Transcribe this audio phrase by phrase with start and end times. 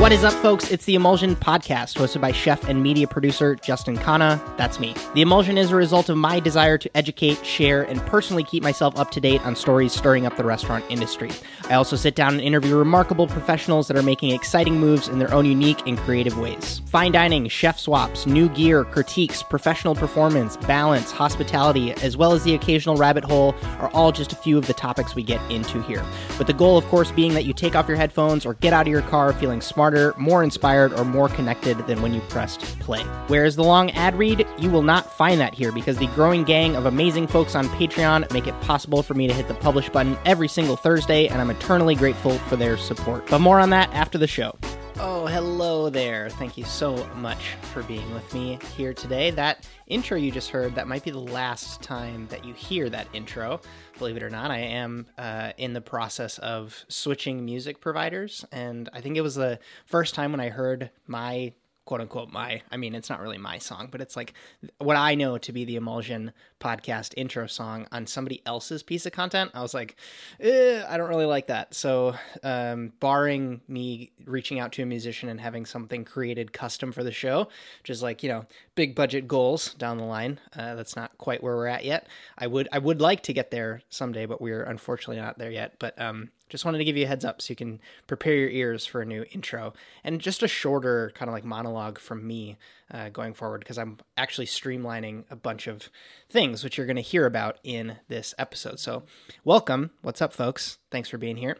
[0.00, 0.70] What is up, folks?
[0.70, 4.40] It's the Emulsion Podcast, hosted by chef and media producer Justin Khanna.
[4.56, 4.94] That's me.
[5.12, 8.98] The Emulsion is a result of my desire to educate, share, and personally keep myself
[8.98, 11.30] up to date on stories stirring up the restaurant industry.
[11.68, 15.32] I also sit down and interview remarkable professionals that are making exciting moves in their
[15.34, 16.80] own unique and creative ways.
[16.86, 22.54] Fine dining, chef swaps, new gear, critiques, professional performance, balance, hospitality, as well as the
[22.54, 26.02] occasional rabbit hole are all just a few of the topics we get into here.
[26.38, 28.86] With the goal, of course, being that you take off your headphones or get out
[28.86, 33.02] of your car feeling smarter, more inspired, or more connected than when you pressed play.
[33.26, 36.76] Whereas the long ad read, you will not find that here because the growing gang
[36.76, 40.16] of amazing folks on Patreon make it possible for me to hit the publish button
[40.24, 43.26] every single Thursday, and I'm eternally grateful for their support.
[43.26, 44.56] But more on that after the show.
[45.02, 46.28] Oh, hello there.
[46.28, 49.30] Thank you so much for being with me here today.
[49.30, 53.08] That intro you just heard, that might be the last time that you hear that
[53.14, 53.62] intro.
[53.98, 58.44] Believe it or not, I am uh, in the process of switching music providers.
[58.52, 61.54] And I think it was the first time when I heard my
[61.90, 64.32] quote unquote my i mean it's not really my song but it's like
[64.78, 69.12] what i know to be the emulsion podcast intro song on somebody else's piece of
[69.12, 69.50] content.
[69.54, 69.96] I was like
[70.38, 71.74] eh, i don't really like that.
[71.74, 77.02] So um, barring me reaching out to a musician and having something created custom for
[77.02, 77.48] the show
[77.80, 78.44] which is like you know
[78.74, 82.06] big budget goals down the line uh, that's not quite where we're at yet.
[82.38, 85.74] I would i would like to get there someday but we're unfortunately not there yet.
[85.80, 88.50] But um just wanted to give you a heads up so you can prepare your
[88.50, 89.72] ears for a new intro
[90.04, 92.58] and just a shorter kind of like monologue from me
[92.92, 95.88] uh, going forward because I'm actually streamlining a bunch of
[96.28, 98.78] things which you're going to hear about in this episode.
[98.80, 99.04] So,
[99.44, 99.92] welcome.
[100.02, 100.78] What's up, folks?
[100.90, 101.56] Thanks for being here.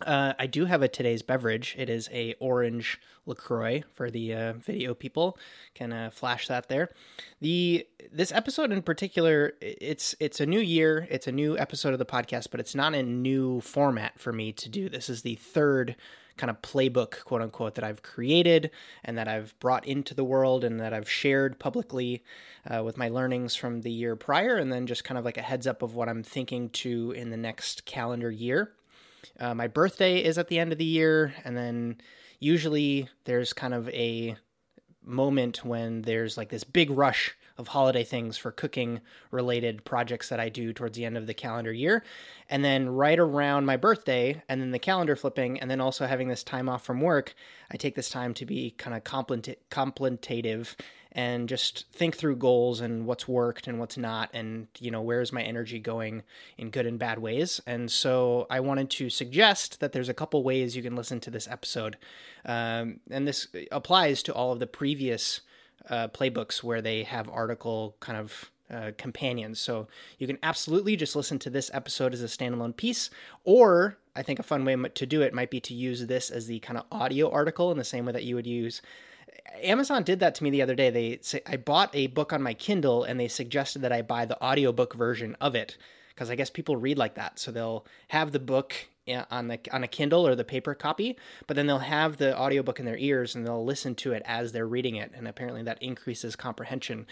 [0.00, 1.74] Uh, I do have a today's beverage.
[1.76, 5.36] It is a orange Lacroix for the uh, video people.
[5.74, 6.90] Can uh, flash that there.
[7.40, 11.08] The this episode in particular, it's it's a new year.
[11.10, 14.52] It's a new episode of the podcast, but it's not a new format for me
[14.52, 14.88] to do.
[14.88, 15.96] This is the third
[16.36, 18.70] kind of playbook, quote unquote, that I've created
[19.04, 22.22] and that I've brought into the world and that I've shared publicly
[22.64, 25.42] uh, with my learnings from the year prior, and then just kind of like a
[25.42, 28.70] heads up of what I'm thinking to in the next calendar year.
[29.38, 31.96] Uh, my birthday is at the end of the year, and then
[32.40, 34.36] usually there's kind of a
[35.02, 39.00] moment when there's like this big rush of holiday things for cooking
[39.32, 42.04] related projects that I do towards the end of the calendar year.
[42.48, 46.28] And then right around my birthday, and then the calendar flipping, and then also having
[46.28, 47.34] this time off from work,
[47.70, 50.76] I take this time to be kind of contemplative
[51.18, 55.32] and just think through goals and what's worked and what's not and you know where's
[55.32, 56.22] my energy going
[56.56, 60.44] in good and bad ways and so i wanted to suggest that there's a couple
[60.44, 61.96] ways you can listen to this episode
[62.46, 65.40] um, and this applies to all of the previous
[65.90, 69.58] uh, playbooks where they have article kind of uh, companions.
[69.58, 73.08] So you can absolutely just listen to this episode as a standalone piece,
[73.42, 76.48] or I think a fun way to do it might be to use this as
[76.48, 78.82] the kind of audio article in the same way that you would use
[79.62, 80.90] Amazon did that to me the other day.
[80.90, 84.24] They say I bought a book on my Kindle and they suggested that I buy
[84.24, 85.76] the audiobook version of it
[86.10, 87.38] because I guess people read like that.
[87.38, 88.74] So they'll have the book
[89.30, 91.16] on the on a Kindle or the paper copy,
[91.46, 94.52] but then they'll have the audiobook in their ears and they'll listen to it as
[94.52, 97.06] they're reading it and apparently that increases comprehension.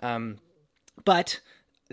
[0.00, 0.38] Um,
[1.04, 1.40] but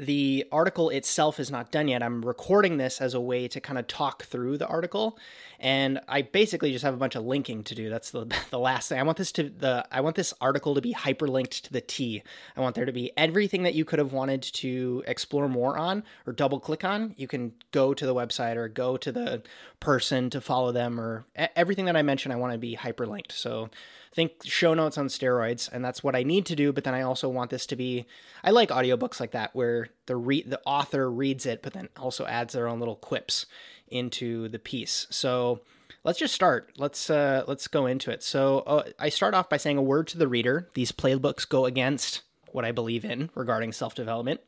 [0.05, 2.01] the article itself is not done yet.
[2.01, 5.17] I'm recording this as a way to kind of talk through the article,
[5.59, 7.89] and I basically just have a bunch of linking to do.
[7.89, 8.99] That's the the last thing.
[8.99, 12.23] I want this to the I want this article to be hyperlinked to the T.
[12.55, 16.03] I want there to be everything that you could have wanted to explore more on
[16.25, 17.13] or double click on.
[17.17, 19.43] You can go to the website or go to the
[19.79, 22.33] person to follow them or everything that I mentioned.
[22.33, 23.31] I want to be hyperlinked.
[23.31, 23.69] So
[24.13, 27.01] think show notes on steroids and that's what i need to do but then i
[27.01, 28.05] also want this to be
[28.43, 32.25] i like audiobooks like that where the re- the author reads it but then also
[32.25, 33.45] adds their own little quips
[33.91, 35.07] into the piece.
[35.09, 35.61] So
[36.03, 36.71] let's just start.
[36.77, 38.23] Let's uh let's go into it.
[38.23, 40.69] So uh, i start off by saying a word to the reader.
[40.73, 42.21] These playbooks go against
[42.51, 44.41] what i believe in regarding self-development.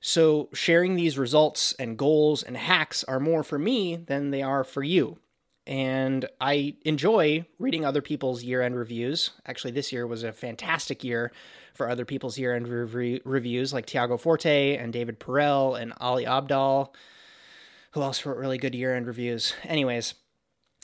[0.00, 4.64] So sharing these results and goals and hacks are more for me than they are
[4.64, 5.18] for you
[5.66, 9.30] and I enjoy reading other people's year end reviews.
[9.46, 11.32] Actually, this year was a fantastic year
[11.74, 16.24] for other people's year end re- reviews, like Tiago Forte and David Perell and Ali
[16.24, 16.92] Abdaal.
[17.92, 19.54] Who else wrote really good year end reviews?
[19.64, 20.14] Anyways,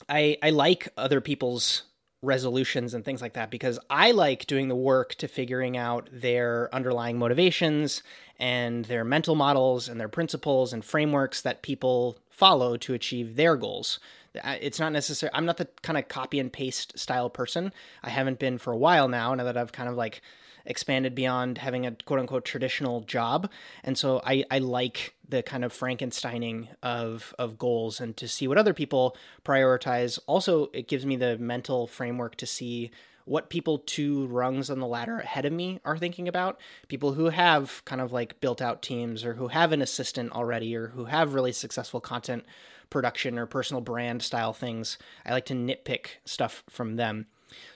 [0.09, 1.83] I, I like other people's
[2.23, 6.69] resolutions and things like that because I like doing the work to figuring out their
[6.75, 8.03] underlying motivations
[8.39, 13.57] and their mental models and their principles and frameworks that people follow to achieve their
[13.57, 14.01] goals.
[14.45, 15.31] It's not necessary.
[15.35, 17.73] I'm not the kind of copy and paste style person.
[18.03, 19.35] I haven't been for a while now.
[19.35, 20.23] Now that I've kind of like
[20.69, 23.51] expanded beyond having a quote unquote traditional job.
[23.83, 28.47] And so I, I like the kind of Frankensteining of of goals and to see
[28.47, 30.19] what other people prioritize.
[30.27, 32.91] Also, it gives me the mental framework to see
[33.25, 36.59] what people two rungs on the ladder ahead of me are thinking about.
[36.89, 40.75] People who have kind of like built out teams or who have an assistant already
[40.75, 42.47] or who have really successful content
[42.91, 44.99] production or personal brand style things.
[45.25, 47.27] I like to nitpick stuff from them.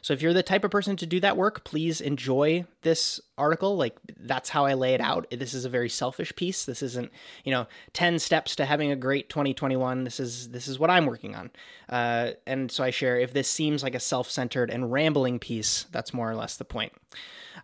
[0.01, 3.77] So if you're the type of person to do that work, please enjoy this article.
[3.77, 5.27] Like that's how I lay it out.
[5.31, 6.65] This is a very selfish piece.
[6.65, 7.11] This isn't,
[7.45, 10.05] you know, 10 steps to having a great 2021.
[10.05, 11.51] This is this is what I'm working on.
[11.89, 16.15] Uh, and so I share if this seems like a self-centered and rambling piece, that's
[16.15, 16.93] more or less the point.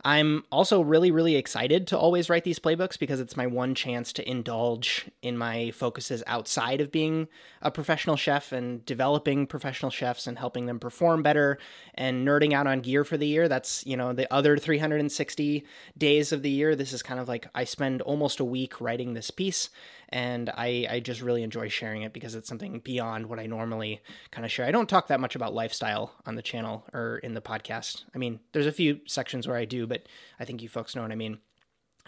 [0.04, 4.12] I'm also really, really excited to always write these playbooks because it's my one chance
[4.14, 7.28] to indulge in my focuses outside of being
[7.62, 11.58] a professional chef and developing professional chefs and helping them perform better
[11.94, 13.48] and nerding out on gear for the year.
[13.48, 15.64] That's, you know, the other 360
[15.96, 16.74] days of the year.
[16.74, 19.70] This is kind of like I spend almost a week writing this piece
[20.10, 24.00] and I, I just really enjoy sharing it because it's something beyond what I normally
[24.30, 24.66] kind of share.
[24.66, 28.04] I don't talk that much about lifestyle on the channel or in the podcast.
[28.14, 30.06] I mean, there's a few sections where I do, but
[30.40, 31.38] I think you folks know what I mean.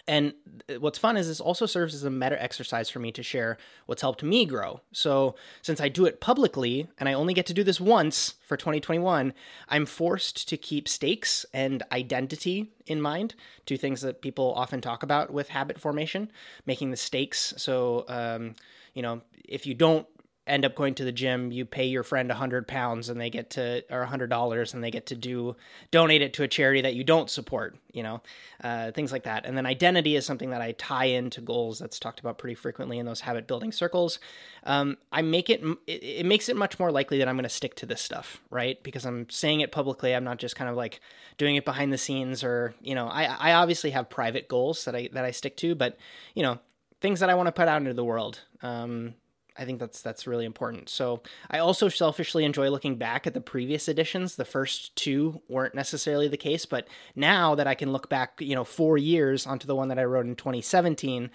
[0.07, 0.33] And
[0.79, 4.01] what's fun is this also serves as a meta exercise for me to share what's
[4.01, 4.81] helped me grow.
[4.91, 8.57] So, since I do it publicly and I only get to do this once for
[8.57, 9.33] 2021,
[9.69, 15.03] I'm forced to keep stakes and identity in mind, two things that people often talk
[15.03, 16.31] about with habit formation,
[16.65, 17.53] making the stakes.
[17.57, 18.55] So, um,
[18.93, 20.07] you know, if you don't
[20.47, 23.29] end up going to the gym, you pay your friend a hundred pounds and they
[23.29, 25.55] get to, or a hundred dollars and they get to do,
[25.91, 28.21] donate it to a charity that you don't support, you know,
[28.63, 29.45] uh, things like that.
[29.45, 32.97] And then identity is something that I tie into goals that's talked about pretty frequently
[32.97, 34.19] in those habit building circles.
[34.63, 37.49] Um, I make it, it, it makes it much more likely that I'm going to
[37.49, 38.81] stick to this stuff, right?
[38.81, 40.15] Because I'm saying it publicly.
[40.15, 41.01] I'm not just kind of like
[41.37, 44.95] doing it behind the scenes or, you know, I, I obviously have private goals that
[44.95, 45.97] I, that I stick to, but
[46.33, 46.59] you know,
[46.99, 48.41] things that I want to put out into the world.
[48.61, 49.15] Um,
[49.57, 50.87] I think that's that's really important.
[50.89, 54.35] So I also selfishly enjoy looking back at the previous editions.
[54.35, 58.55] The first two weren't necessarily the case, but now that I can look back, you
[58.55, 61.29] know, four years onto the one that I wrote in 2017,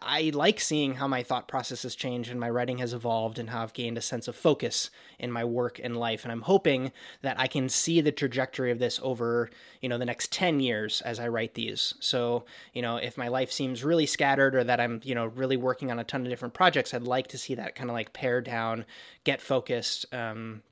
[0.00, 3.50] I like seeing how my thought process has changed and my writing has evolved and
[3.50, 6.24] how I've gained a sense of focus in my work and life.
[6.24, 6.92] And I'm hoping
[7.22, 9.50] that I can see the trajectory of this over,
[9.80, 11.94] you know, the next 10 years as I write these.
[12.00, 15.56] So, you know, if my life seems really scattered or that I'm, you know, really
[15.56, 18.12] working on a ton of different projects, I'd like to see that kind of like
[18.12, 18.84] pare down,
[19.24, 20.62] get focused, um,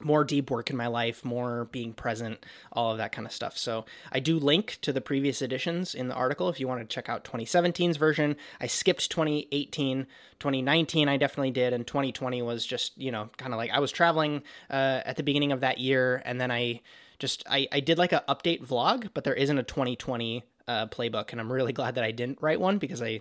[0.00, 3.56] more deep work in my life, more being present, all of that kind of stuff.
[3.56, 6.94] So I do link to the previous editions in the article if you want to
[6.94, 8.36] check out 2017's version.
[8.60, 10.06] I skipped 2018,
[10.38, 13.90] 2019 I definitely did, and 2020 was just, you know, kind of like I was
[13.90, 16.82] traveling uh, at the beginning of that year, and then I
[17.18, 21.32] just I, I did like a update vlog, but there isn't a 2020 uh, playbook,
[21.32, 23.20] and I'm really glad that I didn't write one because I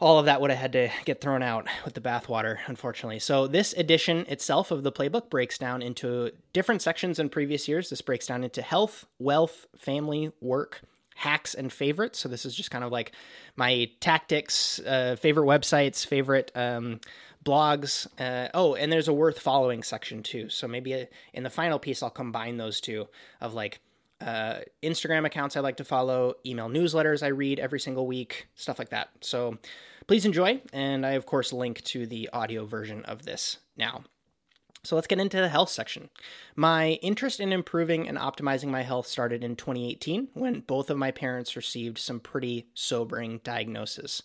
[0.00, 3.18] all of that would have had to get thrown out with the bathwater, unfortunately.
[3.18, 7.90] So, this edition itself of the playbook breaks down into different sections in previous years.
[7.90, 10.80] This breaks down into health, wealth, family, work,
[11.16, 12.18] hacks, and favorites.
[12.18, 13.12] So, this is just kind of like
[13.56, 16.50] my tactics, uh, favorite websites, favorite.
[16.54, 17.00] Um,
[17.44, 18.06] blogs.
[18.18, 20.50] Uh, oh, and there's a worth following section too.
[20.50, 23.08] So maybe uh, in the final piece, I'll combine those two
[23.40, 23.80] of like
[24.20, 28.78] uh, Instagram accounts I like to follow, email newsletters I read every single week, stuff
[28.78, 29.08] like that.
[29.20, 29.56] So
[30.10, 34.02] Please enjoy, and I, of course, link to the audio version of this now.
[34.82, 36.10] So let's get into the health section.
[36.56, 41.12] My interest in improving and optimizing my health started in 2018 when both of my
[41.12, 44.24] parents received some pretty sobering diagnoses.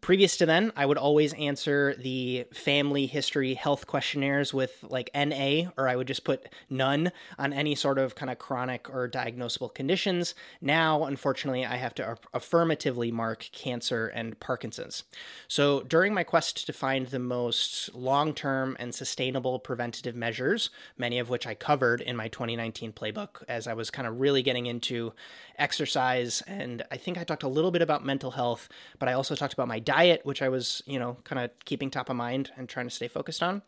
[0.00, 5.70] Previous to then, I would always answer the family history health questionnaires with like NA,
[5.76, 9.74] or I would just put none on any sort of kind of chronic or diagnosable
[9.74, 10.34] conditions.
[10.60, 15.02] Now, unfortunately, I have to affirmatively mark cancer and Parkinson's.
[15.48, 21.18] So during my quest to find the most long term and sustainable preventative measures, many
[21.18, 24.66] of which I covered in my 2019 playbook as I was kind of really getting
[24.66, 25.12] into
[25.58, 26.42] exercise.
[26.46, 28.68] And I think I talked a little bit about mental health,
[28.98, 31.90] but I also talked about my diet, which I was, you know, kind of keeping
[31.90, 33.62] top of mind and trying to stay focused on.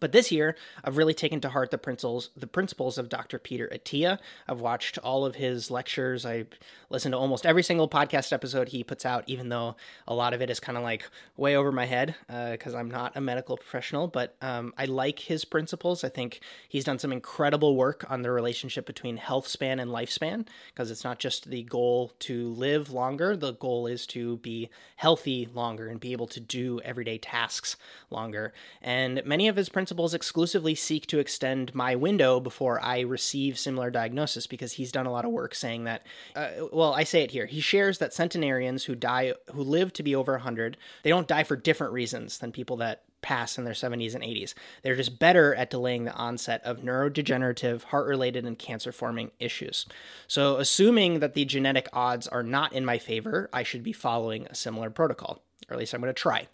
[0.00, 3.38] But this year, I've really taken to heart the principles the principles of Dr.
[3.38, 4.18] Peter Attia.
[4.48, 6.24] I've watched all of his lectures.
[6.24, 6.46] I
[6.88, 9.76] listen to almost every single podcast episode he puts out, even though
[10.08, 12.90] a lot of it is kind of like way over my head because uh, I'm
[12.90, 14.08] not a medical professional.
[14.08, 16.02] But um, I like his principles.
[16.02, 20.46] I think he's done some incredible work on the relationship between health span and lifespan
[20.72, 23.36] because it's not just the goal to live longer.
[23.36, 27.76] The goal is to be healthy longer and be able to do everyday tasks
[28.08, 28.54] longer.
[28.80, 33.58] And many of his principles principles exclusively seek to extend my window before I receive
[33.58, 36.06] similar diagnosis because he's done a lot of work saying that.
[36.34, 37.44] Uh, well, I say it here.
[37.44, 41.44] He shares that centenarians who die, who live to be over 100, they don't die
[41.44, 44.54] for different reasons than people that pass in their 70s and 80s.
[44.82, 49.84] They're just better at delaying the onset of neurodegenerative, heart related, and cancer forming issues.
[50.26, 54.46] So, assuming that the genetic odds are not in my favor, I should be following
[54.46, 56.48] a similar protocol, or at least I'm going to try.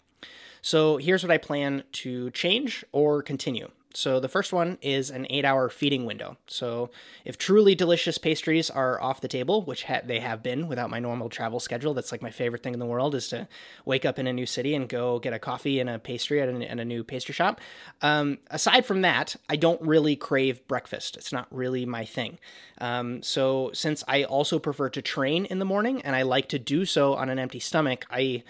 [0.61, 3.69] So here's what I plan to change or continue.
[3.93, 6.37] So the first one is an eight hour feeding window.
[6.47, 6.89] So
[7.25, 10.99] if truly delicious pastries are off the table, which ha- they have been without my
[10.99, 13.47] normal travel schedule, that's like my favorite thing in the world is to
[13.85, 16.49] wake up in a new city and go get a coffee and a pastry at
[16.49, 17.59] a, at a new pastry shop.
[18.01, 21.17] Um, aside from that, I don't really crave breakfast.
[21.17, 22.39] It's not really my thing.
[22.79, 26.59] Um, so since I also prefer to train in the morning and I like to
[26.59, 28.43] do so on an empty stomach, I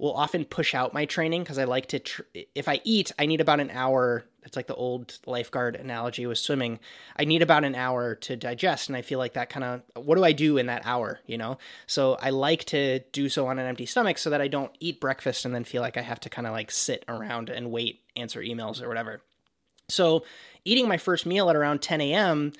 [0.00, 1.98] will often push out my training because I like to.
[1.98, 2.22] Tr-
[2.54, 4.24] if I eat, I need about an hour.
[4.42, 6.80] It's like the old lifeguard analogy with swimming.
[7.16, 10.04] I need about an hour to digest, and I feel like that kind of.
[10.04, 11.20] What do I do in that hour?
[11.26, 14.48] You know, so I like to do so on an empty stomach so that I
[14.48, 17.50] don't eat breakfast and then feel like I have to kind of like sit around
[17.50, 19.20] and wait, answer emails or whatever.
[19.90, 20.24] So,
[20.64, 22.52] eating my first meal at around 10 a.m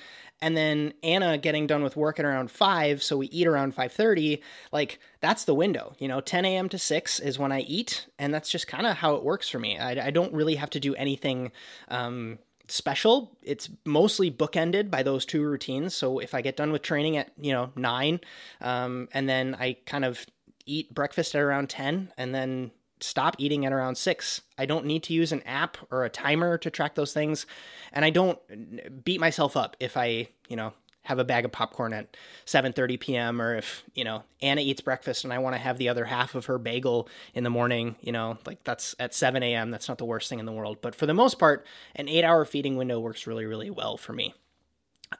[0.42, 3.92] and then Anna getting done with work at around five, so we eat around five
[3.92, 4.42] thirty.
[4.72, 6.20] Like that's the window, you know.
[6.20, 6.68] Ten a.m.
[6.70, 9.58] to six is when I eat, and that's just kind of how it works for
[9.58, 9.78] me.
[9.78, 11.52] I, I, don't really have to do anything
[11.88, 13.36] um, special.
[13.42, 15.94] It's mostly bookended by those two routines.
[15.94, 18.20] So if I get done with training at you know nine,
[18.60, 20.24] um, and then I kind of
[20.64, 22.70] eat breakfast at around ten, and then
[23.00, 24.42] stop eating at around six.
[24.58, 27.46] I don't need to use an app or a timer to track those things.
[27.92, 31.92] And I don't beat myself up if I, you know, have a bag of popcorn
[31.92, 32.16] at
[32.46, 33.40] 7:30 p.m.
[33.40, 36.34] or if, you know, Anna eats breakfast and I want to have the other half
[36.34, 39.70] of her bagel in the morning, you know, like that's at 7 a.m.
[39.70, 40.78] That's not the worst thing in the world.
[40.82, 41.66] But for the most part,
[41.96, 44.34] an eight hour feeding window works really, really well for me.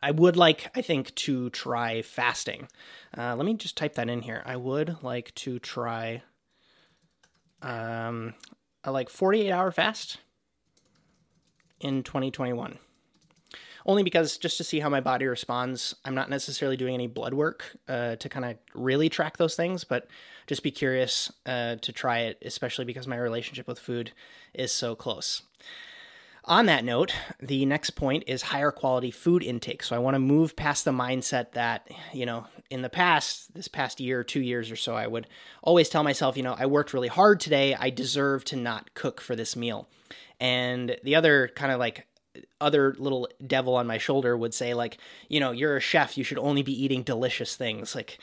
[0.03, 2.69] I would like, I think, to try fasting.
[3.17, 4.43] Uh, let me just type that in here.
[4.47, 6.23] I would like to try
[7.63, 8.35] um,
[8.85, 10.19] a like 48 hour fast
[11.81, 12.79] in 2021.
[13.87, 17.33] Only because just to see how my body responds, I'm not necessarily doing any blood
[17.33, 20.07] work uh, to kind of really track those things, but
[20.47, 24.13] just be curious uh, to try it, especially because my relationship with food
[24.53, 25.43] is so close.
[26.45, 29.83] On that note, the next point is higher quality food intake.
[29.83, 33.69] So I want to move past the mindset that, you know, in the past, this
[33.69, 35.27] past year, two years or so, I would
[35.63, 37.75] always tell myself, you know, I worked really hard today.
[37.75, 39.89] I deserve to not cook for this meal.
[40.39, 42.07] And the other kind of like
[42.61, 44.99] other little devil on my shoulder would say, like,
[45.29, 47.95] you know, you're a chef, you should only be eating delicious things.
[47.95, 48.19] Like,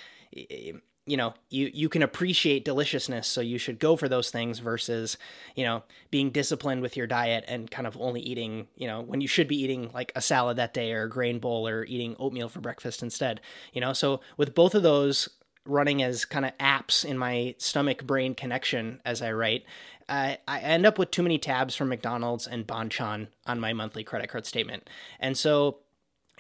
[1.08, 5.18] you know you you can appreciate deliciousness so you should go for those things versus
[5.56, 9.22] you know being disciplined with your diet and kind of only eating you know when
[9.22, 12.16] you should be eating like a salad that day or a grain bowl or eating
[12.20, 13.42] oatmeal for breakfast instead
[13.74, 13.94] you know?
[13.94, 15.30] So with both of those
[15.66, 19.66] running as kind of apps in my stomach brain connection as i write
[20.08, 24.04] I, I end up with too many tabs from mcdonald's and bonchon on my monthly
[24.04, 24.90] credit card statement.
[25.20, 25.80] And so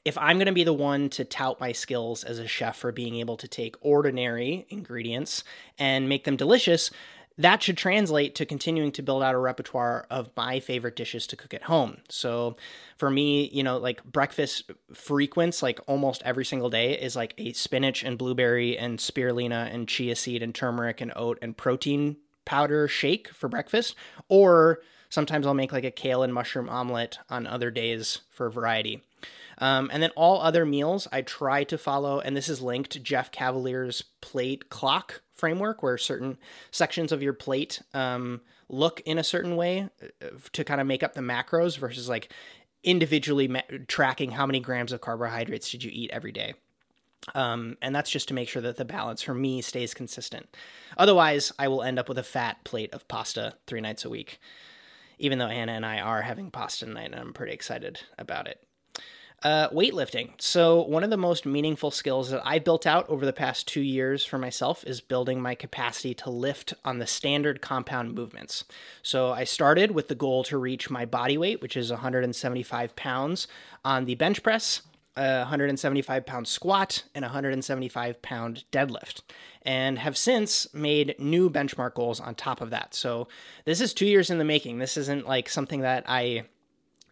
[0.07, 2.93] if I'm going to be the one to tout my skills as a chef for
[2.93, 5.43] being able to take ordinary ingredients
[5.77, 6.91] and make them delicious,
[7.37, 11.35] that should translate to continuing to build out a repertoire of my favorite dishes to
[11.35, 11.97] cook at home.
[12.07, 12.55] So
[12.95, 17.51] for me, you know, like breakfast frequents, like almost every single day, is like a
[17.51, 22.87] spinach and blueberry and spirulina and chia seed and turmeric and oat and protein powder
[22.87, 23.93] shake for breakfast.
[24.29, 29.03] Or sometimes I'll make like a kale and mushroom omelet on other days for variety.
[29.59, 32.99] Um, and then all other meals, I try to follow, and this is linked to
[32.99, 36.37] Jeff Cavaliere's plate clock framework, where certain
[36.71, 39.89] sections of your plate um, look in a certain way
[40.21, 42.31] uh, to kind of make up the macros versus like
[42.83, 43.49] individually
[43.87, 46.53] tracking how many grams of carbohydrates did you eat every day.
[47.35, 50.55] Um, and that's just to make sure that the balance for me stays consistent.
[50.97, 54.39] Otherwise, I will end up with a fat plate of pasta three nights a week.
[55.19, 58.66] Even though Anna and I are having pasta tonight, and I'm pretty excited about it.
[59.43, 60.31] Uh, weightlifting.
[60.39, 63.81] So, one of the most meaningful skills that I built out over the past two
[63.81, 68.63] years for myself is building my capacity to lift on the standard compound movements.
[69.03, 73.47] So, I started with the goal to reach my body weight, which is 175 pounds
[73.85, 74.81] on the bench press,
[75.15, 79.21] a 175 pound squat, and a 175 pound deadlift,
[79.61, 82.95] and have since made new benchmark goals on top of that.
[82.95, 83.27] So,
[83.65, 84.79] this is two years in the making.
[84.79, 86.45] This isn't like something that I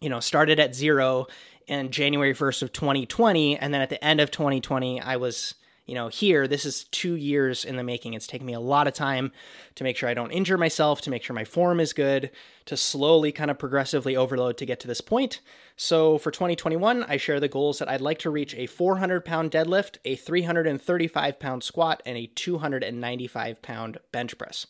[0.00, 1.26] you know started at zero
[1.66, 5.54] in January 1st of 2020 and then at the end of 2020 I was
[5.86, 8.14] you know, here, this is two years in the making.
[8.14, 9.30] It's taken me a lot of time
[9.76, 12.30] to make sure I don't injure myself, to make sure my form is good,
[12.64, 15.40] to slowly kind of progressively overload to get to this point.
[15.76, 19.52] So for 2021, I share the goals that I'd like to reach a 400 pound
[19.52, 24.66] deadlift, a 335 pound squat, and a 295 pound bench press.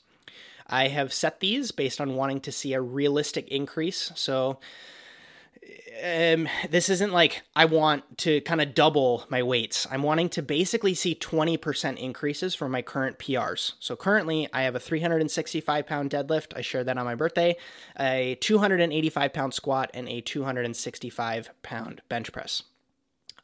[0.67, 4.12] I have set these based on wanting to see a realistic increase.
[4.17, 4.59] So
[6.04, 9.87] um, this isn't like I want to kind of double my weights.
[9.90, 13.73] I'm wanting to basically see 20% increases from my current PRs.
[13.80, 16.56] So currently, I have a 365 pound deadlift.
[16.56, 17.56] I shared that on my birthday,
[17.99, 22.62] a 285 pound squat, and a 265 pound bench press.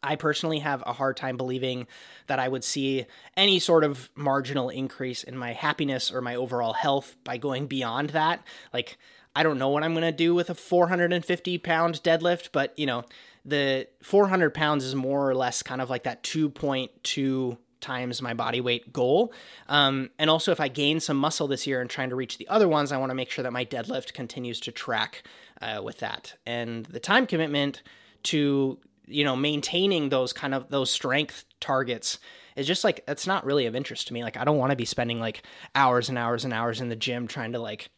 [0.05, 1.87] I personally have a hard time believing
[2.27, 6.73] that I would see any sort of marginal increase in my happiness or my overall
[6.73, 8.43] health by going beyond that.
[8.73, 8.99] Like,
[9.35, 12.87] I don't know what I'm going to do with a 450 pound deadlift, but you
[12.87, 13.05] know,
[13.45, 18.61] the 400 pounds is more or less kind of like that 2.2 times my body
[18.61, 19.33] weight goal.
[19.69, 22.49] Um, and also, if I gain some muscle this year and trying to reach the
[22.49, 25.25] other ones, I want to make sure that my deadlift continues to track
[25.61, 26.35] uh, with that.
[26.47, 27.83] And the time commitment
[28.25, 32.19] to you know maintaining those kind of those strength targets
[32.55, 34.23] is just like it's not really of interest to me.
[34.23, 35.43] Like I don't want to be spending like
[35.75, 37.91] hours and hours and hours in the gym trying to like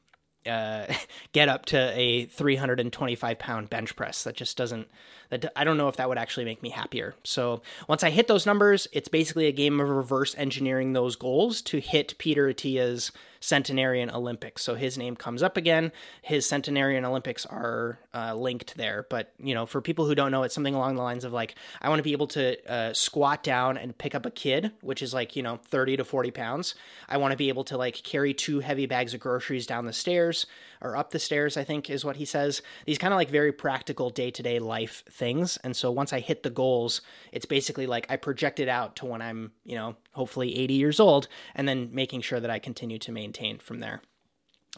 [0.46, 0.86] uh,
[1.32, 4.24] get up to a 325 pound bench press.
[4.24, 4.88] That just doesn't.
[5.30, 7.14] That I don't know if that would actually make me happier.
[7.24, 11.62] So once I hit those numbers, it's basically a game of reverse engineering those goals
[11.62, 13.10] to hit Peter Attia's
[13.44, 14.62] centenarian Olympics.
[14.62, 15.92] So his name comes up again.
[16.22, 19.06] His centenarian Olympics are uh, linked there.
[19.10, 21.54] But you know, for people who don't know, it's something along the lines of like,
[21.82, 25.02] I want to be able to uh, squat down and pick up a kid, which
[25.02, 26.74] is like you know 30 to 40 pounds.
[27.06, 29.92] I want to be able to like carry two heavy bags of groceries down the
[29.92, 30.46] stairs
[30.80, 31.56] or up the stairs.
[31.56, 32.62] I think is what he says.
[32.86, 35.58] These kind of like very practical day to day life things.
[35.64, 37.00] And so once I hit the goals,
[37.32, 41.00] it's basically like I project it out to when I'm you know hopefully 80 years
[41.00, 44.02] old, and then making sure that I continue to maintain from there.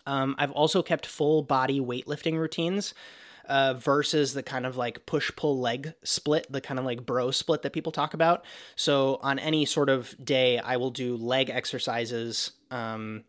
[0.06, 2.94] Um, I've also kept full body weightlifting routines.
[3.48, 7.30] Uh, versus the kind of like push pull leg split, the kind of like bro
[7.30, 8.44] split that people talk about.
[8.74, 13.22] So on any sort of day, I will do leg exercises, um,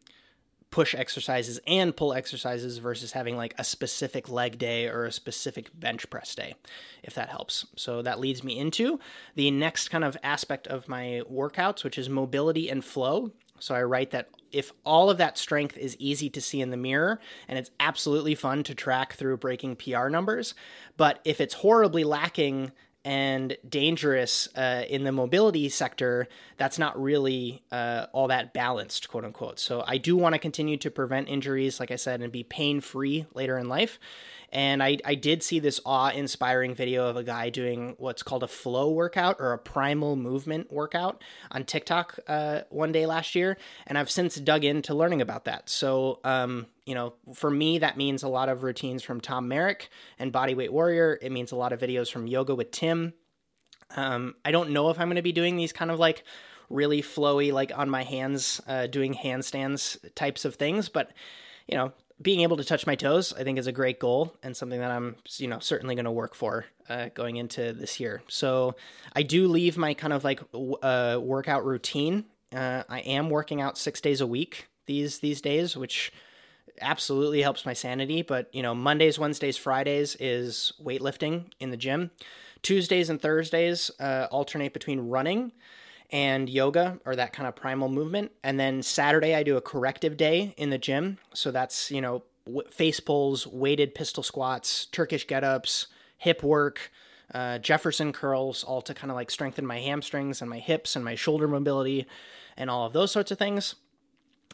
[0.70, 5.70] push exercises and pull exercises versus having like a specific leg day or a specific
[5.80, 6.56] bench press day,
[7.04, 7.66] if that helps.
[7.76, 9.00] So that leads me into
[9.36, 13.32] the next kind of aspect of my workouts, which is mobility and flow.
[13.60, 16.78] So I write that if all of that strength is easy to see in the
[16.78, 20.54] mirror and it's absolutely fun to track through breaking PR numbers,
[20.96, 22.72] but if it's horribly lacking
[23.08, 29.24] and dangerous uh, in the mobility sector, that's not really uh, all that balanced, quote
[29.24, 29.62] unquote.
[29.62, 32.82] So I do want to continue to prevent injuries, like I said, and be pain
[32.82, 33.98] free later in life.
[34.52, 38.44] And I, I did see this awe inspiring video of a guy doing what's called
[38.44, 43.58] a flow workout or a primal movement workout on TikTok uh, one day last year.
[43.86, 45.70] And I've since dug into learning about that.
[45.70, 49.90] So, um, you know, for me, that means a lot of routines from Tom Merrick
[50.18, 51.20] and Bodyweight Warrior.
[51.22, 53.14] It means a lot of videos from Yoga with Tim.
[53.98, 56.24] Um, I don't know if I'm going to be doing these kind of like
[56.70, 61.12] really flowy, like on my hands, uh, doing handstands types of things, but
[61.68, 64.56] you know, being able to touch my toes, I think, is a great goal and
[64.56, 68.24] something that I'm, you know, certainly going to work for uh, going into this year.
[68.30, 68.76] So
[69.14, 72.26] I do leave my kind of like uh, workout routine.
[72.56, 76.14] Uh, I am working out six days a week these these days, which
[76.82, 78.22] absolutely helps my sanity.
[78.22, 82.12] But you know, Mondays, Wednesdays, Fridays is weightlifting in the gym.
[82.62, 85.52] Tuesdays and Thursdays uh, alternate between running
[86.10, 88.32] and yoga or that kind of primal movement.
[88.44, 91.18] And then Saturday, I do a corrective day in the gym.
[91.34, 92.24] So that's, you know,
[92.70, 95.88] face pulls, weighted pistol squats, Turkish get ups,
[96.18, 96.92] hip work,
[97.34, 101.04] uh, Jefferson curls, all to kind of like strengthen my hamstrings and my hips and
[101.04, 102.06] my shoulder mobility
[102.56, 103.76] and all of those sorts of things.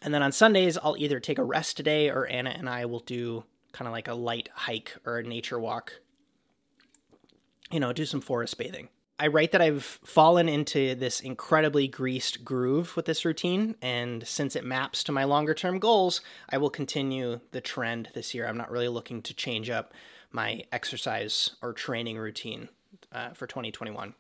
[0.04, 3.00] And then on Sundays, I'll either take a rest day or Anna and I will
[3.00, 5.94] do kind of like a light hike or a nature walk.
[7.72, 8.90] You know, do some forest bathing.
[9.18, 14.56] I write that I've fallen into this incredibly greased groove with this routine, and since
[14.56, 18.48] it maps to my longer term goals, I will continue the trend this year.
[18.48, 19.94] I'm not really looking to change up
[20.32, 22.70] my exercise or training routine
[23.12, 24.16] uh, for 2021.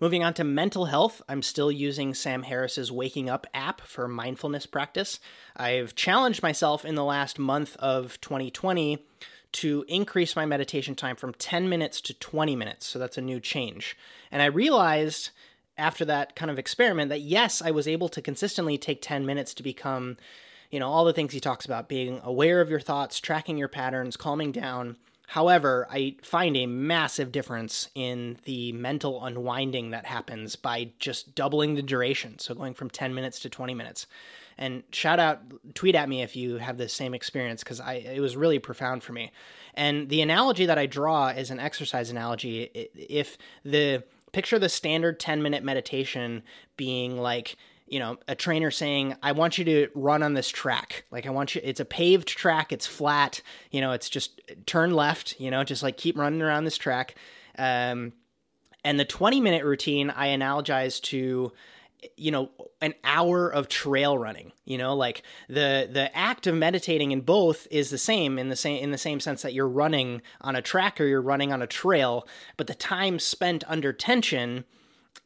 [0.00, 4.66] Moving on to mental health, I'm still using Sam Harris's Waking Up app for mindfulness
[4.66, 5.20] practice.
[5.56, 9.04] I've challenged myself in the last month of 2020
[9.52, 12.86] to increase my meditation time from 10 minutes to 20 minutes.
[12.86, 13.96] So that's a new change.
[14.32, 15.30] And I realized
[15.78, 19.54] after that kind of experiment that yes, I was able to consistently take 10 minutes
[19.54, 20.16] to become,
[20.72, 23.68] you know, all the things he talks about being aware of your thoughts, tracking your
[23.68, 24.96] patterns, calming down,
[25.28, 31.74] However, I find a massive difference in the mental unwinding that happens by just doubling
[31.74, 32.38] the duration.
[32.38, 34.06] So going from 10 minutes to 20 minutes.
[34.58, 35.40] And shout out,
[35.74, 39.12] tweet at me if you have the same experience because it was really profound for
[39.12, 39.32] me.
[39.74, 42.70] And the analogy that I draw is an exercise analogy.
[42.94, 46.42] If the picture the standard 10 minute meditation
[46.76, 47.56] being like
[47.86, 51.04] you know, a trainer saying, I want you to run on this track.
[51.10, 54.92] Like, I want you, it's a paved track, it's flat, you know, it's just turn
[54.92, 57.14] left, you know, just like keep running around this track.
[57.58, 58.12] Um,
[58.84, 61.52] and the 20 minute routine, I analogize to,
[62.16, 67.12] you know an hour of trail running you know like the the act of meditating
[67.12, 70.20] in both is the same in the same in the same sense that you're running
[70.40, 74.64] on a track or you're running on a trail but the time spent under tension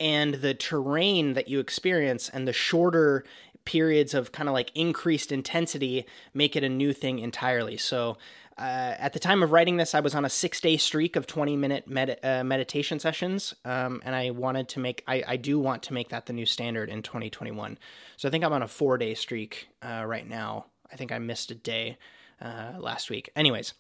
[0.01, 3.25] and the terrain that you experience and the shorter
[3.65, 7.77] periods of kind of like increased intensity make it a new thing entirely.
[7.77, 8.17] So,
[8.57, 11.29] uh, at the time of writing this, I was on a six day streak of
[11.29, 13.55] 20 minute med- uh, meditation sessions.
[13.65, 16.45] Um, and I wanted to make, I, I, do want to make that the new
[16.45, 17.79] standard in 2021.
[18.17, 20.67] So I think I'm on a four day streak uh, right now.
[20.91, 21.99] I think I missed a day
[22.43, 23.31] uh, last week.
[23.37, 23.75] Anyways,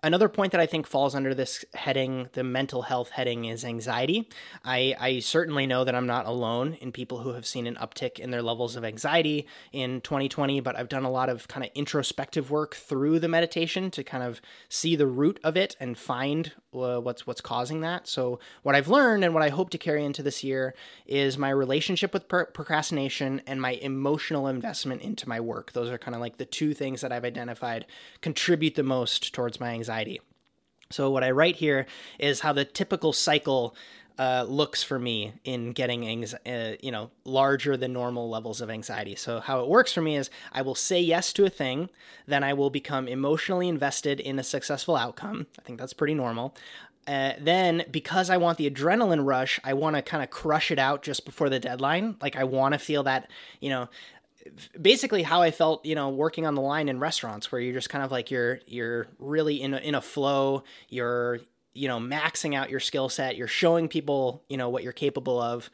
[0.00, 4.28] Another point that I think falls under this heading, the mental health heading, is anxiety.
[4.64, 8.20] I, I, certainly know that I'm not alone in people who have seen an uptick
[8.20, 11.72] in their levels of anxiety in 2020, but I've done a lot of kind of
[11.74, 16.52] introspective work through the meditation to kind of see the root of it and find
[16.72, 18.06] uh, what's what's causing that.
[18.06, 20.74] So what I've learned and what I hope to carry into this year
[21.06, 25.72] is my relationship with per- procrastination and my emotional investment into my work.
[25.72, 27.84] Those are kind of like the two things that I've identified
[28.20, 29.87] contribute the most towards my anxiety.
[30.90, 31.86] So what I write here
[32.18, 33.74] is how the typical cycle
[34.18, 38.68] uh, looks for me in getting anx- uh, you know larger than normal levels of
[38.68, 39.14] anxiety.
[39.14, 41.88] So how it works for me is I will say yes to a thing,
[42.26, 45.46] then I will become emotionally invested in a successful outcome.
[45.58, 46.54] I think that's pretty normal.
[47.06, 50.78] Uh, then because I want the adrenaline rush, I want to kind of crush it
[50.78, 52.16] out just before the deadline.
[52.20, 53.88] Like I want to feel that, you know,
[54.80, 57.90] basically how I felt, you know, working on the line in restaurants where you're just
[57.90, 61.40] kind of like you're you're really in a, in a flow, you're
[61.74, 65.40] you know maxing out your skill set you're showing people you know what you're capable
[65.40, 65.70] of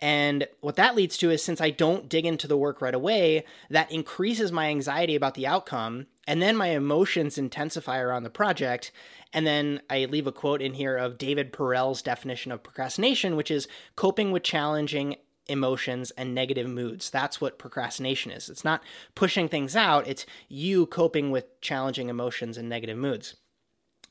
[0.00, 3.44] and what that leads to is since I don't dig into the work right away,
[3.70, 6.08] that increases my anxiety about the outcome.
[6.26, 8.92] And then my emotions intensify around the project.
[9.32, 13.50] And then I leave a quote in here of David Perell's definition of procrastination, which
[13.50, 17.10] is coping with challenging emotions and negative moods.
[17.10, 18.48] That's what procrastination is.
[18.48, 18.82] It's not
[19.14, 23.36] pushing things out, it's you coping with challenging emotions and negative moods.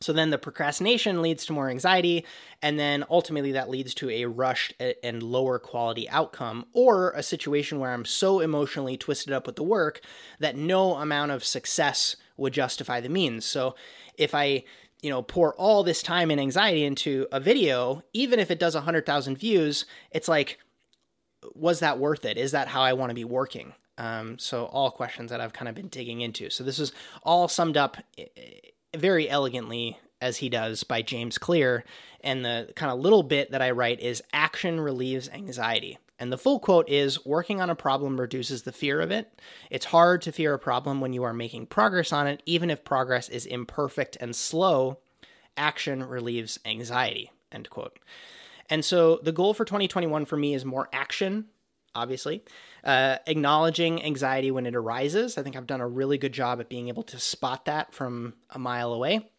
[0.03, 2.25] So then the procrastination leads to more anxiety,
[2.61, 7.79] and then ultimately that leads to a rushed and lower quality outcome, or a situation
[7.79, 10.01] where I'm so emotionally twisted up with the work
[10.39, 13.45] that no amount of success would justify the means.
[13.45, 13.75] So
[14.17, 14.65] if I
[15.01, 18.73] you know pour all this time and anxiety into a video even if it does
[18.73, 20.57] 100,000 views it's like
[21.53, 24.89] was that worth it is that how i want to be working um, so all
[24.89, 26.91] questions that i've kind of been digging into so this is
[27.23, 27.97] all summed up
[28.95, 31.83] very elegantly as he does by James Clear.
[32.21, 35.97] And the kind of little bit that I write is action relieves anxiety.
[36.17, 39.29] And the full quote is working on a problem reduces the fear of it.
[39.69, 42.85] It's hard to fear a problem when you are making progress on it, even if
[42.85, 44.99] progress is imperfect and slow.
[45.57, 47.29] Action relieves anxiety.
[47.51, 47.99] End quote.
[48.69, 51.45] And so the goal for 2021 for me is more action
[51.95, 52.43] obviously.
[52.83, 55.37] Uh, acknowledging anxiety when it arises.
[55.37, 58.33] I think I've done a really good job at being able to spot that from
[58.49, 59.29] a mile away.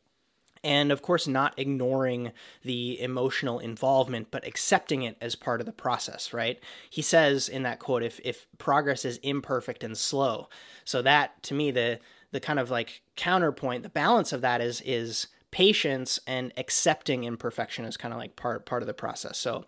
[0.62, 2.32] And of course, not ignoring
[2.62, 6.58] the emotional involvement, but accepting it as part of the process, right?
[6.88, 10.48] He says in that quote, if, if progress is imperfect and slow.
[10.84, 12.00] So that to me, the
[12.32, 17.84] the kind of like counterpoint, the balance of that is is patience and accepting imperfection
[17.84, 19.38] is kind of like part part of the process.
[19.38, 19.64] So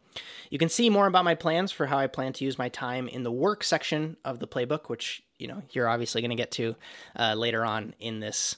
[0.50, 3.06] you can see more about my plans for how I plan to use my time
[3.06, 6.50] in the work section of the playbook, which you know you're obviously going to get
[6.52, 6.74] to
[7.16, 8.56] uh, later on in this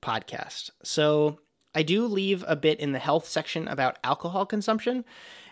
[0.00, 0.70] podcast.
[0.84, 1.40] So
[1.74, 5.04] I do leave a bit in the health section about alcohol consumption.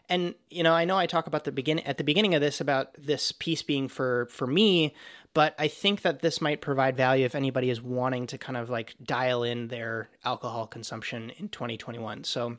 [0.08, 2.60] And you know, I know I talk about the beginning at the beginning of this
[2.60, 4.94] about this piece being for for me,
[5.34, 8.70] but I think that this might provide value if anybody is wanting to kind of
[8.70, 12.24] like dial in their alcohol consumption in 2021.
[12.24, 12.56] So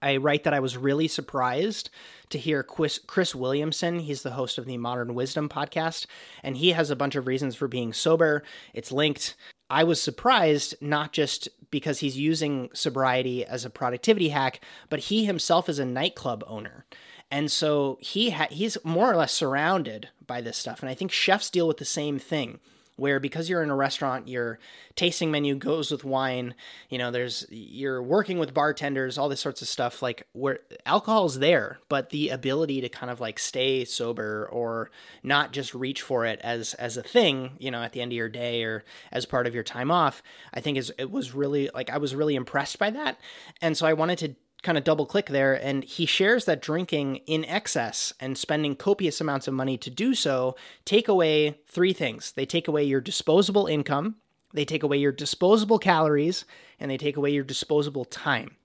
[0.00, 1.90] I write that I was really surprised
[2.30, 4.00] to hear Chris, Chris Williamson.
[4.00, 6.06] He's the host of the Modern Wisdom podcast,
[6.42, 8.42] and he has a bunch of reasons for being sober.
[8.72, 9.36] It's linked.
[9.70, 15.24] I was surprised not just because he's using sobriety as a productivity hack, but he
[15.24, 16.84] himself is a nightclub owner.
[17.30, 20.80] And so he ha- he's more or less surrounded by this stuff.
[20.80, 22.58] And I think chefs deal with the same thing
[23.00, 24.58] where because you're in a restaurant, your
[24.94, 26.54] tasting menu goes with wine,
[26.90, 31.38] you know, there's you're working with bartenders, all this sorts of stuff like where alcohol's
[31.38, 34.90] there, but the ability to kind of like stay sober or
[35.22, 38.16] not just reach for it as as a thing, you know, at the end of
[38.16, 41.70] your day or as part of your time off, I think is it was really
[41.72, 43.18] like I was really impressed by that.
[43.62, 47.16] And so I wanted to kind of double click there and he shares that drinking
[47.26, 52.32] in excess and spending copious amounts of money to do so take away three things.
[52.32, 54.16] They take away your disposable income
[54.52, 56.44] they take away your disposable calories
[56.78, 58.56] and they take away your disposable time.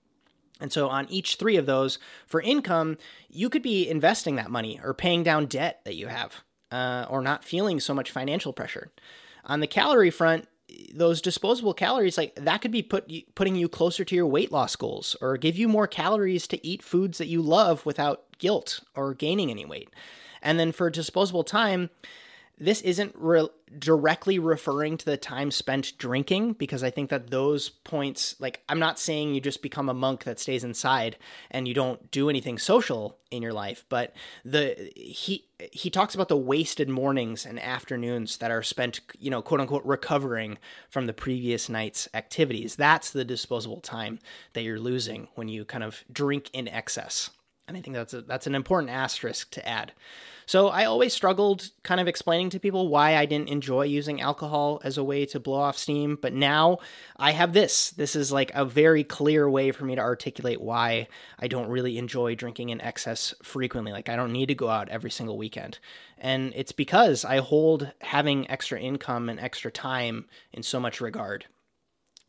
[0.60, 2.96] And so on each three of those for income
[3.28, 6.34] you could be investing that money or paying down debt that you have
[6.72, 8.90] uh, or not feeling so much financial pressure.
[9.44, 10.48] On the calorie front
[10.94, 14.76] those disposable calories like that could be put putting you closer to your weight loss
[14.76, 19.14] goals or give you more calories to eat foods that you love without guilt or
[19.14, 19.90] gaining any weight.
[20.42, 21.90] And then for disposable time
[22.58, 27.68] this isn't re- directly referring to the time spent drinking because I think that those
[27.68, 31.16] points, like, I'm not saying you just become a monk that stays inside
[31.50, 34.14] and you don't do anything social in your life, but
[34.44, 39.42] the he he talks about the wasted mornings and afternoons that are spent, you know,
[39.42, 40.56] quote unquote, recovering
[40.88, 42.76] from the previous night's activities.
[42.76, 44.18] That's the disposable time
[44.54, 47.30] that you're losing when you kind of drink in excess.
[47.68, 49.92] And I think that's a, that's an important asterisk to add.
[50.46, 54.80] So I always struggled kind of explaining to people why I didn't enjoy using alcohol
[54.84, 56.78] as a way to blow off steam, but now
[57.16, 57.90] I have this.
[57.90, 61.08] This is like a very clear way for me to articulate why
[61.40, 63.90] I don't really enjoy drinking in excess frequently.
[63.90, 65.80] Like I don't need to go out every single weekend.
[66.16, 71.46] And it's because I hold having extra income and extra time in so much regard.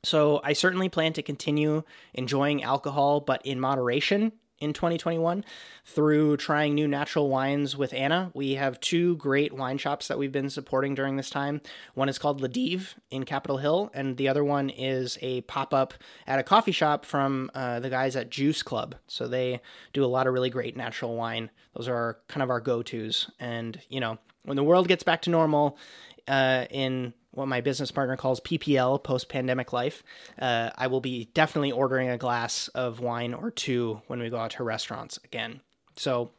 [0.04, 1.84] So I certainly plan to continue
[2.16, 5.44] enjoying alcohol, but in moderation in 2021
[5.86, 8.32] through trying new natural wines with Anna.
[8.34, 11.62] We have two great wine shops that we've been supporting during this time.
[11.94, 15.74] One is called La Dive in Capitol Hill, and the other one is a pop
[15.74, 15.94] up
[16.26, 18.96] at a coffee shop from uh, the guys at Juice Club.
[19.08, 19.62] So they
[19.94, 21.50] do a lot of really great natural wine.
[21.76, 23.30] Those are kind of our go tos.
[23.40, 25.78] And, you know, when the world gets back to normal
[26.28, 30.04] uh, in what my business partner calls PPL, post pandemic life,
[30.40, 34.38] uh, I will be definitely ordering a glass of wine or two when we go
[34.38, 35.62] out to restaurants again.
[35.96, 36.32] So,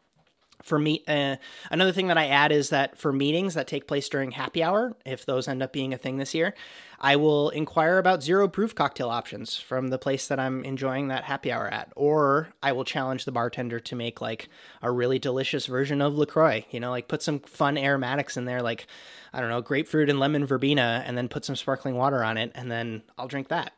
[0.69, 1.37] for me, uh,
[1.71, 4.97] another thing that I add is that for meetings that take place during happy hour,
[5.05, 6.55] if those end up being a thing this year,
[7.01, 11.25] I will inquire about zero proof cocktail options from the place that I'm enjoying that
[11.25, 11.93] happy hour at.
[11.97, 14.49] Or I will challenge the bartender to make like
[14.83, 18.63] a really delicious version of LaCroix, you know, like put some fun aromatics in there,
[18.63, 18.87] like
[19.33, 22.53] I don't know, grapefruit and lemon verbena, and then put some sparkling water on it,
[22.55, 23.73] and then I'll drink that.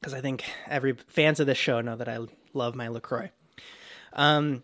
[0.00, 2.18] Because I think every fans of this show know that I
[2.54, 3.30] love my Lacroix.
[4.12, 4.62] Um,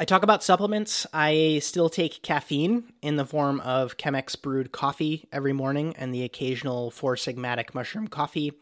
[0.00, 1.06] I talk about supplements.
[1.12, 6.22] I still take caffeine in the form of Chemex brewed coffee every morning and the
[6.22, 8.52] occasional Four Sigmatic mushroom coffee.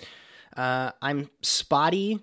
[0.56, 2.20] Uh, I'm spotty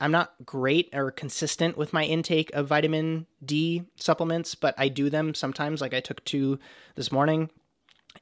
[0.00, 5.10] I'm not great or consistent with my intake of vitamin D supplements, but I do
[5.10, 5.82] them sometimes.
[5.82, 6.58] Like I took two
[6.94, 7.50] this morning,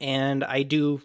[0.01, 1.01] and I do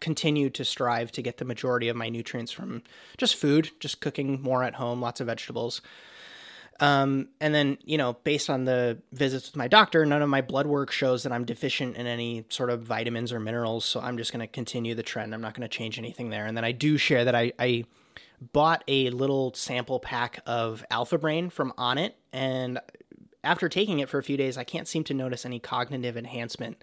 [0.00, 2.82] continue to strive to get the majority of my nutrients from
[3.16, 5.80] just food, just cooking more at home, lots of vegetables.
[6.78, 10.42] Um, and then, you know, based on the visits with my doctor, none of my
[10.42, 13.84] blood work shows that I'm deficient in any sort of vitamins or minerals.
[13.84, 15.34] So I'm just going to continue the trend.
[15.34, 16.44] I'm not going to change anything there.
[16.44, 17.84] And then I do share that I, I
[18.52, 22.78] bought a little sample pack of Alpha Brain from Onnit, and
[23.42, 26.82] after taking it for a few days, I can't seem to notice any cognitive enhancement.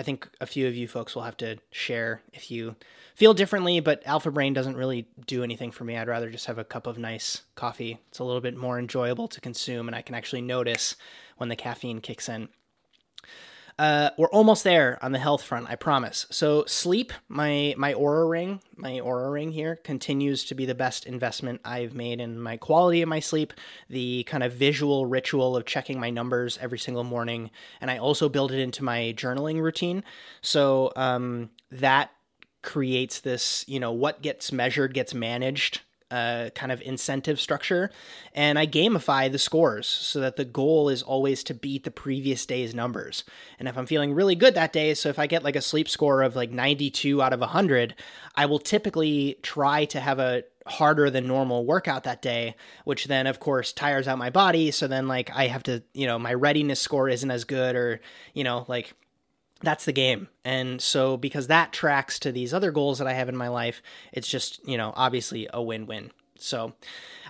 [0.00, 2.74] I think a few of you folks will have to share if you
[3.14, 5.94] feel differently, but Alpha Brain doesn't really do anything for me.
[5.94, 7.98] I'd rather just have a cup of nice coffee.
[8.08, 10.96] It's a little bit more enjoyable to consume, and I can actually notice
[11.36, 12.48] when the caffeine kicks in.
[13.80, 16.26] Uh, we're almost there on the health front, I promise.
[16.28, 21.06] So sleep, my my Oura ring, my Oura ring here continues to be the best
[21.06, 23.54] investment I've made in my quality of my sleep,
[23.88, 28.28] the kind of visual ritual of checking my numbers every single morning, and I also
[28.28, 30.04] build it into my journaling routine.
[30.42, 32.10] So um, that
[32.60, 37.90] creates this, you know, what gets measured gets managed uh, kind of incentive structure,
[38.34, 42.44] and I gamify the scores so that the goal is always to beat the previous
[42.46, 43.24] day's numbers.
[43.58, 45.88] And if I'm feeling really good that day, so if I get like a sleep
[45.88, 47.94] score of like 92 out of 100,
[48.34, 53.26] I will typically try to have a harder than normal workout that day, which then
[53.26, 54.70] of course tires out my body.
[54.70, 58.00] So then like I have to, you know, my readiness score isn't as good or,
[58.34, 58.94] you know, like
[59.62, 60.28] that's the game.
[60.44, 63.82] And so because that tracks to these other goals that I have in my life,
[64.12, 66.10] it's just, you know, obviously a win-win.
[66.36, 66.72] So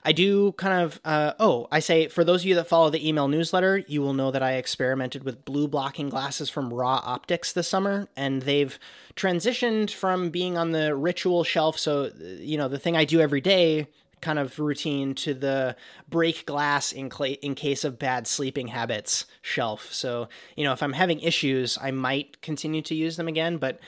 [0.04, 3.06] I do kind of, uh, oh, I say for those of you that follow the
[3.06, 7.52] email newsletter, you will know that I experimented with blue blocking glasses from Ra Optics
[7.52, 8.78] this summer, and they've
[9.16, 11.78] transitioned from being on the ritual shelf.
[11.78, 13.88] So, you know, the thing I do every day
[14.20, 15.76] kind of routine to the
[16.09, 19.92] break glass in, cl- in case of bad sleeping habits shelf.
[19.92, 23.80] So, you know, if I'm having issues, I might continue to use them again, but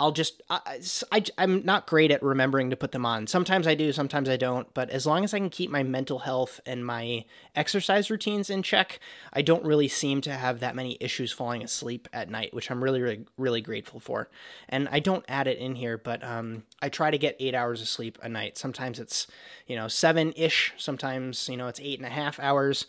[0.00, 0.80] I'll just I,
[1.12, 3.26] I am not great at remembering to put them on.
[3.26, 4.72] Sometimes I do, sometimes I don't.
[4.72, 8.62] But as long as I can keep my mental health and my exercise routines in
[8.62, 8.98] check,
[9.34, 12.82] I don't really seem to have that many issues falling asleep at night, which I'm
[12.82, 14.30] really really really grateful for.
[14.70, 17.82] And I don't add it in here, but um, I try to get eight hours
[17.82, 18.56] of sleep a night.
[18.56, 19.26] Sometimes it's
[19.66, 20.72] you know seven ish.
[20.78, 22.86] Sometimes you know it's eight and a half hours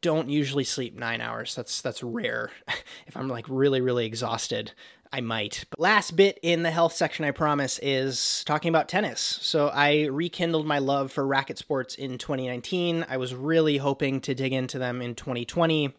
[0.00, 1.54] don't usually sleep nine hours.
[1.54, 2.50] That's that's rare.
[3.06, 4.72] if I'm like really really exhausted,
[5.12, 5.64] I might.
[5.70, 9.20] But last bit in the health section, I promise, is talking about tennis.
[9.20, 13.06] So I rekindled my love for racket sports in 2019.
[13.08, 15.94] I was really hoping to dig into them in 2020.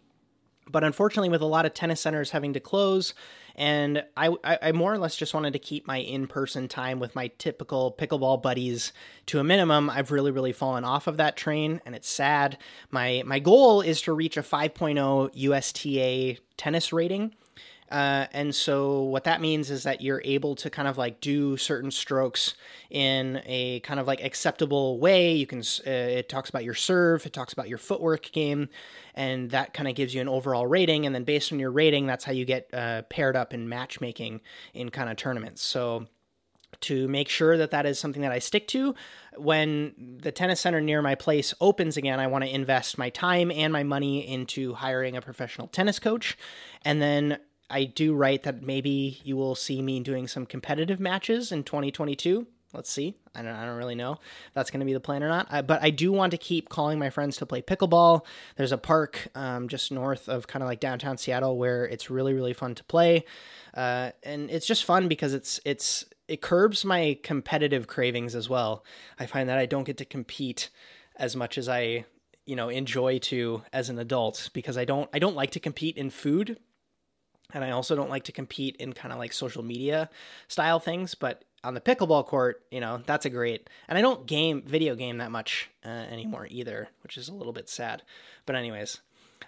[0.69, 3.13] But unfortunately, with a lot of tennis centers having to close,
[3.56, 7.13] and I, I, more or less just wanted to keep my in person time with
[7.15, 8.93] my typical pickleball buddies
[9.26, 9.89] to a minimum.
[9.89, 12.58] I've really, really fallen off of that train, and it's sad.
[12.91, 17.36] My my goal is to reach a 5.0 USTA tennis rating.
[17.91, 21.58] Uh, and so what that means is that you're able to kind of like do
[21.58, 22.56] certain strokes
[22.89, 25.34] in a kind of like acceptable way.
[25.34, 28.69] You can, uh, it talks about your serve, it talks about your footwork game,
[29.13, 31.06] and that kind of gives you an overall rating.
[31.06, 34.39] And then based on your rating, that's how you get uh, paired up in matchmaking
[34.73, 35.62] in kind of tournaments.
[35.62, 36.08] So,
[36.80, 38.95] to make sure that that is something that I stick to.
[39.36, 43.51] When the tennis center near my place opens again, I want to invest my time
[43.51, 46.38] and my money into hiring a professional tennis coach.
[46.84, 47.38] And then
[47.71, 52.45] I do write that maybe you will see me doing some competitive matches in 2022.
[52.73, 53.15] Let's see.
[53.36, 55.47] I don't, I don't really know if that's going to be the plan or not.
[55.49, 58.25] I, but I do want to keep calling my friends to play pickleball.
[58.55, 62.34] There's a park um, just north of kind of like downtown Seattle where it's really
[62.34, 63.25] really fun to play,
[63.73, 68.86] uh, and it's just fun because it's it's it curbs my competitive cravings as well.
[69.19, 70.69] I find that I don't get to compete
[71.17, 72.05] as much as I
[72.45, 75.97] you know enjoy to as an adult because I don't I don't like to compete
[75.97, 76.57] in food
[77.53, 80.09] and I also don't like to compete in kind of like social media
[80.47, 83.69] style things, but on the pickleball court, you know, that's a great.
[83.87, 87.53] And I don't game video game that much uh, anymore either, which is a little
[87.53, 88.01] bit sad.
[88.45, 88.99] But anyways,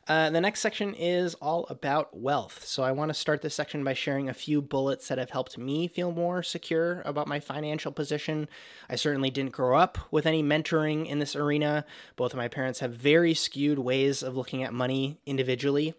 [0.08, 2.66] uh, the next section is all about wealth.
[2.66, 5.58] So I want to start this section by sharing a few bullets that have helped
[5.58, 8.50] me feel more secure about my financial position.
[8.90, 11.86] I certainly didn't grow up with any mentoring in this arena.
[12.16, 15.94] Both of my parents have very skewed ways of looking at money individually.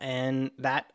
[0.00, 0.92] And that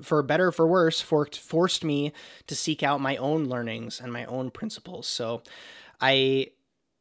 [0.00, 2.12] for better for worse, forced forced me
[2.46, 5.06] to seek out my own learnings and my own principles.
[5.06, 5.42] So
[6.00, 6.48] I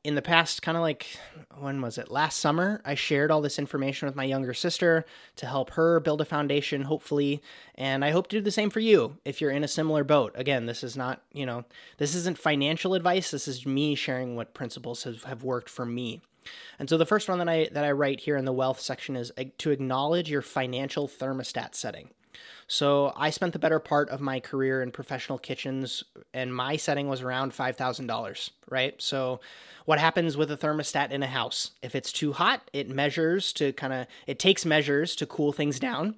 [0.03, 1.19] in the past kind of like
[1.59, 2.09] when was it?
[2.09, 5.05] Last summer i shared all this information with my younger sister
[5.35, 7.41] to help her build a foundation hopefully.
[7.75, 10.31] And i hope to do the same for you if you're in a similar boat.
[10.35, 11.65] Again this is not you know
[11.97, 13.31] this isn't financial advice.
[13.31, 16.21] This is me sharing what principles have, have worked for me.
[16.79, 19.15] And so the first one that i that i write here in the wealth section
[19.15, 22.11] is eh, to acknowledge your financial thermostat setting
[22.67, 26.03] so I spent the better part of my career in professional kitchens,
[26.33, 29.01] and my setting was around $5,000, right?
[29.01, 29.39] So
[29.85, 31.71] what happens with a thermostat in a house?
[31.81, 35.79] If it's too hot, it measures to kind of, it takes measures to cool things
[35.79, 36.15] down.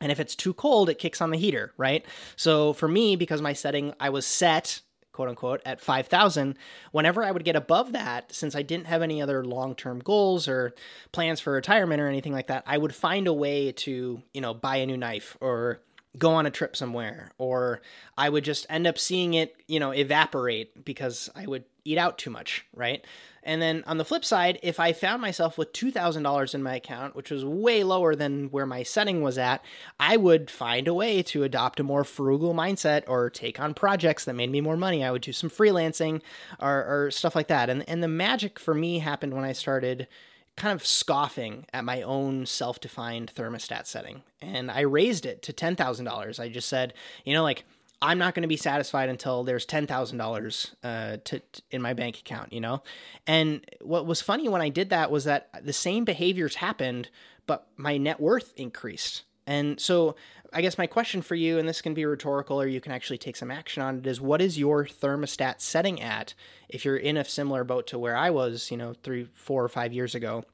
[0.00, 2.04] And if it's too cold, it kicks on the heater, right?
[2.36, 4.80] So for me, because my setting, I was set
[5.16, 6.58] quote unquote at 5000
[6.92, 10.74] whenever i would get above that since i didn't have any other long-term goals or
[11.10, 14.52] plans for retirement or anything like that i would find a way to you know
[14.52, 15.80] buy a new knife or
[16.18, 17.80] go on a trip somewhere or
[18.16, 22.18] i would just end up seeing it you know evaporate because i would eat out
[22.18, 23.04] too much right
[23.46, 27.14] and then on the flip side, if I found myself with $2,000 in my account,
[27.14, 29.64] which was way lower than where my setting was at,
[30.00, 34.24] I would find a way to adopt a more frugal mindset or take on projects
[34.24, 35.04] that made me more money.
[35.04, 36.22] I would do some freelancing
[36.58, 37.70] or, or stuff like that.
[37.70, 40.08] And, and the magic for me happened when I started
[40.56, 44.22] kind of scoffing at my own self defined thermostat setting.
[44.40, 46.40] And I raised it to $10,000.
[46.40, 47.64] I just said, you know, like,
[48.02, 51.94] I'm not going to be satisfied until there's ten thousand uh, dollars to in my
[51.94, 52.82] bank account, you know.
[53.26, 57.08] And what was funny when I did that was that the same behaviors happened,
[57.46, 59.22] but my net worth increased.
[59.46, 60.16] And so,
[60.56, 63.18] I guess my question for you, and this can be rhetorical, or you can actually
[63.18, 66.32] take some action on it, is what is your thermostat setting at
[66.70, 69.68] if you're in a similar boat to where I was, you know, three, four, or
[69.68, 70.44] five years ago?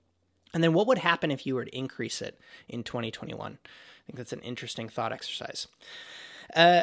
[0.52, 3.58] And then what would happen if you were to increase it in 2021?
[3.62, 5.68] I think that's an interesting thought exercise.
[6.56, 6.82] Uh,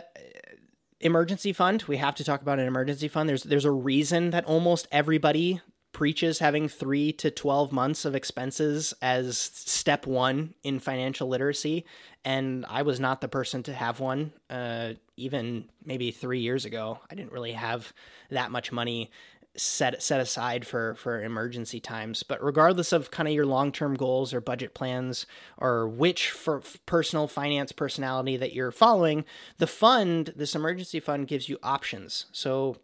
[1.01, 1.83] emergency fund.
[1.89, 3.27] We have to talk about an emergency fund.
[3.27, 5.59] There's there's a reason that almost everybody
[5.91, 11.85] preaches having three to 12 months of expenses as step one in financial literacy.
[12.25, 14.33] And I was not the person to have one.
[14.49, 17.93] Uh, even maybe three years ago, I didn't really have
[18.29, 19.09] that much money
[19.55, 22.23] set set aside for for emergency times.
[22.23, 25.25] But regardless of kind of your long-term goals or budget plans
[25.57, 29.25] or which for personal finance personality that you're following
[29.57, 32.27] the fund this emergency fund gives you options.
[32.31, 32.77] So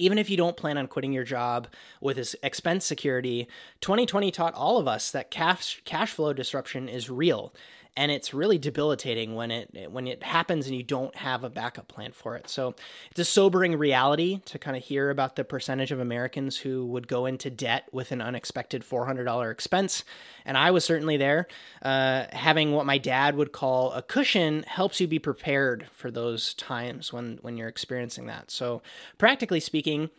[0.00, 1.66] even if you don't plan on quitting your job
[2.00, 3.48] with this expense security
[3.80, 7.52] 2020 taught all of us that cash cash flow disruption is real
[7.98, 11.88] and it's really debilitating when it when it happens and you don't have a backup
[11.88, 12.48] plan for it.
[12.48, 12.76] So
[13.10, 17.08] it's a sobering reality to kind of hear about the percentage of Americans who would
[17.08, 20.04] go into debt with an unexpected $400 expense,
[20.46, 21.48] and I was certainly there.
[21.82, 26.54] Uh, having what my dad would call a cushion helps you be prepared for those
[26.54, 28.52] times when when you're experiencing that.
[28.52, 28.80] So
[29.18, 30.10] practically speaking,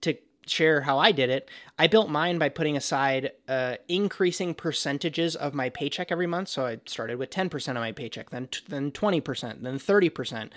[0.00, 0.16] to
[0.48, 5.54] share how I did it, I built mine by putting aside uh, increasing percentages of
[5.54, 6.48] my paycheck every month.
[6.48, 10.50] So I started with 10% of my paycheck, then then 20%, then 30%,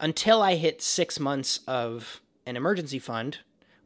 [0.00, 3.38] until I hit six months of an emergency fund,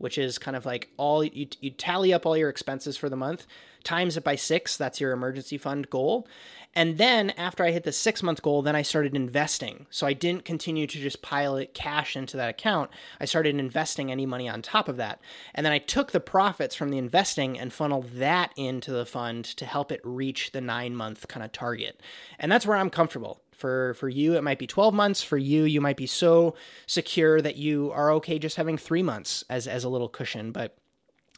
[0.03, 3.14] which is kind of like all you, you tally up all your expenses for the
[3.14, 3.46] month,
[3.84, 4.76] times it by six.
[4.76, 6.26] That's your emergency fund goal.
[6.74, 9.86] And then after I hit the six month goal, then I started investing.
[9.90, 12.90] So I didn't continue to just pile it cash into that account.
[13.20, 15.20] I started investing any money on top of that.
[15.55, 19.44] And then I took the profits from the investing and funneled that into the fund
[19.44, 22.00] to help it reach the nine month kind of target.
[22.40, 23.41] And that's where I'm comfortable.
[23.62, 25.22] For, for you, it might be 12 months.
[25.22, 26.56] For you, you might be so
[26.88, 30.50] secure that you are okay just having three months as, as a little cushion.
[30.50, 30.76] But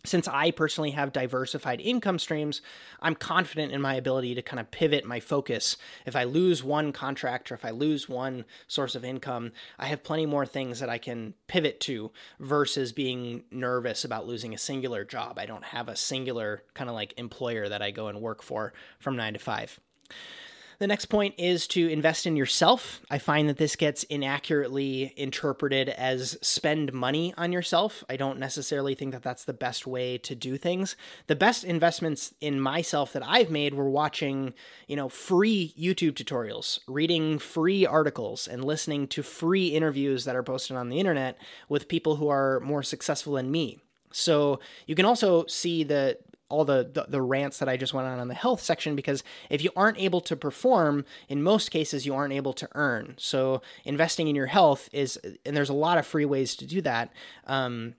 [0.07, 2.63] since I personally have diversified income streams,
[3.03, 5.77] I'm confident in my ability to kind of pivot my focus.
[6.07, 10.03] If I lose one contract or if I lose one source of income, I have
[10.03, 12.11] plenty more things that I can pivot to
[12.41, 15.39] versus being nervous about losing a singular job.
[15.39, 18.73] I don't have a singular kind of like employer that I go and work for
[18.99, 19.79] from nine to five.
[20.79, 23.01] The next point is to invest in yourself.
[23.11, 28.03] I find that this gets inaccurately interpreted as spend money on yourself.
[28.09, 30.97] I don't necessarily think that that's the best way to do things.
[31.27, 34.55] The best investments in myself that I've made were watching,
[34.89, 40.43] you know, free YouTube tutorials, reading free articles, and listening to free interviews that are
[40.43, 43.79] posted on the internet with people who are more successful than me.
[44.13, 46.19] So you can also see the
[46.49, 49.25] all the, the, the rants that I just went on on the health section because
[49.51, 53.15] if you aren't able to perform, in most cases you aren't able to earn.
[53.19, 56.81] So investing in your health is, and there's a lot of free ways to do
[56.83, 57.13] that.
[57.47, 57.95] Um,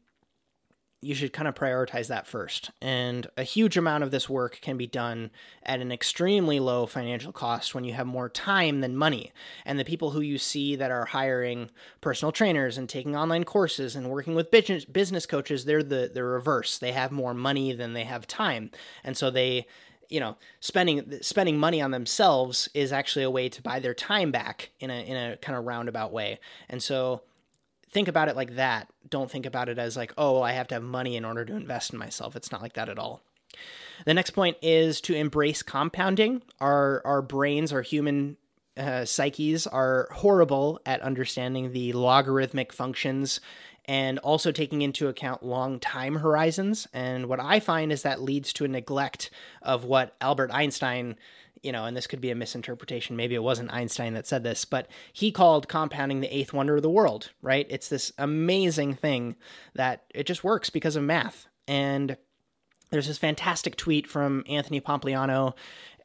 [1.06, 2.72] you should kind of prioritize that first.
[2.82, 5.30] And a huge amount of this work can be done
[5.62, 9.32] at an extremely low financial cost when you have more time than money.
[9.66, 11.70] And the people who you see that are hiring
[12.02, 16.80] personal trainers and taking online courses and working with business coaches, they're the the reverse.
[16.80, 18.72] They have more money than they have time.
[19.04, 19.68] And so they
[20.10, 24.32] you know spending spending money on themselves is actually a way to buy their time
[24.32, 26.40] back in a in a kind of roundabout way.
[26.68, 27.22] And so
[27.96, 28.90] think about it like that.
[29.10, 31.56] Don't think about it as like, oh, I have to have money in order to
[31.56, 32.36] invest in myself.
[32.36, 33.24] It's not like that at all.
[34.06, 36.42] The next point is to embrace compounding.
[36.60, 38.36] Our our brains, our human
[38.76, 43.40] uh, psyches are horrible at understanding the logarithmic functions
[43.86, 46.90] and also taking into account long time horizons.
[46.94, 49.30] And what I find is that leads to a neglect
[49.62, 51.16] of what Albert Einstein
[51.66, 53.16] you know, and this could be a misinterpretation.
[53.16, 56.84] Maybe it wasn't Einstein that said this, but he called compounding the eighth wonder of
[56.84, 57.66] the world, right?
[57.70, 59.36] It's this amazing thing
[59.74, 61.48] that it just works because of math.
[61.68, 62.18] And
[62.92, 65.54] there's this fantastic tweet from Anthony Pompliano,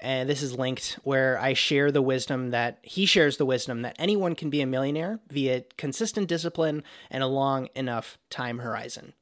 [0.01, 3.97] and this is linked where I share the wisdom that he shares the wisdom that
[3.99, 9.13] anyone can be a millionaire via consistent discipline and a long enough time horizon.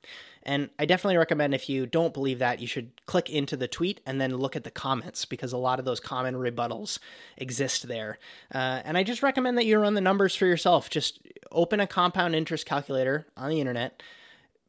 [0.48, 4.00] And I definitely recommend if you don't believe that, you should click into the tweet
[4.06, 6.98] and then look at the comments because a lot of those common rebuttals
[7.36, 8.18] exist there.
[8.54, 10.88] Uh, and I just recommend that you run the numbers for yourself.
[10.88, 11.20] Just
[11.52, 14.02] open a compound interest calculator on the internet,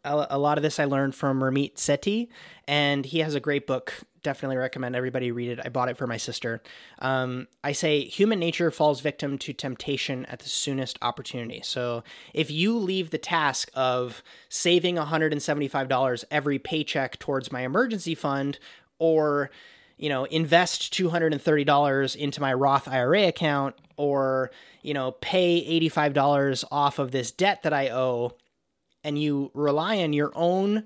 [0.04, 2.28] A, lot of this I learned from Ramit Sethi,
[2.68, 3.94] and he has a great book.
[4.24, 5.60] Definitely recommend everybody read it.
[5.64, 6.62] I bought it for my sister.
[7.00, 11.62] Um, I say human nature falls victim to temptation at the soonest opportunity.
[11.64, 18.60] So if you leave the task of saving $175 every paycheck towards my emergency fund,
[19.00, 19.50] or
[19.98, 27.00] you know, invest $230 into my Roth IRA account or, you know, pay $85 off
[27.00, 28.34] of this debt that I owe
[29.04, 30.86] and you rely on your own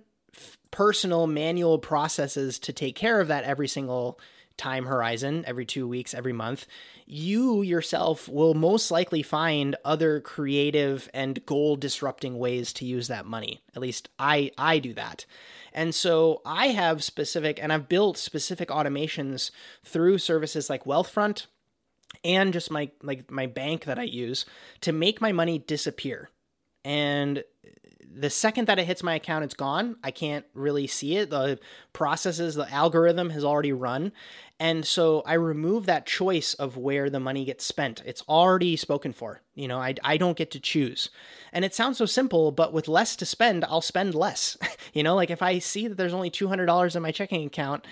[0.72, 4.20] personal manual processes to take care of that every single
[4.58, 6.68] time horizon, every 2 weeks, every month,
[7.06, 13.26] you yourself will most likely find other creative and goal disrupting ways to use that
[13.26, 13.62] money.
[13.76, 15.26] At least I I do that.
[15.74, 19.52] And so I have specific, and I've built specific automations
[19.84, 21.46] through services like Wealthfront
[22.24, 24.46] and just my like my bank that I use
[24.82, 26.30] to make my money disappear.
[26.84, 27.44] And
[28.12, 29.98] the second that it hits my account, it's gone.
[30.04, 31.30] I can't really see it.
[31.30, 31.60] The
[31.94, 34.12] processes, the algorithm has already run.
[34.60, 38.02] And so I remove that choice of where the money gets spent.
[38.06, 39.42] It's already spoken for.
[39.54, 41.10] You know, I, I don't get to choose.
[41.52, 44.58] And it sounds so simple, but with less to spend, I'll spend less.
[44.94, 47.86] you know, like if I see that there's only $200 in my checking account,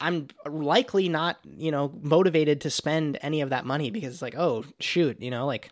[0.00, 4.36] I'm likely not, you know, motivated to spend any of that money because it's like,
[4.36, 5.70] oh, shoot, you know, like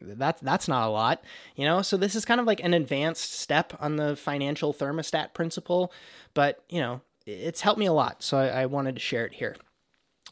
[0.00, 1.22] that's that's not a lot
[1.56, 5.32] you know so this is kind of like an advanced step on the financial thermostat
[5.32, 5.92] principle
[6.34, 9.32] but you know it's helped me a lot so I, I, wanted to share it
[9.32, 9.56] here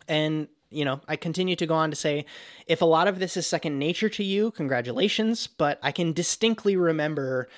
[0.09, 2.24] and you know i continue to go on to say
[2.66, 6.76] if a lot of this is second nature to you congratulations but i can distinctly
[6.76, 7.48] remember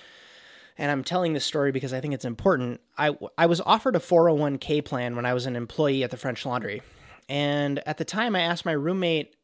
[0.76, 4.00] and i'm telling this story because i think it's important i, I was offered a
[4.00, 6.82] 401k plan when i was an employee at the french laundry
[7.28, 9.34] and at the time i asked my roommate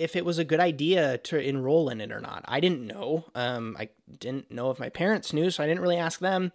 [0.00, 2.42] if it was a good idea to enroll in it or not.
[2.48, 3.26] I didn't know.
[3.34, 6.52] Um, I didn't know if my parents knew, so I didn't really ask them.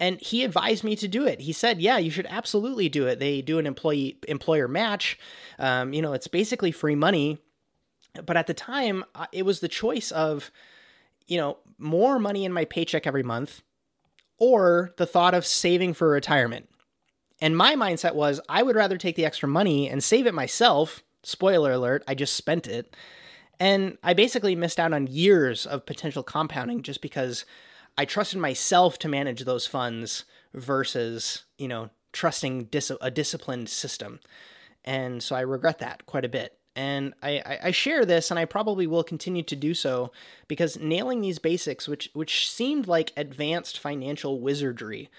[0.00, 1.42] And he advised me to do it.
[1.42, 3.20] He said, "Yeah, you should absolutely do it.
[3.20, 5.16] They do an employee employer match.
[5.58, 7.38] Um, you know, it's basically free money."
[8.26, 10.50] But at the time, it was the choice of,
[11.28, 13.62] you know, more money in my paycheck every month,
[14.36, 16.68] or the thought of saving for retirement.
[17.40, 21.04] And my mindset was, I would rather take the extra money and save it myself
[21.22, 22.96] Spoiler alert, I just spent it.
[23.58, 27.44] And I basically missed out on years of potential compounding just because
[27.96, 30.24] I trusted myself to manage those funds
[30.54, 34.20] versus, you know, trusting dis- a disciplined system.
[34.84, 36.56] And so I regret that quite a bit.
[36.76, 40.12] And I, I, share this, and I probably will continue to do so
[40.46, 45.10] because nailing these basics, which which seemed like advanced financial wizardry,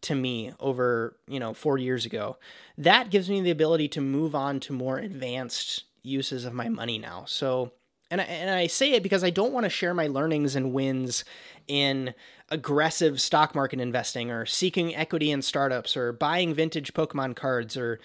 [0.00, 2.38] to me over, you know, 4 years ago.
[2.78, 6.98] That gives me the ability to move on to more advanced uses of my money
[6.98, 7.24] now.
[7.26, 7.72] So,
[8.14, 10.72] and I, and I say it because I don't want to share my learnings and
[10.72, 11.24] wins
[11.66, 12.14] in
[12.48, 17.98] aggressive stock market investing or seeking equity in startups or buying vintage Pokemon cards or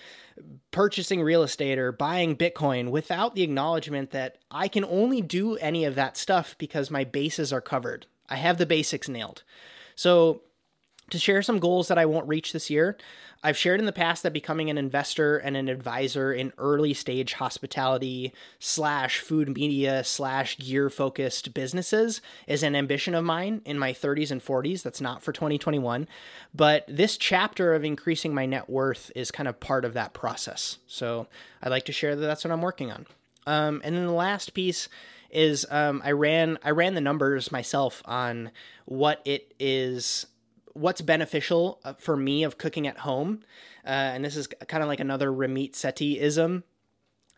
[0.72, 5.86] purchasing real estate or buying Bitcoin without the acknowledgement that I can only do any
[5.86, 8.07] of that stuff because my bases are covered.
[8.30, 9.43] I have the basics nailed.
[9.95, 10.41] So
[11.12, 12.97] to share some goals that I won't reach this year.
[13.42, 17.34] I've shared in the past that becoming an investor and an advisor in early stage
[17.34, 23.94] hospitality slash food media slash gear focused businesses is an ambition of mine in my
[23.94, 24.84] 30s and 40s.
[24.84, 26.06] That's not for 2021.
[26.54, 30.80] But this chapter of increasing my net worth is kind of part of that process.
[30.86, 31.28] So
[31.62, 33.06] I'd like to share that that's what I'm working on.
[33.48, 34.90] Um, and then the last piece
[35.32, 38.52] is um, I ran I ran the numbers myself on
[38.86, 40.26] what it is
[40.74, 43.44] what's beneficial uh, for me of cooking at home,
[43.86, 46.64] uh, and this is kind of like another Ramit Sethi ism,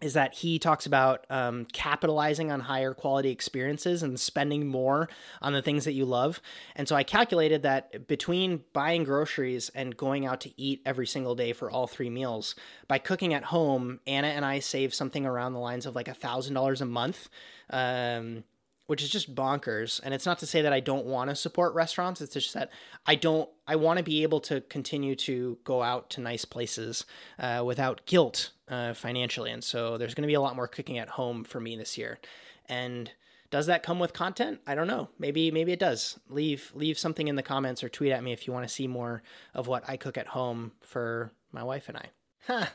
[0.02, 5.08] is that he talks about um, capitalizing on higher quality experiences and spending more
[5.44, 6.42] on the things that you love.
[6.76, 11.36] And so I calculated that between buying groceries and going out to eat every single
[11.36, 12.56] day for all three meals,
[12.88, 16.16] by cooking at home, Anna and I save something around the lines of like a
[16.16, 17.30] thousand dollars a month.
[17.70, 18.44] Um,
[18.88, 20.00] which is just bonkers.
[20.04, 22.22] And it's not to say that I don't want to support restaurants.
[22.22, 22.72] It's just that
[23.06, 23.50] I don't.
[23.68, 27.06] I want to be able to continue to go out to nice places
[27.40, 29.52] uh, without guilt uh, financially.
[29.52, 31.98] And so there's going to be a lot more cooking at home for me this
[31.98, 32.20] year.
[32.68, 33.12] And
[33.52, 34.62] does that come with content?
[34.66, 35.10] I don't know.
[35.20, 36.20] Maybe maybe it does.
[36.30, 38.88] Leave leave something in the comments or tweet at me if you want to see
[38.88, 39.22] more
[39.54, 42.06] of what I cook at home for my wife and I.
[42.48, 42.68] Huh.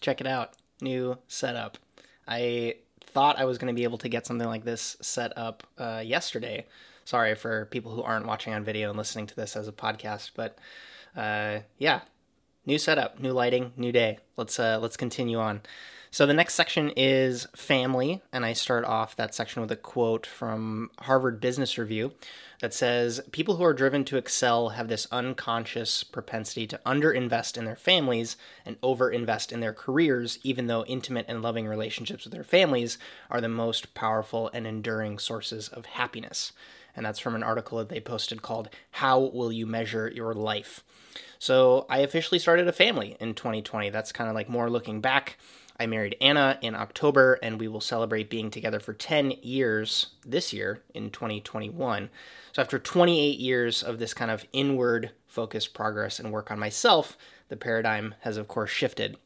[0.00, 0.54] Check it out.
[0.80, 1.78] New setup.
[2.26, 5.62] I thought I was going to be able to get something like this set up
[5.78, 6.66] uh, yesterday.
[7.04, 10.32] Sorry for people who aren't watching on video and listening to this as a podcast,
[10.34, 10.58] but
[11.16, 12.02] uh, yeah,
[12.66, 14.18] new setup, new lighting, new day.
[14.36, 15.62] Let's uh, let's continue on.
[16.10, 20.26] So the next section is family, and I start off that section with a quote
[20.26, 22.12] from Harvard Business Review
[22.60, 27.64] that says People who are driven to excel have this unconscious propensity to underinvest in
[27.64, 32.44] their families and overinvest in their careers, even though intimate and loving relationships with their
[32.44, 32.98] families
[33.30, 36.52] are the most powerful and enduring sources of happiness.
[36.96, 40.82] And that's from an article that they posted called How Will You Measure Your Life?
[41.38, 43.90] So I officially started a family in 2020.
[43.90, 45.38] That's kind of like more looking back
[45.80, 50.52] I married Anna in October, and we will celebrate being together for 10 years this
[50.52, 52.10] year in 2021.
[52.52, 57.16] So, after 28 years of this kind of inward focused progress and work on myself,
[57.48, 59.16] the paradigm has, of course, shifted.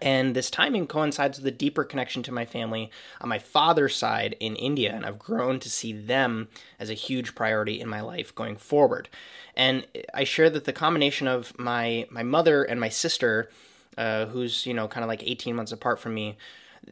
[0.00, 4.36] And this timing coincides with a deeper connection to my family on my father's side
[4.40, 8.34] in India, and I've grown to see them as a huge priority in my life
[8.34, 9.08] going forward.
[9.54, 13.50] And I share that the combination of my my mother and my sister
[13.96, 16.36] uh, who's you know kind of like 18 months apart from me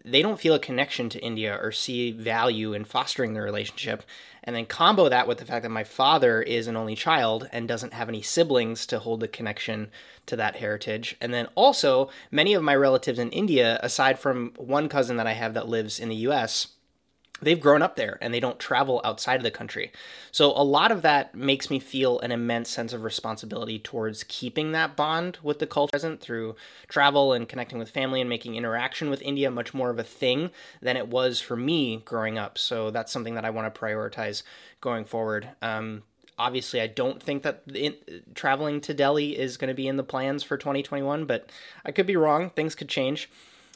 [0.05, 4.03] they don't feel a connection to India or see value in fostering the relationship.
[4.45, 7.69] And then combo that with the fact that my father is an only child and
[7.69, 9.91] doesn't have any siblings to hold the connection
[10.27, 11.17] to that heritage.
[11.21, 15.33] And then also, many of my relatives in India, aside from one cousin that I
[15.33, 16.69] have that lives in the US,
[17.43, 19.93] they've grown up there and they don't travel outside of the country.
[20.31, 24.73] So a lot of that makes me feel an immense sense of responsibility towards keeping
[24.73, 26.57] that bond with the culture present through
[26.89, 30.51] travel and connecting with family and making interaction with India much more of a thing
[30.81, 32.57] than it was for me growing up.
[32.57, 34.43] So that's something that I want to prioritize
[34.81, 35.49] going forward.
[35.61, 36.05] Um,
[36.39, 37.95] obviously i don't think that in,
[38.35, 41.51] traveling to delhi is going to be in the plans for 2021 but
[41.85, 43.29] i could be wrong things could change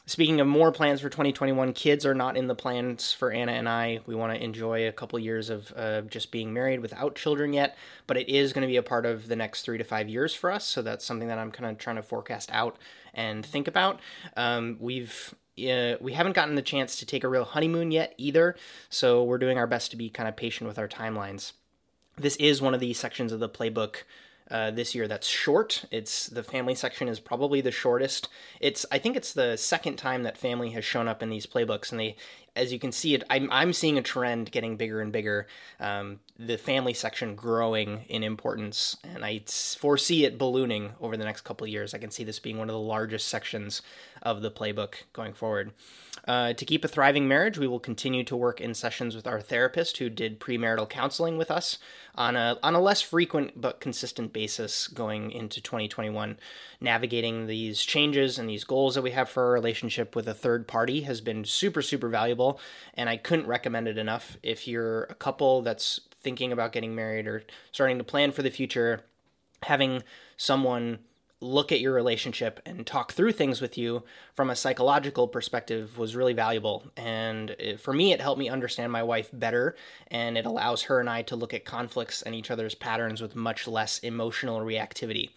[0.07, 3.67] Speaking of more plans for 2021, kids are not in the plans for Anna and
[3.67, 3.99] I.
[4.05, 7.75] We want to enjoy a couple years of uh, just being married without children yet,
[8.07, 10.33] but it is going to be a part of the next three to five years
[10.33, 10.63] for us.
[10.63, 12.77] So that's something that I'm kind of trying to forecast out
[13.13, 13.99] and think about.
[14.37, 18.55] Um, we've uh, we haven't gotten the chance to take a real honeymoon yet either,
[18.89, 21.51] so we're doing our best to be kind of patient with our timelines.
[22.15, 24.03] This is one of the sections of the playbook
[24.49, 25.85] uh, this year that's short.
[25.91, 28.29] It's the family section is probably the shortest.
[28.59, 31.91] It's I think it's the second time that family has shown up in these playbooks,
[31.91, 32.15] and they,
[32.55, 35.47] as you can see, it I'm I'm seeing a trend getting bigger and bigger.
[35.79, 41.41] Um, the family section growing in importance, and I foresee it ballooning over the next
[41.41, 41.93] couple of years.
[41.93, 43.81] I can see this being one of the largest sections
[44.27, 45.71] of the playbook going forward.
[46.27, 49.39] Uh, to keep a thriving marriage, we will continue to work in sessions with our
[49.39, 51.77] therapist who did premarital counseling with us
[52.15, 56.37] on a on a less frequent but consistent basis going into 2021.
[56.81, 60.67] Navigating these changes and these goals that we have for our relationship with a third
[60.67, 62.59] party has been super super valuable,
[62.93, 64.35] and I couldn't recommend it enough.
[64.43, 68.49] If you're a couple that's thinking about getting married or starting to plan for the
[68.49, 69.05] future,
[69.63, 70.03] having
[70.35, 70.99] someone
[71.39, 76.15] look at your relationship and talk through things with you from a psychological perspective was
[76.15, 76.85] really valuable.
[76.97, 79.75] And for me, it helped me understand my wife better,
[80.09, 83.35] and it allows her and I to look at conflicts and each other's patterns with
[83.35, 85.29] much less emotional reactivity.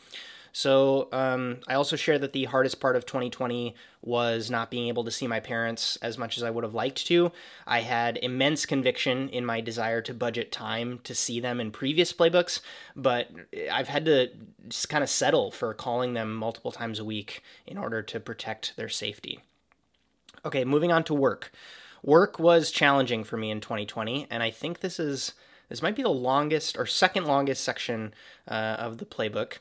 [0.53, 5.05] So um, I also share that the hardest part of 2020 was not being able
[5.05, 7.33] to see my parents as much as I would have liked to.
[7.67, 12.13] I had immense conviction in my desire to budget time to see them in previous
[12.13, 12.61] playbooks,
[12.97, 13.31] but
[13.71, 14.31] I've had to
[14.69, 18.77] just kind of settle for calling them multiple times a week in order to protect
[18.77, 19.41] their safety.
[20.45, 21.53] Okay, moving on to work.
[22.03, 25.35] Work was challenging for me in 2020, and I think this is
[25.69, 28.13] this might be the longest or second longest section
[28.49, 29.59] uh, of the playbook.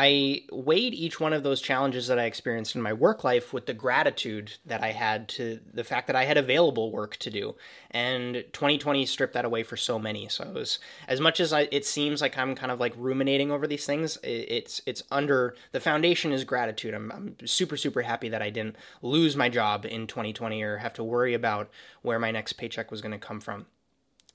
[0.00, 3.66] I weighed each one of those challenges that I experienced in my work life with
[3.66, 7.56] the gratitude that I had to the fact that I had available work to do.
[7.90, 10.28] And 2020 stripped that away for so many.
[10.28, 10.78] So was,
[11.08, 14.18] as much as I, it seems like I'm kind of like ruminating over these things,
[14.22, 16.94] it's it's under the foundation is gratitude.
[16.94, 20.94] I'm, I'm super super happy that I didn't lose my job in 2020 or have
[20.94, 21.70] to worry about
[22.02, 23.66] where my next paycheck was going to come from.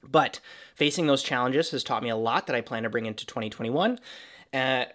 [0.04, 0.42] But
[0.76, 4.02] facing those challenges has taught me a lot that I plan to bring into 2021.
[4.54, 4.86] Uh,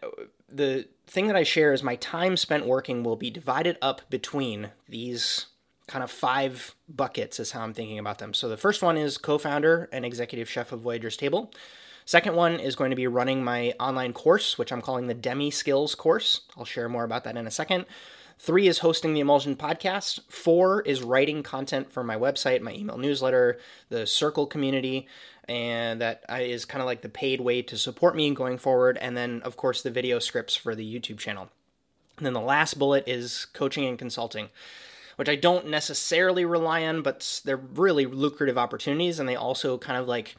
[0.49, 4.71] the thing that I share is my time spent working will be divided up between
[4.89, 5.47] these
[5.87, 8.35] kind of five buckets, is how I'm thinking about them.
[8.35, 11.51] So the first one is co founder and executive chef of Voyager's Table.
[12.05, 15.51] Second one is going to be running my online course, which I'm calling the Demi
[15.51, 16.43] Skills course.
[16.57, 17.85] I'll share more about that in a second.
[18.41, 20.21] Three is hosting the Emulsion podcast.
[20.29, 23.59] Four is writing content for my website, my email newsletter,
[23.89, 25.09] the Circle community,
[25.49, 28.97] and that is kind of like the paid way to support me going forward.
[28.99, 31.49] And then, of course, the video scripts for the YouTube channel.
[32.17, 34.51] And then the last bullet is coaching and consulting,
[35.17, 39.19] which I don't necessarily rely on, but they're really lucrative opportunities.
[39.19, 40.37] And they also kind of like,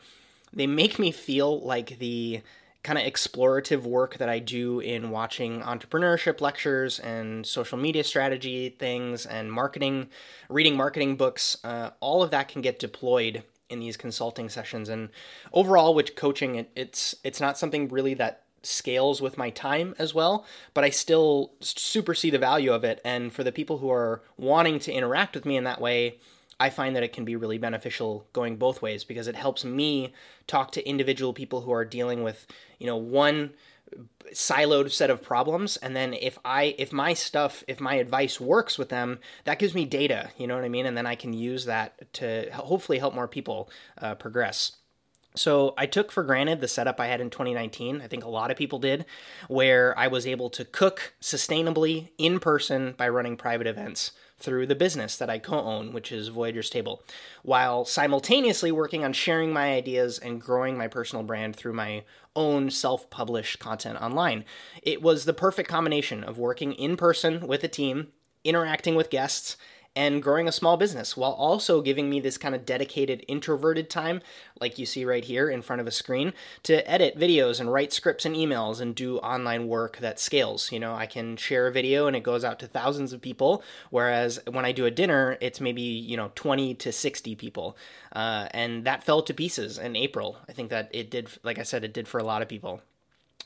[0.54, 2.41] they make me feel like the
[2.84, 8.69] kind of explorative work that I do in watching entrepreneurship lectures and social media strategy
[8.69, 10.07] things and marketing,
[10.47, 14.89] reading marketing books, uh, all of that can get deployed in these consulting sessions.
[14.89, 15.09] And
[15.53, 20.13] overall, with coaching, it, it's it's not something really that scales with my time as
[20.13, 22.99] well, but I still super see the value of it.
[23.05, 26.17] And for the people who are wanting to interact with me in that way,
[26.60, 30.14] I find that it can be really beneficial going both ways because it helps me
[30.47, 32.45] talk to individual people who are dealing with,
[32.80, 33.51] you know, one
[34.34, 35.78] siloed set of problems.
[35.78, 39.74] And then if i if my stuff if my advice works with them that gives
[39.74, 40.86] me data you know what i mean?
[40.86, 44.78] And then i can use that to hopefully help more people uh, progress.
[45.36, 48.01] So I took for granted the setup I had in 2019.
[48.01, 49.05] I think a lot of people did,
[49.47, 54.76] where I was able to cook sustainably in person by running private events through the
[54.76, 57.04] business that I co own, which is Voyager's Table,
[57.44, 62.04] while simultaneously working on sharing my ideas and growing my personal brand through my
[62.36, 64.46] own self published content online.
[64.82, 68.08] It was the perfect combination of working in person with a team,
[68.44, 69.58] interacting with guests,
[69.96, 74.22] and growing a small business while also giving me this kind of dedicated introverted time,
[74.60, 76.34] like you see right here in front of a screen,
[76.64, 80.72] to edit videos and write scripts and emails and do online work that scales.
[80.72, 83.64] You know, I can share a video and it goes out to thousands of people,
[83.90, 87.78] whereas when I do a dinner, it's maybe, you know, 20 to 60 people.
[88.14, 90.38] Uh, and that fell to pieces in April.
[90.48, 92.82] I think that it did, like I said, it did for a lot of people.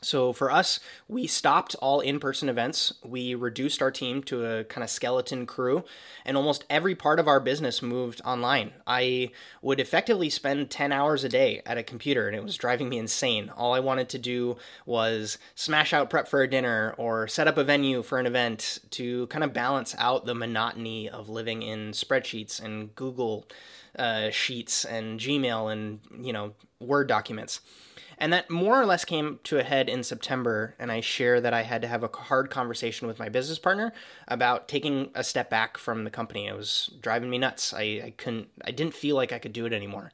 [0.04, 2.94] So for us, we stopped all in person events.
[3.04, 5.84] We reduced our team to a kind of skeleton crew,
[6.26, 8.74] and almost every part of our business moved online.
[8.86, 9.32] I
[9.62, 12.98] would effectively spend 10 hours a day at a computer, and it was driving me
[12.98, 13.50] insane.
[13.56, 17.58] All I wanted to do was smash out prep for a dinner or set up
[17.58, 21.92] a venue for an event to kind of balance out the monotony of living in
[21.92, 23.48] spreadsheets and Google
[23.98, 27.62] uh, Sheets and Gmail and, you know, Word documents.
[28.18, 30.76] And that more or less came to a head in September.
[30.80, 33.94] And I share that I had to have a hard conversation with my business partner
[34.28, 36.48] about taking a step back from the company.
[36.48, 37.74] It was driving me nuts.
[37.74, 40.12] I, I couldn't, I didn't feel like I could do it anymore.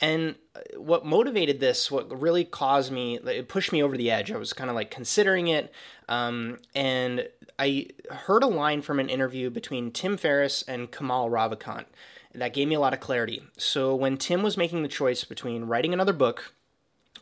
[0.00, 4.30] And uh, what motivated this, what really caused me, it pushed me over the edge.
[4.32, 5.72] I was kind of like considering it.
[6.08, 7.28] Um, and
[7.58, 11.86] I heard a line from an interview between Tim Ferriss and Kamal Ravikant
[12.34, 13.42] that gave me a lot of clarity.
[13.56, 16.54] So when Tim was making the choice between writing another book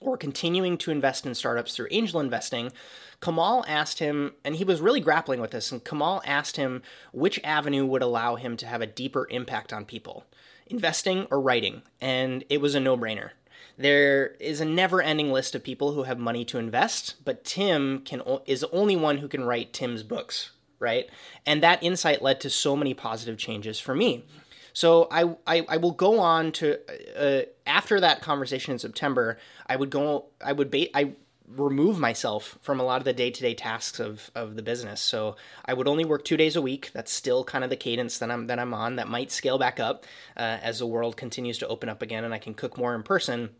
[0.02, 2.72] or continuing to invest in startups through angel investing,
[3.20, 6.82] Kamal asked him, and he was really grappling with this, and Kamal asked him
[7.12, 10.24] which avenue would allow him to have a deeper impact on people
[10.66, 13.30] investing or writing, and it was a no brainer.
[13.76, 18.22] There is a never-ending list of people who have money to invest, but Tim can
[18.46, 21.08] is the only one who can write Tim's books, right?
[21.46, 24.24] And that insight led to so many positive changes for me.
[24.72, 26.78] So I, I, I will go on to
[27.18, 29.38] uh, after that conversation in September.
[29.66, 30.26] I would go.
[30.44, 31.12] I would ba- I
[31.56, 35.00] remove myself from a lot of the day-to-day tasks of, of the business.
[35.00, 36.90] So I would only work two days a week.
[36.94, 38.96] That's still kind of the cadence that I'm that I'm on.
[38.96, 40.04] That might scale back up
[40.36, 43.02] uh, as the world continues to open up again, and I can cook more in
[43.02, 43.50] person.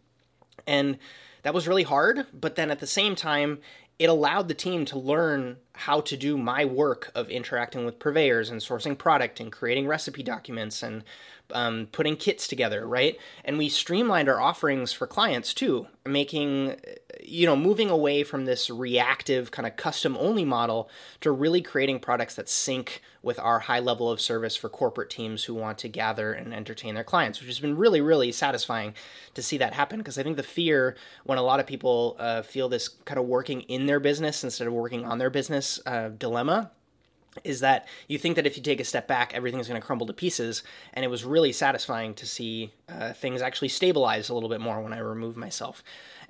[0.67, 0.99] And
[1.43, 2.27] that was really hard.
[2.33, 3.59] But then at the same time,
[3.99, 8.51] it allowed the team to learn how to do my work of interacting with purveyors
[8.51, 11.05] and sourcing product and creating recipe documents and
[11.53, 13.19] um, putting kits together, right?
[13.45, 16.77] And we streamlined our offerings for clients too, making,
[17.23, 20.89] you know, moving away from this reactive kind of custom only model
[21.21, 25.45] to really creating products that sync with our high level of service for corporate teams
[25.45, 28.95] who want to gather and entertain their clients, which has been really, really satisfying
[29.35, 29.99] to see that happen.
[29.99, 33.27] Because I think the fear when a lot of people uh, feel this kind of
[33.27, 36.73] working in their business instead of working on their business uh, dilemma
[37.45, 40.07] is that you think that if you take a step back, everything's going to crumble
[40.07, 40.63] to pieces.
[40.93, 44.81] And it was really satisfying to see uh, things actually stabilize a little bit more
[44.81, 45.83] when I removed myself.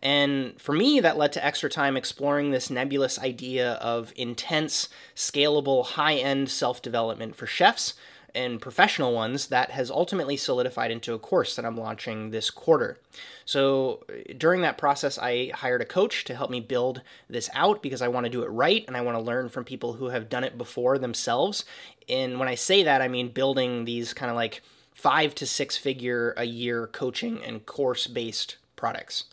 [0.02, 5.86] And for me, that led to extra time exploring this nebulous idea of intense, scalable,
[5.86, 7.94] high end self development for chefs
[8.34, 12.98] and professional ones that has ultimately solidified into a course that I'm launching this quarter.
[13.44, 14.04] So
[14.36, 18.08] during that process, I hired a coach to help me build this out because I
[18.08, 20.44] want to do it right and I want to learn from people who have done
[20.44, 21.64] it before themselves.
[22.08, 24.62] And when I say that, I mean building these kind of like
[24.94, 29.24] five to six figure a year coaching and course based products.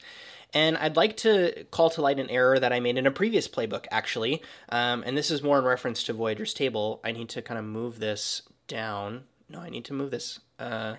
[0.53, 3.47] And I'd like to call to light an error that I made in a previous
[3.47, 4.41] playbook, actually.
[4.69, 6.99] Um, and this is more in reference to Voyager's table.
[7.03, 9.23] I need to kind of move this down.
[9.49, 10.39] No, I need to move this.
[10.57, 10.95] Uh,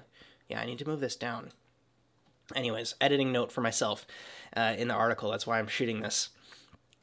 [0.48, 1.52] yeah, I need to move this down.
[2.54, 4.04] Anyways, editing note for myself
[4.54, 5.30] uh, in the article.
[5.30, 6.28] That's why I'm shooting this.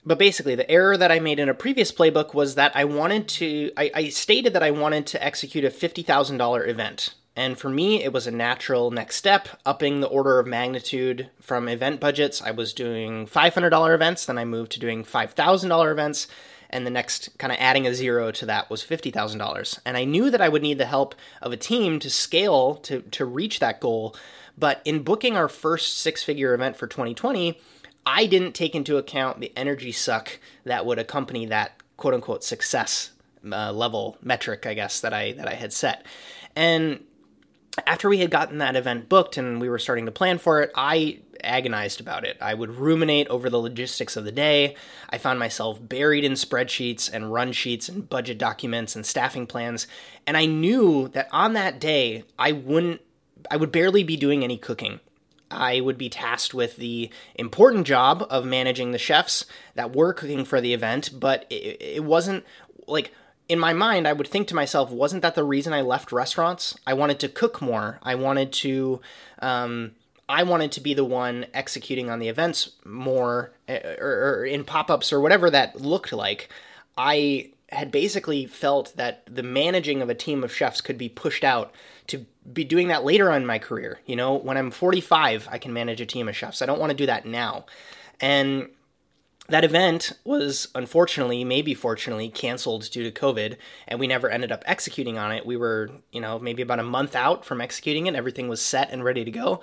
[0.06, 3.28] But basically, the error that I made in a previous playbook was that I wanted
[3.30, 7.16] to, I, I stated that I wanted to execute a $50,000 event.
[7.36, 11.68] And for me, it was a natural next step, upping the order of magnitude from
[11.68, 12.42] event budgets.
[12.42, 16.28] I was doing $500 events, then I moved to doing $5,000 events,
[16.70, 19.80] and the next kind of adding a zero to that was $50,000.
[19.86, 23.02] And I knew that I would need the help of a team to scale to,
[23.02, 24.16] to reach that goal.
[24.58, 27.60] But in booking our first six figure event for 2020,
[28.06, 33.12] I didn't take into account the energy suck that would accompany that quote unquote success
[33.52, 36.06] uh, level metric, I guess, that I that I had set.
[36.56, 37.04] And
[37.86, 40.72] after we had gotten that event booked and we were starting to plan for it,
[40.76, 42.38] I agonized about it.
[42.42, 44.76] I would ruminate over the logistics of the day.
[45.10, 49.88] I found myself buried in spreadsheets and run sheets and budget documents and staffing plans,
[50.26, 53.02] and I knew that on that day I wouldn't
[53.52, 55.00] I would barely be doing any cooking.
[55.50, 60.44] I would be tasked with the important job of managing the chefs that were cooking
[60.44, 62.44] for the event, but it, it wasn't
[62.88, 63.14] like
[63.50, 66.78] in my mind, I would think to myself, wasn't that the reason I left restaurants?
[66.86, 68.00] I wanted to cook more.
[68.04, 69.00] I wanted to,
[69.40, 69.92] um,
[70.28, 74.66] I wanted to be the one executing on the events more, eh, or, or in
[74.66, 76.50] pop ups or whatever that looked like.
[76.98, 81.44] I had basically felt that the managing of a team of chefs could be pushed
[81.44, 81.74] out
[82.08, 84.00] to be doing that later on in my career.
[84.06, 86.62] You know, when I'm 45, I can manage a team of chefs.
[86.62, 87.66] I don't want to do that now.
[88.20, 88.70] And
[89.50, 94.64] that event was unfortunately, maybe fortunately, canceled due to COVID, and we never ended up
[94.66, 95.46] executing on it.
[95.46, 98.16] We were, you know, maybe about a month out from executing it.
[98.16, 99.62] Everything was set and ready to go,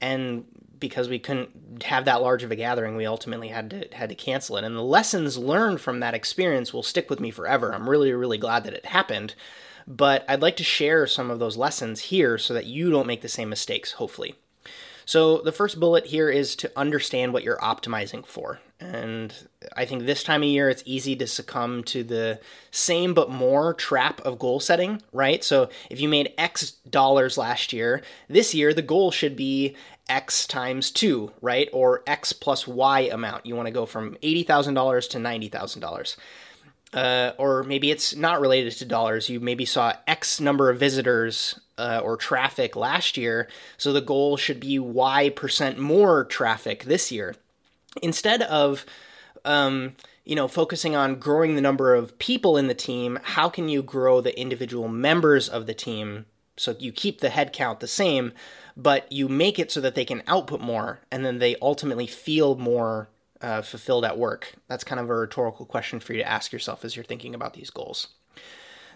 [0.00, 0.44] and
[0.78, 4.14] because we couldn't have that large of a gathering, we ultimately had to had to
[4.14, 4.64] cancel it.
[4.64, 7.74] And the lessons learned from that experience will stick with me forever.
[7.74, 9.34] I'm really, really glad that it happened.
[9.86, 13.22] But I'd like to share some of those lessons here so that you don't make
[13.22, 14.34] the same mistakes, hopefully.
[15.06, 18.60] So, the first bullet here is to understand what you're optimizing for.
[18.80, 19.34] And
[19.76, 23.74] I think this time of year, it's easy to succumb to the same but more
[23.74, 25.42] trap of goal setting, right?
[25.42, 29.74] So, if you made X dollars last year, this year the goal should be
[30.08, 31.68] X times two, right?
[31.72, 33.46] Or X plus Y amount.
[33.46, 36.16] You want to go from $80,000 to $90,000
[36.94, 39.28] uh, or maybe it's not related to dollars.
[39.28, 44.36] You maybe saw X number of visitors uh, or traffic last year, so the goal
[44.36, 47.34] should be Y percent more traffic this year.
[48.02, 48.84] Instead of
[49.44, 49.94] um,
[50.28, 53.82] you know, focusing on growing the number of people in the team, how can you
[53.82, 56.26] grow the individual members of the team
[56.56, 58.32] so you keep the headcount the same,
[58.76, 62.56] but you make it so that they can output more and then they ultimately feel
[62.56, 63.08] more
[63.40, 64.52] uh, fulfilled at work?
[64.68, 67.54] That's kind of a rhetorical question for you to ask yourself as you're thinking about
[67.54, 68.08] these goals.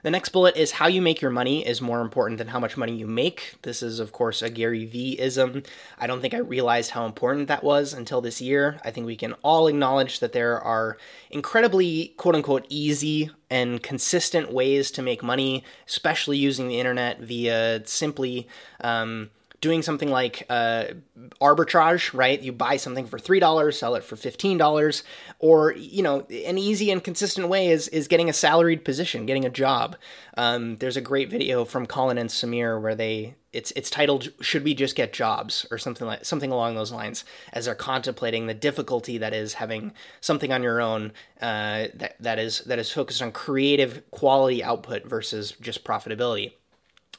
[0.02, 2.76] The next bullet is how you make your money is more important than how much
[2.76, 3.54] money you make.
[3.62, 5.62] This is, of course, a Gary Vee ism.
[5.96, 8.80] I don't think I realized how important that was until this year.
[8.84, 10.98] I think we can all acknowledge that there are
[11.30, 17.82] incredibly, quote unquote, easy and consistent ways to make money, especially using the internet via
[17.86, 18.48] simply.
[18.80, 19.30] Um,
[19.62, 20.86] doing something like uh,
[21.40, 22.42] arbitrage, right?
[22.42, 25.04] You buy something for three dollars, sell it for fifteen dollars,
[25.38, 29.46] or you know, an easy and consistent way is is getting a salaried position, getting
[29.46, 29.96] a job.
[30.36, 34.64] Um, there's a great video from Colin and Samir where they it's it's titled "Should
[34.64, 38.54] We Just Get Jobs" or something like something along those lines, as they're contemplating the
[38.54, 43.22] difficulty that is having something on your own uh, that that is that is focused
[43.22, 46.52] on creative quality output versus just profitability.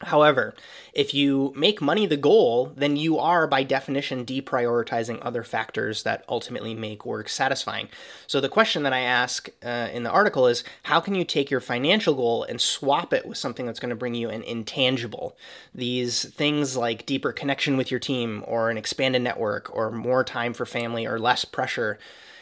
[0.04, 0.54] However,
[0.94, 6.24] if you make money the goal, then you are by definition deprioritizing other factors that
[6.30, 7.90] ultimately make work satisfying.
[8.28, 11.50] So, the question that I ask uh, in the article is how can you take
[11.50, 15.36] your financial goal and swap it with something that's going to bring you an intangible?
[15.74, 20.54] These things like deeper connection with your team, or an expanded network, or more time
[20.54, 21.98] for family, or less pressure.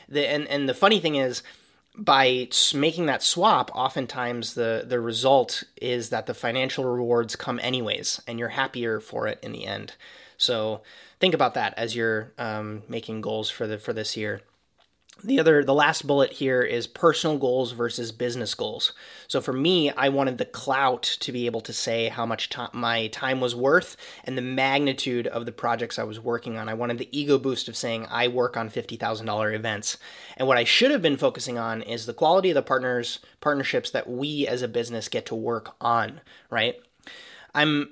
[0.10, 1.42] The, and, and the funny thing is,
[1.96, 8.22] by making that swap, oftentimes the the result is that the financial rewards come anyways,
[8.28, 9.94] and you're happier for it in the end.
[10.38, 10.82] So
[11.20, 14.42] think about that as you're um, making goals for the for this year
[15.24, 18.94] the other the last bullet here is personal goals versus business goals.
[19.28, 23.08] So for me i wanted the clout to be able to say how much my
[23.08, 26.70] time was worth and the magnitude of the projects i was working on.
[26.70, 29.98] I wanted the ego boost of saying i work on $50000 events.
[30.38, 33.92] And what i should have been focusing on is the quality of the partners partnerships
[33.92, 36.76] that we as a business get to work on right?
[37.54, 37.90] I'm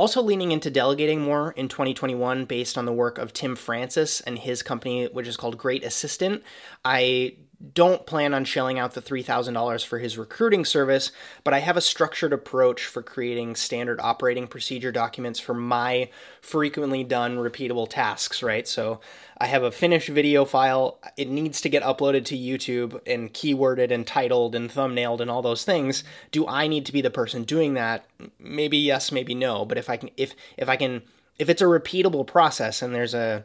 [0.00, 4.38] also leaning into delegating more in 2021 based on the work of Tim Francis and
[4.38, 6.42] his company, which is called Great Assistant.
[6.86, 7.36] I
[7.74, 11.12] don't plan on shelling out the $3,000 for his recruiting service,
[11.44, 16.08] but I have a structured approach for creating standard operating procedure documents for my
[16.40, 18.66] frequently done repeatable tasks, right?
[18.66, 19.00] So
[19.38, 20.98] I have a finished video file.
[21.18, 25.42] It needs to get uploaded to YouTube and keyworded and titled and thumbnailed and all
[25.42, 26.02] those things.
[26.30, 28.06] Do I need to be the person doing that?
[28.38, 29.66] Maybe yes, maybe no.
[29.66, 31.02] But if I can if if I can
[31.38, 33.44] if it's a repeatable process and there's a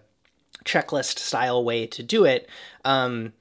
[0.63, 2.49] checklist style way to do it,
[2.84, 3.34] um,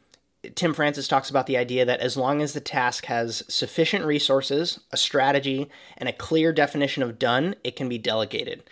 [0.55, 4.80] Tim Francis talks about the idea that as long as the task has sufficient resources,
[4.92, 8.62] a strategy, and a clear definition of done, it can be delegated.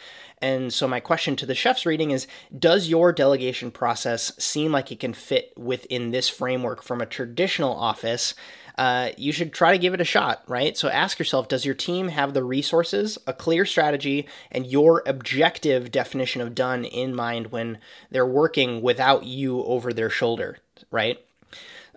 [0.42, 4.90] And so, my question to the chef's reading is Does your delegation process seem like
[4.90, 8.34] it can fit within this framework from a traditional office?
[8.76, 10.76] Uh, you should try to give it a shot, right?
[10.76, 15.92] So, ask yourself Does your team have the resources, a clear strategy, and your objective
[15.92, 17.78] definition of done in mind when
[18.10, 20.58] they're working without you over their shoulder,
[20.90, 21.24] right?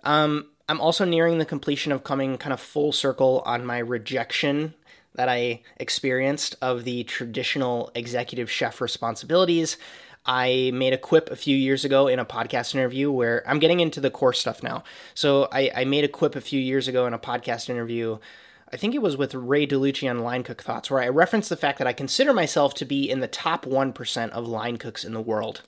[0.06, 4.74] Um, I'm also nearing the completion of coming kind of full circle on my rejection
[5.16, 9.76] that I experienced of the traditional executive chef responsibilities.
[10.24, 13.80] I made a quip a few years ago in a podcast interview where I'm getting
[13.80, 14.84] into the core stuff now.
[15.14, 18.18] So I, I made a quip a few years ago in a podcast interview.
[18.72, 21.56] I think it was with Ray DeLucci on Line Cook Thoughts, where I referenced the
[21.56, 25.14] fact that I consider myself to be in the top 1% of line cooks in
[25.14, 25.62] the world.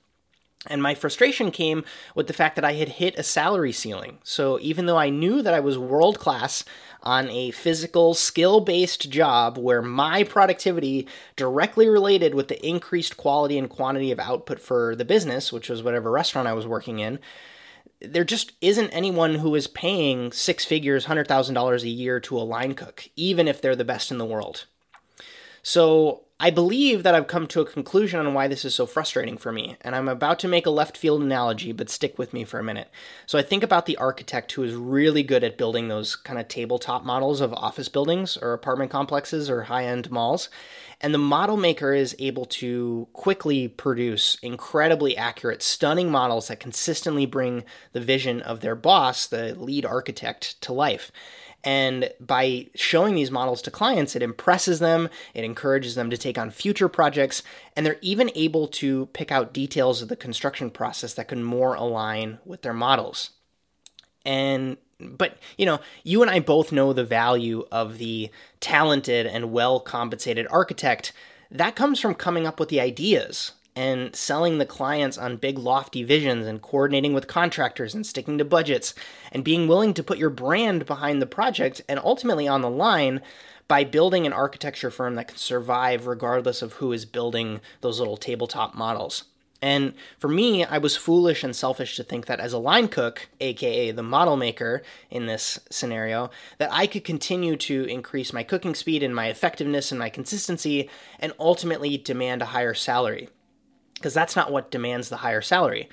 [0.67, 1.85] And my frustration came
[2.15, 4.19] with the fact that I had hit a salary ceiling.
[4.25, 6.65] So even though I knew that I was world class
[7.03, 11.07] on a physical, skill based job where my productivity
[11.37, 15.83] directly related with the increased quality and quantity of output for the business, which was
[15.83, 17.21] whatever restaurant I was working in,
[18.01, 22.75] there just isn't anyone who is paying six figures, $100,000 a year to a line
[22.75, 24.67] cook, even if they're the best in the world.
[25.63, 29.37] So I believe that I've come to a conclusion on why this is so frustrating
[29.37, 32.45] for me, and I'm about to make a left field analogy, but stick with me
[32.45, 32.93] for a minute.
[33.27, 36.47] So I think about the architect who is really good at building those kind of
[36.47, 40.49] tabletop models of office buildings or apartment complexes or high end malls.
[41.01, 47.27] And the model maker is able to quickly produce incredibly accurate, stunning models that consistently
[47.27, 51.11] bring the vision of their boss, the lead architect, to life.
[51.65, 56.39] And by showing these models to clients, it impresses them, it encourages them to take
[56.39, 57.43] on future projects,
[57.77, 61.75] and they're even able to pick out details of the construction process that can more
[61.75, 63.31] align with their models.
[64.25, 68.31] And but you know, you and I both know the value of the
[68.61, 71.13] talented and well compensated architect.
[71.51, 76.03] That comes from coming up with the ideas and selling the clients on big lofty
[76.03, 78.93] visions and coordinating with contractors and sticking to budgets
[79.31, 83.21] and being willing to put your brand behind the project and ultimately on the line
[83.69, 88.17] by building an architecture firm that can survive regardless of who is building those little
[88.17, 89.25] tabletop models.
[89.63, 93.29] And for me, I was foolish and selfish to think that as a line cook,
[93.41, 98.75] aka the model maker in this scenario, that I could continue to increase my cooking
[98.75, 103.29] speed and my effectiveness and my consistency and ultimately demand a higher salary
[103.99, 105.89] because that's not what demands the higher salary.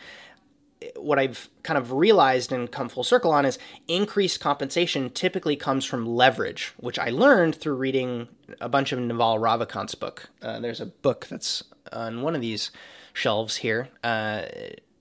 [0.97, 5.83] What I've kind of realized and come full circle on is increased compensation typically comes
[5.85, 8.27] from leverage, which I learned through reading
[8.61, 10.29] a bunch of Naval Ravikant's book.
[10.41, 12.71] Uh, there's a book that's on one of these
[13.13, 13.89] shelves here.
[14.03, 14.43] Uh,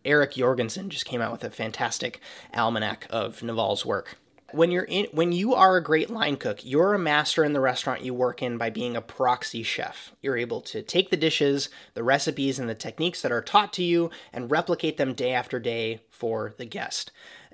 [0.04, 2.20] Eric Jorgenson just came out with a fantastic
[2.54, 4.18] almanac of Naval's work
[4.54, 7.60] when you're in when you are a great line cook you're a master in the
[7.60, 10.12] restaurant you work in by being a proxy chef.
[10.22, 13.82] You're able to take the dishes the recipes and the techniques that are taught to
[13.82, 17.10] you and replicate them day after day for the guest.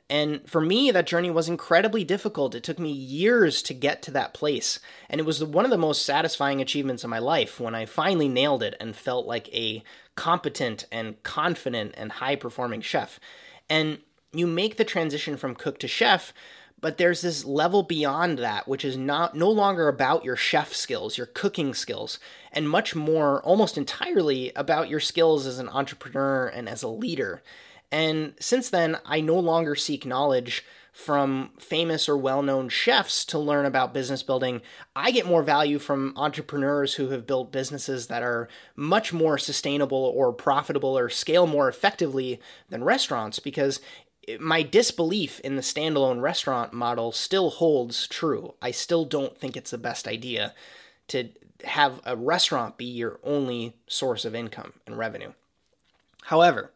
[0.09, 2.55] And for me that journey was incredibly difficult.
[2.55, 4.81] It took me years to get to that place.
[5.09, 8.29] And it was one of the most satisfying achievements of my life when i finally
[8.29, 9.83] nailed it and felt like a
[10.17, 13.19] competent and confident and high performing chef.
[13.71, 14.01] And
[14.33, 16.33] you make the transition from cook to chef
[16.81, 21.19] but there's this level beyond that which is not no longer about your chef skills
[21.19, 22.19] your cooking skills
[22.53, 27.43] and much more almost entirely about your skills as an entrepreneur and as a leader.
[27.93, 33.65] And since then i no longer seek knowledge from famous or well-known chefs to learn
[33.65, 34.61] about business building.
[34.95, 40.13] I get more value from entrepreneurs who have built businesses that are much more sustainable
[40.15, 43.81] or profitable or scale more effectively than restaurants because
[44.39, 48.55] my disbelief in the standalone restaurant model still holds true.
[48.61, 50.55] I still don't think it's the best idea
[51.09, 51.31] to
[51.65, 55.33] have a restaurant be your only source of income and revenue.
[56.25, 56.71] However,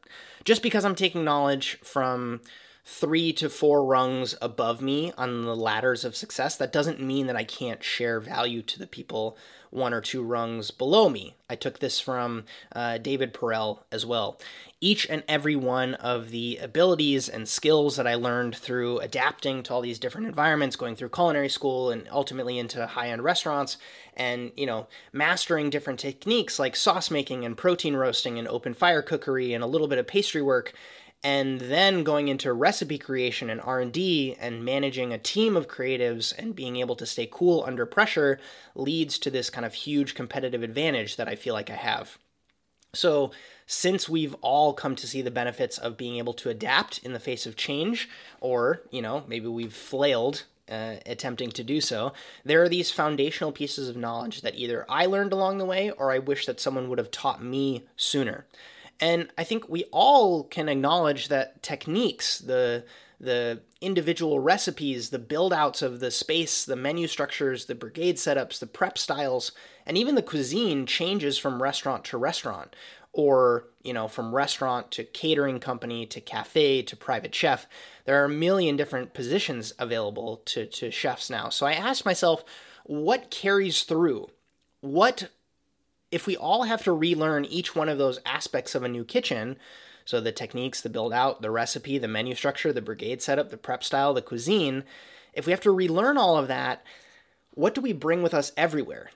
[0.45, 2.41] just because I'm taking knowledge from
[2.85, 7.37] three to four rungs above me on the ladders of success, that doesn't mean that
[7.37, 9.37] I can't share value to the people
[9.71, 11.35] one or two rungs below me.
[11.51, 14.39] I took this from uh, David Perell as well.
[14.81, 19.75] Each and every one of the abilities and skills that I learned through adapting to
[19.75, 23.77] all these different environments, going through culinary school and ultimately into high end restaurants,
[24.17, 29.03] and you know, mastering different techniques like sauce making and protein roasting and open fire
[29.03, 30.73] cookery and a little bit of pastry work
[31.25, 36.55] and then going into recipe creation and r&d and managing a team of creatives and
[36.55, 38.39] being able to stay cool under pressure
[38.75, 42.19] leads to this kind of huge competitive advantage that i feel like i have
[42.93, 43.33] so
[43.67, 47.19] since we've all come to see the benefits of being able to adapt in the
[47.19, 48.09] face of change
[48.41, 52.13] or you know maybe we've flailed uh, attempting to do so,
[52.45, 56.11] there are these foundational pieces of knowledge that either I learned along the way or
[56.11, 58.47] I wish that someone would have taught me sooner.
[59.01, 62.85] And I think we all can acknowledge that techniques, the
[63.21, 68.59] the individual recipes, the build outs of the space, the menu structures, the brigade setups,
[68.59, 69.53] the prep styles,
[69.87, 72.75] and even the cuisine changes from restaurant to restaurant
[73.13, 77.67] or, you know, from restaurant to catering company to cafe to private chef.
[78.05, 81.49] There are a million different positions available to, to chefs now.
[81.49, 82.45] So I asked myself,
[82.85, 84.31] what carries through?
[84.81, 85.31] What
[86.15, 89.57] if we all have to relearn each one of those aspects of a new kitchen,
[90.05, 93.57] so the techniques, the build out, the recipe, the menu structure, the brigade setup, the
[93.57, 94.85] prep style, the cuisine,
[95.33, 96.85] if we have to relearn all of that,
[97.55, 99.11] what do we bring with us everywhere?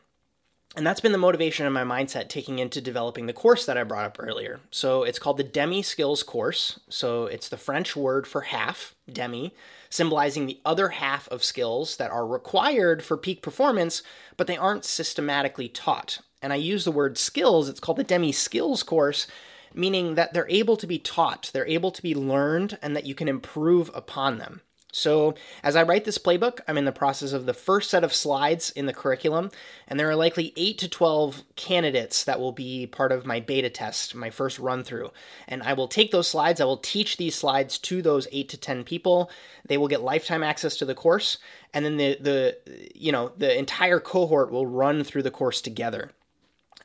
[0.75, 3.85] And that's been the motivation in my mindset taking into developing the course that I
[3.85, 4.59] brought up earlier.
[4.73, 6.81] So it's called the Demi Skills course.
[6.89, 9.55] So it's the French word for half, demi,
[9.89, 14.03] symbolizing the other half of skills that are required for peak performance,
[14.37, 18.33] but they aren't systematically taught and I use the word skills, it's called the Demi
[18.33, 19.27] Skills course,
[19.75, 23.15] meaning that they're able to be taught, they're able to be learned, and that you
[23.15, 24.63] can improve upon them.
[24.91, 28.15] So, as I write this playbook, I'm in the process of the first set of
[28.15, 29.51] slides in the curriculum,
[29.87, 33.69] and there are likely 8 to 12 candidates that will be part of my beta
[33.69, 35.11] test, my first run through.
[35.47, 38.57] And I will take those slides, I will teach these slides to those 8 to
[38.57, 39.31] 10 people.
[39.67, 41.37] They will get lifetime access to the course,
[41.75, 46.13] and then the the you know, the entire cohort will run through the course together.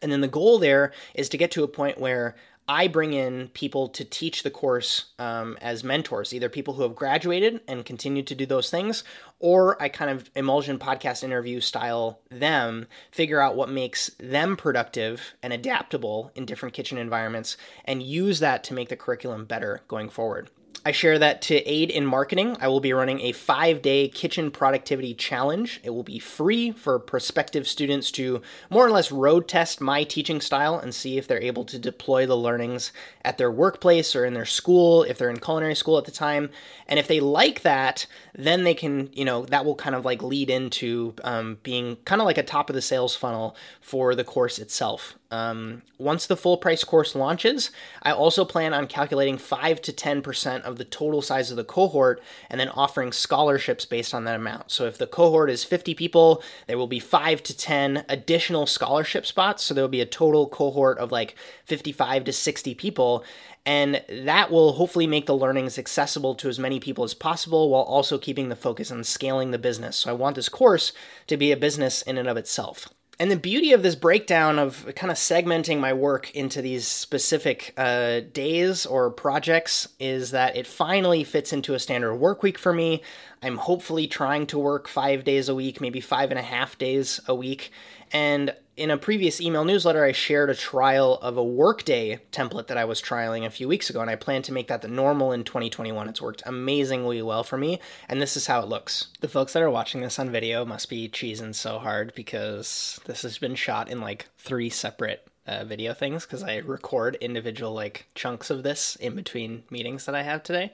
[0.03, 2.35] And then the goal there is to get to a point where
[2.67, 6.95] I bring in people to teach the course um, as mentors, either people who have
[6.95, 9.03] graduated and continue to do those things,
[9.39, 15.33] or I kind of emulsion podcast interview style them, figure out what makes them productive
[15.43, 20.09] and adaptable in different kitchen environments, and use that to make the curriculum better going
[20.09, 20.49] forward.
[20.85, 24.51] I share that to aid in marketing, I will be running a five day kitchen
[24.51, 25.79] productivity challenge.
[25.81, 30.41] It will be free for prospective students to more or less road test my teaching
[30.41, 32.91] style and see if they're able to deploy the learnings
[33.23, 36.49] at their workplace or in their school, if they're in culinary school at the time.
[36.85, 38.05] And if they like that,
[38.35, 42.19] then they can, you know, that will kind of like lead into um, being kind
[42.19, 45.17] of like a top of the sales funnel for the course itself.
[45.33, 47.71] Um, once the full price course launches,
[48.03, 52.21] I also plan on calculating 5 to 10% of the total size of the cohort
[52.51, 54.69] and then offering scholarships based on that amount.
[54.69, 59.25] So if the cohort is 50 people, there will be 5 to 10 additional scholarship
[59.25, 59.63] spots.
[59.63, 63.23] So there will be a total cohort of like 55 to 60 people.
[63.65, 67.81] And that will hopefully make the learnings accessible to as many people as possible while
[67.81, 69.95] also keeping the focus on scaling the business.
[69.97, 70.93] So I want this course
[71.25, 72.87] to be a business in and of itself
[73.19, 77.73] and the beauty of this breakdown of kind of segmenting my work into these specific
[77.77, 82.73] uh, days or projects is that it finally fits into a standard work week for
[82.73, 83.03] me.
[83.43, 87.19] I'm hopefully trying to work five days a week, maybe five and a half days
[87.27, 87.71] a week.
[88.11, 92.77] And in a previous email newsletter, I shared a trial of a workday template that
[92.77, 95.31] I was trialing a few weeks ago, and I plan to make that the normal
[95.31, 96.09] in 2021.
[96.09, 99.07] It's worked amazingly well for me, and this is how it looks.
[99.21, 103.21] The folks that are watching this on video must be cheesing so hard because this
[103.21, 108.07] has been shot in like three separate uh, video things because I record individual like
[108.15, 110.71] chunks of this in between meetings that I have today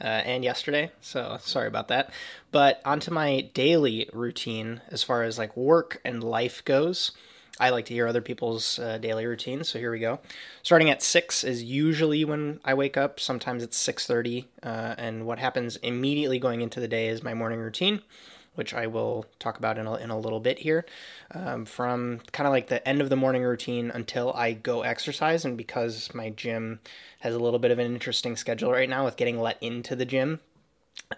[0.00, 0.90] uh, and yesterday.
[1.00, 2.12] So sorry about that.
[2.50, 7.12] But onto my daily routine as far as like work and life goes.
[7.60, 10.20] I like to hear other people's uh, daily routines, so here we go.
[10.62, 13.20] Starting at six is usually when I wake up.
[13.20, 17.34] Sometimes it's six thirty, uh, and what happens immediately going into the day is my
[17.34, 18.00] morning routine
[18.54, 20.84] which I will talk about in a, in a little bit here,
[21.32, 25.44] um, from kind of like the end of the morning routine until I go exercise.
[25.44, 26.80] And because my gym
[27.20, 30.04] has a little bit of an interesting schedule right now with getting let into the
[30.04, 30.40] gym,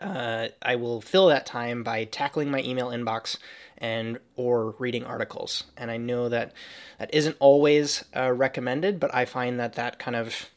[0.01, 3.39] uh, I will fill that time by tackling my email inbox
[3.78, 5.64] and or reading articles.
[5.76, 6.53] And I know that
[6.99, 10.51] that isn't always uh, recommended, but I find that that kind of,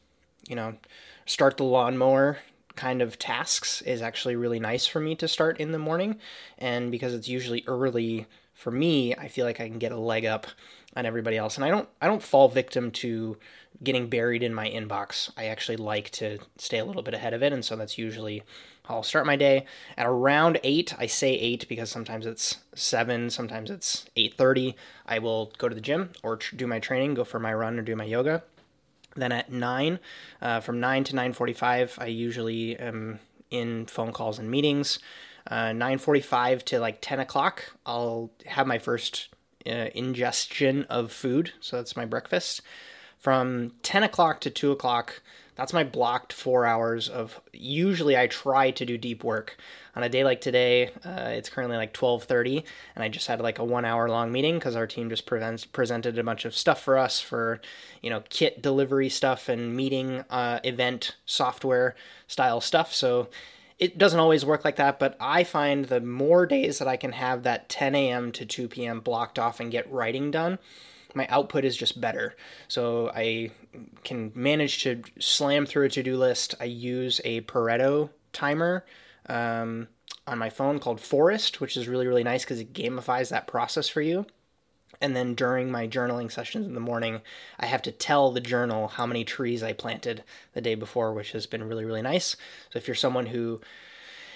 [0.48, 0.76] you know,
[1.26, 2.38] start the lawnmower
[2.78, 6.18] kind of tasks is actually really nice for me to start in the morning.
[6.56, 10.24] And because it's usually early for me, I feel like I can get a leg
[10.24, 10.46] up
[10.96, 11.56] on everybody else.
[11.56, 13.36] And I don't I don't fall victim to
[13.82, 15.30] getting buried in my inbox.
[15.36, 18.42] I actually like to stay a little bit ahead of it, and so that's usually
[18.84, 19.66] how I'll start my day.
[19.96, 24.76] At around eight, I say eight because sometimes it's seven, sometimes it's eight thirty.
[25.04, 27.78] I will go to the gym or tr- do my training, go for my run
[27.78, 28.42] or do my yoga.
[29.16, 29.98] Then at nine,
[30.40, 33.20] uh, from nine to nine forty-five, I usually am
[33.50, 34.98] in phone calls and meetings.
[35.50, 39.28] Uh, 9.45 to like 10 o'clock i'll have my first
[39.66, 42.60] uh, ingestion of food so that's my breakfast
[43.18, 45.22] from 10 o'clock to 2 o'clock
[45.58, 49.58] that's my blocked four hours of usually i try to do deep work
[49.94, 52.64] on a day like today uh, it's currently like 12.30
[52.94, 55.66] and i just had like a one hour long meeting because our team just prevents,
[55.66, 57.60] presented a bunch of stuff for us for
[58.00, 61.94] you know kit delivery stuff and meeting uh, event software
[62.26, 63.28] style stuff so
[63.78, 67.12] it doesn't always work like that, but I find the more days that I can
[67.12, 68.32] have that 10 a.m.
[68.32, 69.00] to 2 p.m.
[69.00, 70.58] blocked off and get writing done,
[71.14, 72.36] my output is just better.
[72.68, 73.50] So I
[74.04, 76.54] can manage to slam through a to do list.
[76.60, 78.84] I use a Pareto timer
[79.28, 79.88] um,
[80.26, 83.88] on my phone called Forest, which is really, really nice because it gamifies that process
[83.88, 84.26] for you.
[85.00, 87.20] And then during my journaling sessions in the morning,
[87.58, 90.24] I have to tell the journal how many trees I planted
[90.54, 92.36] the day before, which has been really, really nice.
[92.70, 93.60] So if you're someone who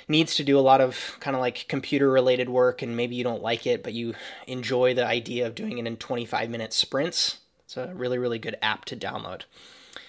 [0.09, 3.25] needs to do a lot of kind of like computer related work and maybe you
[3.25, 4.15] don't like it, but you
[4.47, 8.57] enjoy the idea of doing it in 25 minute sprints, it's a really, really good
[8.61, 9.43] app to download.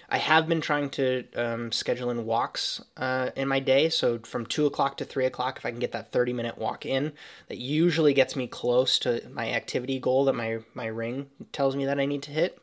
[0.10, 3.90] I have been trying to um, schedule in walks uh, in my day.
[3.90, 6.86] So from 2 o'clock to 3 o'clock, if I can get that 30 minute walk
[6.86, 7.14] in,
[7.48, 11.86] that usually gets me close to my activity goal that my, my ring tells me
[11.86, 12.60] that I need to hit.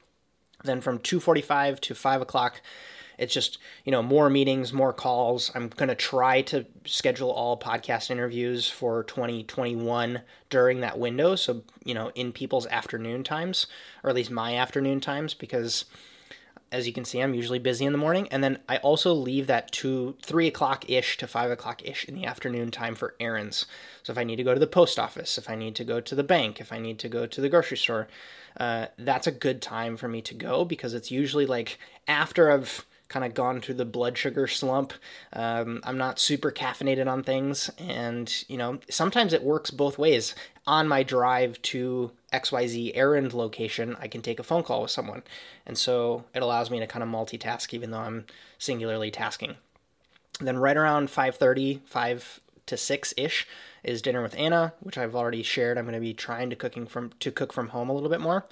[0.63, 2.61] Then from 2.45 to 5 o'clock,
[3.21, 5.53] it's just, you know, more meetings, more calls.
[5.55, 11.37] I'm going to try to schedule all podcast interviews for 2021 during that window.
[11.37, 13.67] So, you know, in people's afternoon times,
[14.03, 15.85] or at least my afternoon times, because
[16.73, 18.27] as you can see, I'm usually busy in the morning.
[18.31, 22.15] And then I also leave that to three o'clock ish to five o'clock ish in
[22.15, 23.67] the afternoon time for errands.
[24.03, 26.01] So if I need to go to the post office, if I need to go
[26.01, 28.09] to the bank, if I need to go to the grocery store,
[28.59, 31.79] uh, that's a good time for me to go because it's usually like
[32.09, 34.95] after I've kind of gone through the blood sugar slump.
[35.35, 40.35] Um, I'm not super caffeinated on things, and you know sometimes it works both ways.
[40.67, 45.23] On my drive to XYZ errand location, I can take a phone call with someone,
[45.67, 48.25] and so it allows me to kind of multitask even though I'm
[48.57, 49.57] singularly tasking.
[50.39, 53.49] And then right around 5:30, 5 to 6 ish
[53.83, 55.77] is dinner with Anna, which I've already shared.
[55.77, 58.21] I'm going to be trying to cooking from to cook from home a little bit
[58.21, 58.47] more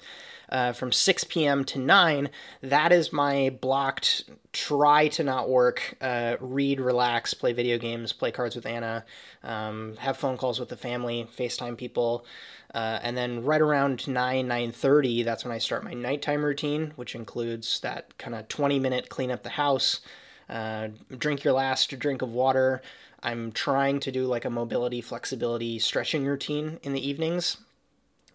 [0.49, 1.63] uh, from 6 p.m.
[1.65, 2.29] to 9.
[2.61, 8.31] That is my blocked try to not work, uh, read, relax, play video games, play
[8.31, 9.05] cards with Anna,
[9.43, 12.25] um, have phone calls with the family, FaceTime people.
[12.73, 17.15] Uh, and then right around 9 9.30 that's when i start my nighttime routine which
[17.15, 20.01] includes that kind of 20 minute clean up the house
[20.49, 22.83] uh, drink your last drink of water
[23.23, 27.57] i'm trying to do like a mobility flexibility stretching routine in the evenings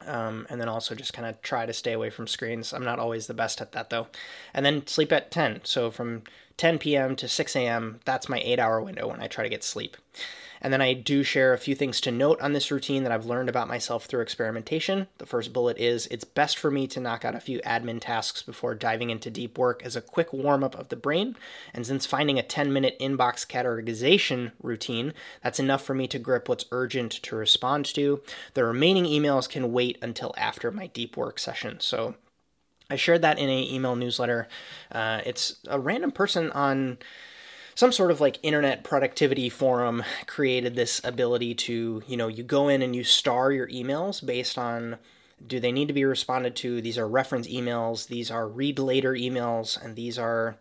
[0.06, 2.72] um, and then also just kind of try to stay away from screens.
[2.72, 4.08] I'm not always the best at that though.
[4.52, 5.60] And then sleep at 10.
[5.64, 6.22] So from
[6.56, 7.16] 10 p.m.
[7.16, 9.96] to 6 a.m., that's my eight hour window when I try to get sleep.
[10.64, 13.26] And then I do share a few things to note on this routine that I've
[13.26, 15.08] learned about myself through experimentation.
[15.18, 18.42] The first bullet is it's best for me to knock out a few admin tasks
[18.42, 21.36] before diving into deep work as a quick warm up of the brain.
[21.74, 25.12] And since finding a 10 minute inbox categorization routine,
[25.42, 28.22] that's enough for me to grip what's urgent to respond to.
[28.54, 31.78] The remaining emails can wait until after my deep work session.
[31.80, 32.14] So
[32.88, 34.48] I shared that in a email newsletter.
[34.90, 36.96] Uh, it's a random person on
[37.74, 42.68] some sort of like internet productivity forum created this ability to, you know, you go
[42.68, 44.96] in and you star your emails based on
[45.44, 46.80] do they need to be responded to?
[46.80, 50.56] These are reference emails, these are read later emails, and these are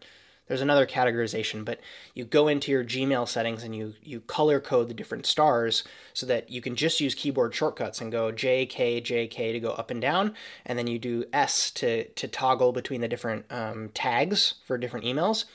[0.48, 1.80] there's another categorization, but
[2.14, 5.84] you go into your Gmail settings and you you color code the different stars
[6.14, 9.60] so that you can just use keyboard shortcuts and go J K J K to
[9.60, 10.34] go up and down,
[10.66, 15.06] and then you do S to to toggle between the different um, tags for different
[15.06, 15.46] emails.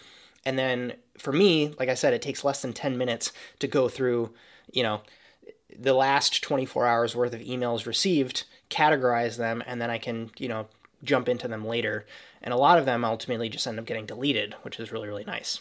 [0.47, 3.89] And then for me, like I said, it takes less than 10 minutes to go
[3.89, 4.32] through,
[4.73, 5.03] you know,
[5.78, 10.49] the last 24 hours worth of emails received, categorize them, and then I can, you
[10.49, 10.66] know,
[11.05, 12.07] jump into them later.
[12.43, 15.24] And a lot of them ultimately just end up getting deleted, which is really, really
[15.24, 15.61] nice.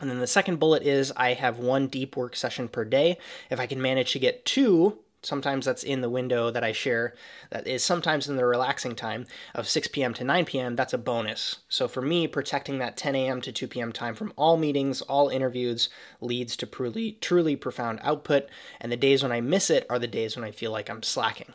[0.00, 3.18] And then the second bullet is I have one deep work session per day.
[3.50, 7.14] If I can manage to get two sometimes that's in the window that I share,
[7.50, 10.14] that is sometimes in the relaxing time of 6 p.m.
[10.14, 11.60] to 9 p.m., that's a bonus.
[11.68, 13.40] So for me, protecting that 10 a.m.
[13.42, 13.92] to 2 p.m.
[13.92, 15.88] time from all meetings, all interviews
[16.20, 18.48] leads to truly, truly profound output.
[18.80, 21.02] And the days when I miss it are the days when I feel like I'm
[21.02, 21.54] slacking.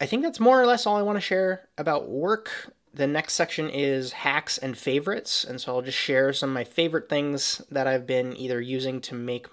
[0.00, 2.74] I think that's more or less all I want to share about work.
[2.92, 5.44] The next section is hacks and favorites.
[5.44, 9.00] And so I'll just share some of my favorite things that I've been either using
[9.02, 9.52] to make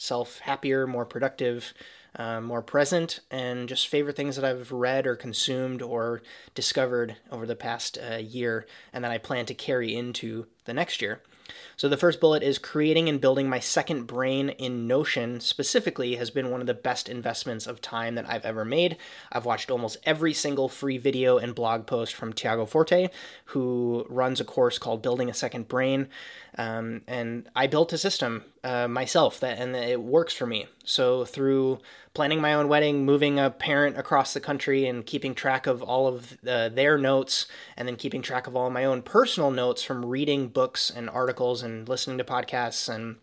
[0.00, 1.74] myself happier, more productive,
[2.16, 6.22] uh, more present, and just favorite things that I've read or consumed or
[6.54, 11.02] discovered over the past uh, year and that I plan to carry into the next
[11.02, 11.20] year.
[11.80, 16.28] So the first bullet is creating and building my second brain in Notion specifically has
[16.28, 18.98] been one of the best investments of time that I've ever made.
[19.32, 23.08] I've watched almost every single free video and blog post from Tiago Forte,
[23.46, 26.08] who runs a course called Building a Second Brain.
[26.58, 30.66] Um, and I built a system uh, myself that and it works for me.
[30.84, 31.78] So through
[32.12, 36.08] planning my own wedding, moving a parent across the country, and keeping track of all
[36.08, 37.46] of uh, their notes,
[37.76, 41.62] and then keeping track of all my own personal notes from reading books and articles
[41.62, 43.16] and listening to podcasts and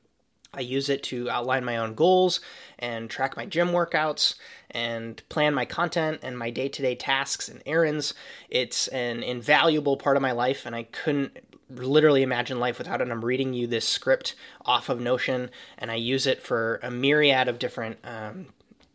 [0.53, 2.40] I use it to outline my own goals
[2.80, 4.36] and track my gym workouts
[4.72, 8.14] and plan my content and my day to day tasks and errands.
[8.49, 11.38] It's an invaluable part of my life, and I couldn't
[11.69, 13.10] literally imagine life without it.
[13.10, 17.48] I'm reading you this script off of Notion, and I use it for a myriad
[17.48, 18.48] of different um,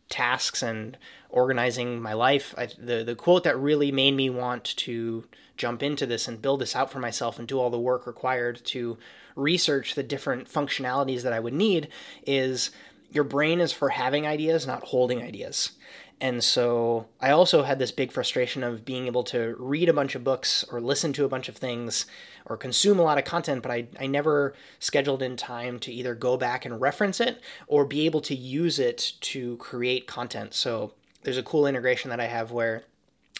[0.09, 0.97] tasks and
[1.29, 2.53] organizing my life.
[2.57, 5.25] I, the the quote that really made me want to
[5.57, 8.61] jump into this and build this out for myself and do all the work required
[8.65, 8.97] to
[9.35, 11.89] research the different functionalities that I would need
[12.25, 12.71] is
[13.11, 15.71] your brain is for having ideas, not holding ideas.
[16.19, 20.15] And so I also had this big frustration of being able to read a bunch
[20.15, 22.05] of books or listen to a bunch of things
[22.45, 26.15] or consume a lot of content, but I, I never scheduled in time to either
[26.15, 30.53] go back and reference it or be able to use it to create content.
[30.53, 30.93] So
[31.23, 32.83] there's a cool integration that I have where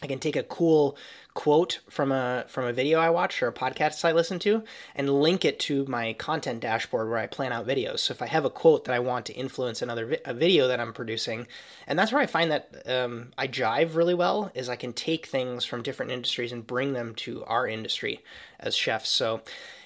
[0.03, 0.97] I can take a cool
[1.34, 4.63] quote from a from a video I watched or a podcast I listen to
[4.95, 7.99] and link it to my content dashboard where I plan out videos.
[7.99, 10.67] So if I have a quote that I want to influence another vi- a video
[10.67, 11.47] that I'm producing,
[11.88, 15.25] and that's where I find that um, I jive really well is I can take
[15.25, 18.21] things from different industries and bring them to our industry
[18.59, 19.09] as chefs.
[19.09, 19.41] So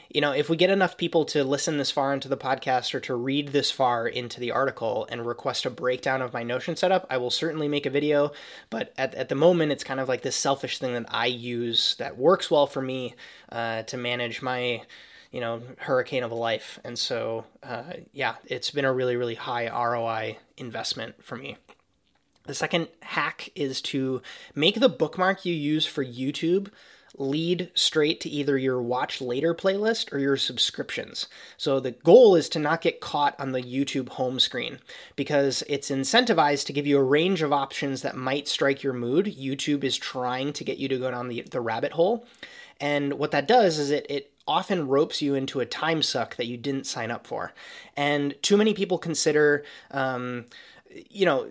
[0.10, 3.00] you know, if we get enough people to listen this far into the podcast or
[3.02, 7.06] to read this far into the article and request a breakdown of my Notion setup,
[7.10, 8.32] I will certainly make a video.
[8.70, 11.96] But at, at the moment, it's kind of like this selfish thing that I use
[11.96, 13.16] that works well for me
[13.52, 14.84] uh, to manage my,
[15.32, 16.80] you know, hurricane of a life.
[16.84, 21.58] And so, uh, yeah, it's been a really, really high ROI investment for me.
[22.46, 24.22] The second hack is to
[24.56, 26.70] make the bookmark you use for YouTube
[27.18, 31.28] lead straight to either your watch later playlist or your subscriptions.
[31.58, 34.80] So the goal is to not get caught on the YouTube home screen
[35.16, 39.26] because it's incentivized to give you a range of options that might strike your mood.
[39.26, 42.26] YouTube is trying to get you to go down the, the rabbit hole.
[42.80, 46.46] And what that does is it, it often ropes you into a time suck that
[46.46, 47.54] you didn't sign up for.
[47.96, 50.46] And too many people consider, um,
[51.10, 51.50] you know,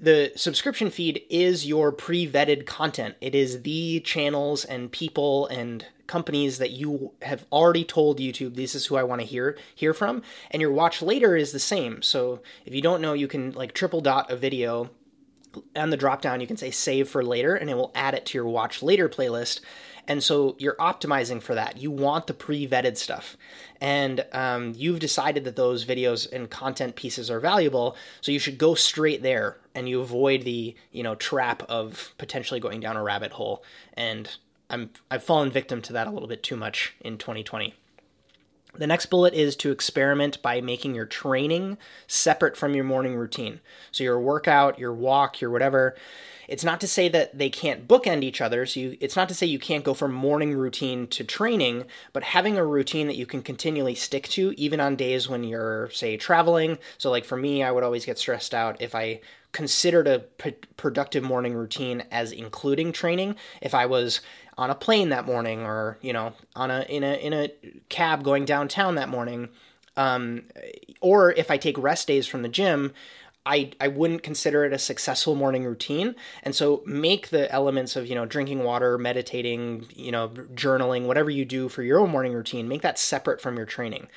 [0.00, 3.16] the subscription feed is your pre-vetted content.
[3.20, 8.74] It is the channels and people and companies that you have already told YouTube this
[8.74, 12.00] is who I want to hear hear from and your watch later is the same.
[12.00, 14.88] So if you don't know you can like triple dot a video
[15.76, 18.24] on the drop down you can say save for later and it will add it
[18.26, 19.60] to your watch later playlist
[20.08, 21.76] and so you're optimizing for that.
[21.76, 23.36] You want the pre vetted stuff.
[23.80, 27.94] And um, you've decided that those videos and content pieces are valuable.
[28.22, 32.58] So you should go straight there and you avoid the, you know, trap of potentially
[32.58, 33.62] going down a rabbit hole.
[33.94, 34.28] And
[34.68, 37.74] I'm, I've fallen victim to that a little bit too much in 2020.
[38.74, 41.78] The next bullet is to experiment by making your training
[42.08, 43.60] separate from your morning routine.
[43.92, 45.94] So your workout, your walk, your whatever,
[46.48, 48.64] it's not to say that they can't bookend each other.
[48.64, 51.84] So you, it's not to say you can't go from morning routine to training,
[52.14, 55.90] but having a routine that you can continually stick to, even on days when you're,
[55.90, 56.78] say, traveling.
[56.96, 59.20] So, like for me, I would always get stressed out if I
[59.52, 63.36] considered a p- productive morning routine as including training.
[63.60, 64.22] If I was
[64.56, 67.52] on a plane that morning, or you know, on a in a in a
[67.90, 69.50] cab going downtown that morning.
[69.96, 70.44] Um,
[71.00, 72.92] or if I take rest days from the gym,
[73.46, 76.14] I, I wouldn't consider it a successful morning routine.
[76.42, 81.30] And so make the elements of, you know, drinking water, meditating, you know, journaling, whatever
[81.30, 84.08] you do for your own morning routine, make that separate from your training.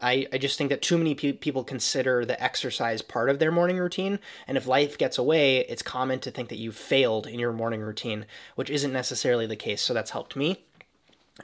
[0.00, 3.52] I, I just think that too many pe- people consider the exercise part of their
[3.52, 4.20] morning routine.
[4.46, 7.80] And if life gets away, it's common to think that you've failed in your morning
[7.80, 8.24] routine,
[8.54, 9.82] which isn't necessarily the case.
[9.82, 10.64] So that's helped me.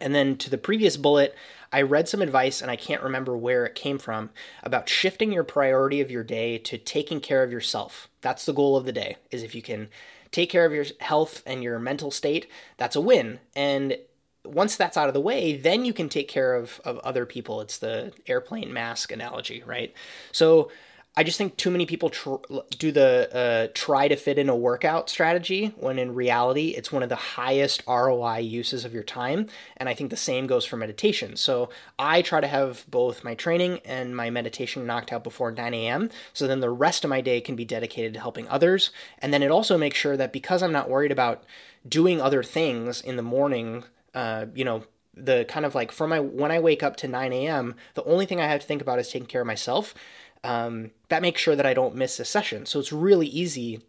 [0.00, 1.34] And then to the previous bullet,
[1.72, 4.30] I read some advice and I can't remember where it came from
[4.62, 8.08] about shifting your priority of your day to taking care of yourself.
[8.20, 9.16] That's the goal of the day.
[9.30, 9.88] Is if you can
[10.30, 13.38] take care of your health and your mental state, that's a win.
[13.54, 13.98] And
[14.44, 17.60] once that's out of the way, then you can take care of, of other people.
[17.60, 19.94] It's the airplane mask analogy, right?
[20.32, 20.70] So
[21.16, 22.42] I just think too many people tr-
[22.76, 27.04] do the uh, try to fit in a workout strategy when in reality it's one
[27.04, 29.46] of the highest ROI uses of your time.
[29.76, 31.36] And I think the same goes for meditation.
[31.36, 31.70] So
[32.00, 36.10] I try to have both my training and my meditation knocked out before 9 a.m.
[36.32, 38.90] So then the rest of my day can be dedicated to helping others.
[39.20, 41.44] And then it also makes sure that because I'm not worried about
[41.88, 43.84] doing other things in the morning,
[44.14, 44.82] uh, you know,
[45.16, 48.26] the kind of like for my when I wake up to 9 a.m., the only
[48.26, 49.94] thing I have to think about is taking care of myself
[50.44, 52.66] um, that makes sure that I don't miss a session.
[52.66, 53.80] So it's really easy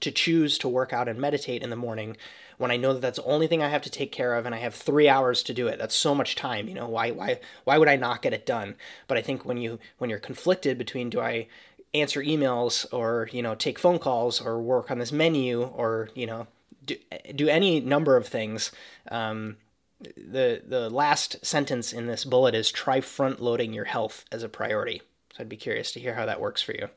[0.00, 2.16] to choose to work out and meditate in the morning
[2.56, 4.54] when I know that that's the only thing I have to take care of and
[4.54, 5.78] I have three hours to do it.
[5.78, 8.76] That's so much time, you know, why, why, why would I not get it done?
[9.06, 11.48] But I think when you, when you're conflicted between do I
[11.94, 16.26] answer emails or, you know, take phone calls or work on this menu or, you
[16.26, 16.46] know,
[16.84, 16.96] do,
[17.34, 18.70] do any number of things,
[19.10, 19.56] um,
[20.00, 24.48] the the last sentence in this bullet is try front loading your health as a
[24.48, 25.02] priority.
[25.38, 26.88] So I'd be curious to hear how that works for you.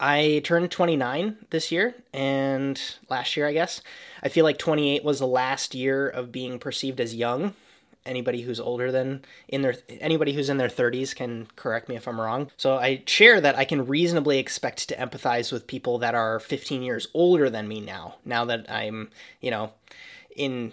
[0.00, 3.82] I turned 29 this year, and last year, I guess.
[4.22, 7.54] I feel like 28 was the last year of being perceived as young.
[8.06, 12.06] Anybody who's older than in their anybody who's in their 30s can correct me if
[12.06, 12.50] I'm wrong.
[12.56, 16.82] So I share that I can reasonably expect to empathize with people that are 15
[16.82, 18.16] years older than me now.
[18.24, 19.10] Now that I'm,
[19.40, 19.72] you know,
[20.36, 20.72] in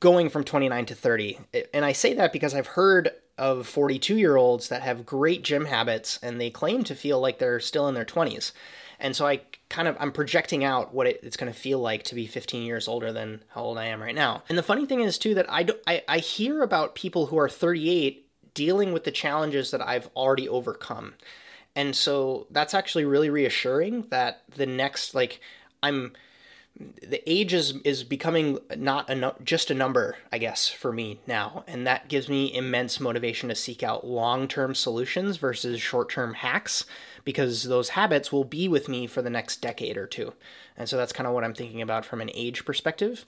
[0.00, 1.38] going from 29 to 30.
[1.72, 3.12] And I say that because I've heard
[3.42, 7.40] of 42 year olds that have great gym habits and they claim to feel like
[7.40, 8.52] they're still in their 20s.
[9.00, 12.04] And so I kind of I'm projecting out what it, it's going to feel like
[12.04, 14.44] to be 15 years older than how old I am right now.
[14.48, 17.36] And the funny thing is too that I, do, I, I hear about people who
[17.36, 18.24] are 38
[18.54, 21.14] dealing with the challenges that I've already overcome.
[21.74, 25.40] And so that's actually really reassuring that the next like
[25.82, 26.12] I'm
[26.78, 31.64] the age is is becoming not a just a number, I guess, for me now,
[31.66, 36.34] and that gives me immense motivation to seek out long term solutions versus short term
[36.34, 36.86] hacks,
[37.24, 40.32] because those habits will be with me for the next decade or two,
[40.76, 43.26] and so that's kind of what I'm thinking about from an age perspective.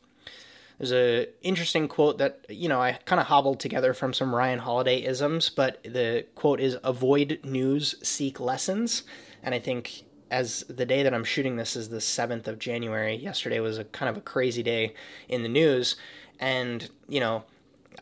[0.78, 4.60] There's a interesting quote that you know I kind of hobbled together from some Ryan
[4.60, 9.02] Holiday isms, but the quote is "Avoid news, seek lessons,"
[9.42, 10.04] and I think
[10.34, 13.14] as the day that I'm shooting this is the 7th of January.
[13.14, 14.92] Yesterday was a kind of a crazy day
[15.28, 15.94] in the news.
[16.40, 17.44] And, you know,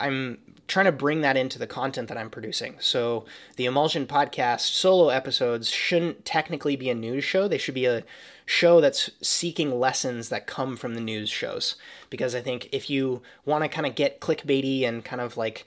[0.00, 2.76] I'm trying to bring that into the content that I'm producing.
[2.80, 3.26] So
[3.56, 7.48] the Emulsion podcast solo episodes shouldn't technically be a news show.
[7.48, 8.02] They should be a
[8.46, 11.76] show that's seeking lessons that come from the news shows.
[12.08, 15.66] Because I think if you want to kind of get clickbaity and kind of like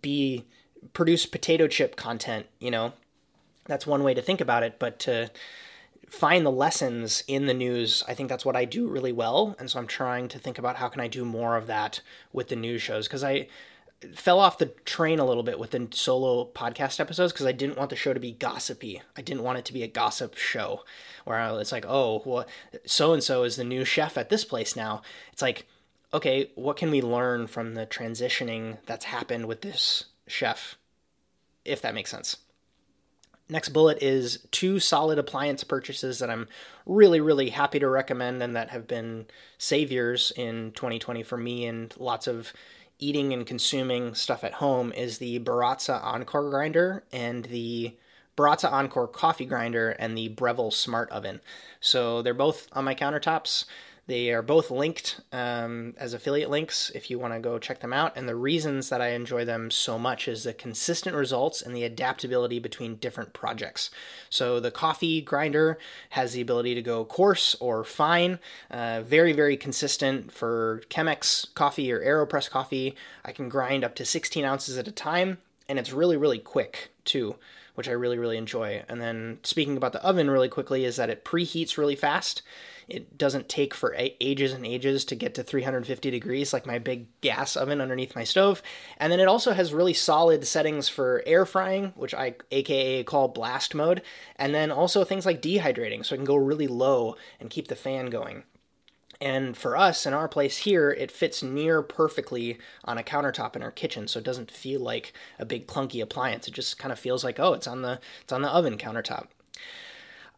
[0.00, 0.46] be
[0.94, 2.94] produce potato chip content, you know,
[3.66, 4.78] that's one way to think about it.
[4.78, 5.30] But to
[6.08, 9.56] find the lessons in the news i think that's what i do really well.
[9.58, 12.00] And so i'm trying to think about how can i do more of that
[12.32, 13.48] with the news shows because i
[14.14, 17.78] fell off the train a little bit with the solo podcast episodes because i didn't
[17.78, 19.02] want the show to be gossipy.
[19.16, 20.84] I didn't want it to be a gossip show
[21.24, 22.46] where it's like oh well
[22.84, 25.02] so and so is the new chef at this place now.
[25.32, 25.66] It's like
[26.14, 30.76] okay what can we learn from the transitioning that's happened with this chef
[31.64, 32.36] if that makes sense
[33.48, 36.48] Next bullet is two solid appliance purchases that I'm
[36.84, 41.94] really, really happy to recommend and that have been saviors in 2020 for me and
[41.96, 42.52] lots of
[42.98, 47.94] eating and consuming stuff at home is the Baratza Encore grinder and the
[48.36, 51.40] Baratza Encore coffee grinder and the Breville Smart Oven.
[51.80, 53.64] So they're both on my countertops.
[54.06, 57.92] They are both linked um, as affiliate links if you want to go check them
[57.92, 58.16] out.
[58.16, 61.82] And the reasons that I enjoy them so much is the consistent results and the
[61.82, 63.90] adaptability between different projects.
[64.30, 65.76] So the coffee grinder
[66.10, 68.38] has the ability to go coarse or fine,
[68.70, 72.94] uh, very, very consistent for Chemex coffee or AeroPress coffee.
[73.24, 75.38] I can grind up to 16 ounces at a time,
[75.68, 77.36] and it's really, really quick too
[77.74, 78.82] which I really, really enjoy.
[78.88, 82.40] And then speaking about the oven really quickly, is that it preheats really fast
[82.88, 87.06] it doesn't take for ages and ages to get to 350 degrees like my big
[87.20, 88.62] gas oven underneath my stove.
[88.98, 93.28] And then it also has really solid settings for air frying, which I aka call
[93.28, 94.02] blast mode,
[94.36, 97.76] and then also things like dehydrating, so I can go really low and keep the
[97.76, 98.44] fan going.
[99.20, 103.62] And for us in our place here, it fits near perfectly on a countertop in
[103.62, 106.46] our kitchen, so it doesn't feel like a big clunky appliance.
[106.46, 109.28] It just kind of feels like, oh, it's on the it's on the oven countertop.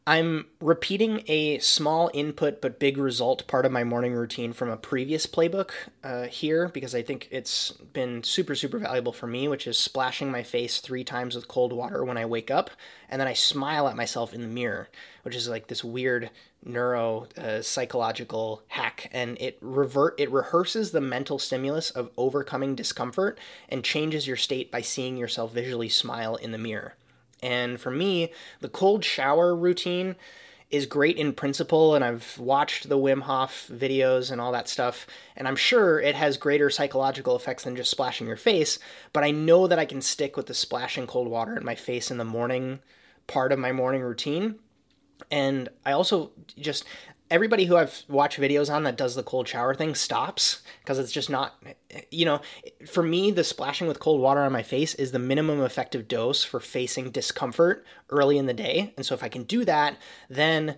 [0.08, 4.78] I'm repeating a small input but big result part of my morning routine from a
[4.78, 5.72] previous playbook
[6.02, 10.30] uh, here because I think it's been super, super valuable for me, which is splashing
[10.30, 12.70] my face three times with cold water when I wake up.
[13.10, 14.88] And then I smile at myself in the mirror,
[15.24, 16.30] which is like this weird
[16.64, 23.38] neuro uh, psychological hack and it revert it rehearses the mental stimulus of overcoming discomfort
[23.68, 26.94] and changes your state by seeing yourself visually smile in the mirror
[27.42, 30.16] and for me, the cold shower routine
[30.70, 35.06] is great in principle, and I've watched the Wim Hof videos and all that stuff,
[35.34, 38.78] and I'm sure it has greater psychological effects than just splashing your face,
[39.12, 42.10] but I know that I can stick with the splashing cold water in my face
[42.10, 42.80] in the morning
[43.26, 44.56] part of my morning routine.
[45.30, 46.84] And I also just
[47.30, 51.12] everybody who I've watched videos on that does the cold shower thing stops because it's
[51.12, 51.62] just not,
[52.10, 52.40] you know,
[52.86, 56.44] for me, the splashing with cold water on my face is the minimum effective dose
[56.44, 58.92] for facing discomfort early in the day.
[58.96, 59.96] And so if I can do that,
[60.30, 60.76] then,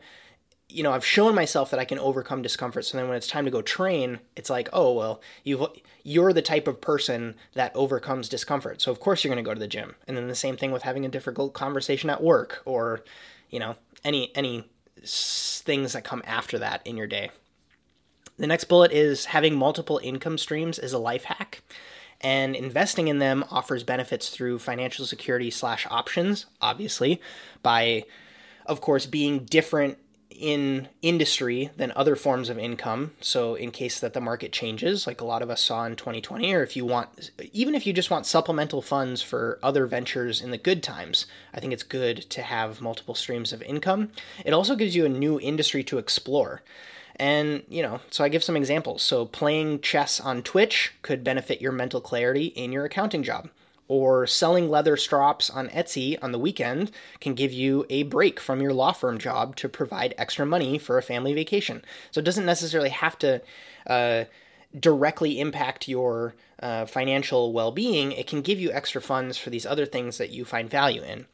[0.68, 2.84] you know, I've shown myself that I can overcome discomfort.
[2.84, 5.64] So then when it's time to go train, it's like, oh, well, you've,
[6.02, 8.80] you're the type of person that overcomes discomfort.
[8.80, 9.94] So of course you're going to go to the gym.
[10.06, 13.04] And then the same thing with having a difficult conversation at work or,
[13.50, 14.64] you know, any any
[15.04, 17.30] things that come after that in your day.
[18.38, 21.62] The next bullet is having multiple income streams is a life hack,
[22.20, 27.20] and investing in them offers benefits through financial security slash options, obviously,
[27.62, 28.04] by,
[28.66, 29.98] of course, being different
[30.40, 33.12] in industry than other forms of income.
[33.20, 36.52] So, in case that the market changes, like a lot of us saw in 2020,
[36.52, 40.50] or if you want, even if you just want supplemental funds for other ventures in
[40.50, 44.10] the good times, I think it's good to have multiple streams of income.
[44.44, 46.62] It also gives you a new industry to explore.
[47.16, 49.02] And, you know, so I give some examples.
[49.02, 53.50] So, playing chess on Twitch could benefit your mental clarity in your accounting job
[53.90, 58.62] or selling leather strops on Etsy on the weekend can give you a break from
[58.62, 61.82] your law firm job to provide extra money for a family vacation.
[62.12, 63.42] So it doesn't necessarily have to
[63.88, 64.24] uh,
[64.78, 69.66] directly impact your uh, financial well being, it can give you extra funds for these
[69.66, 71.26] other things that you find value in.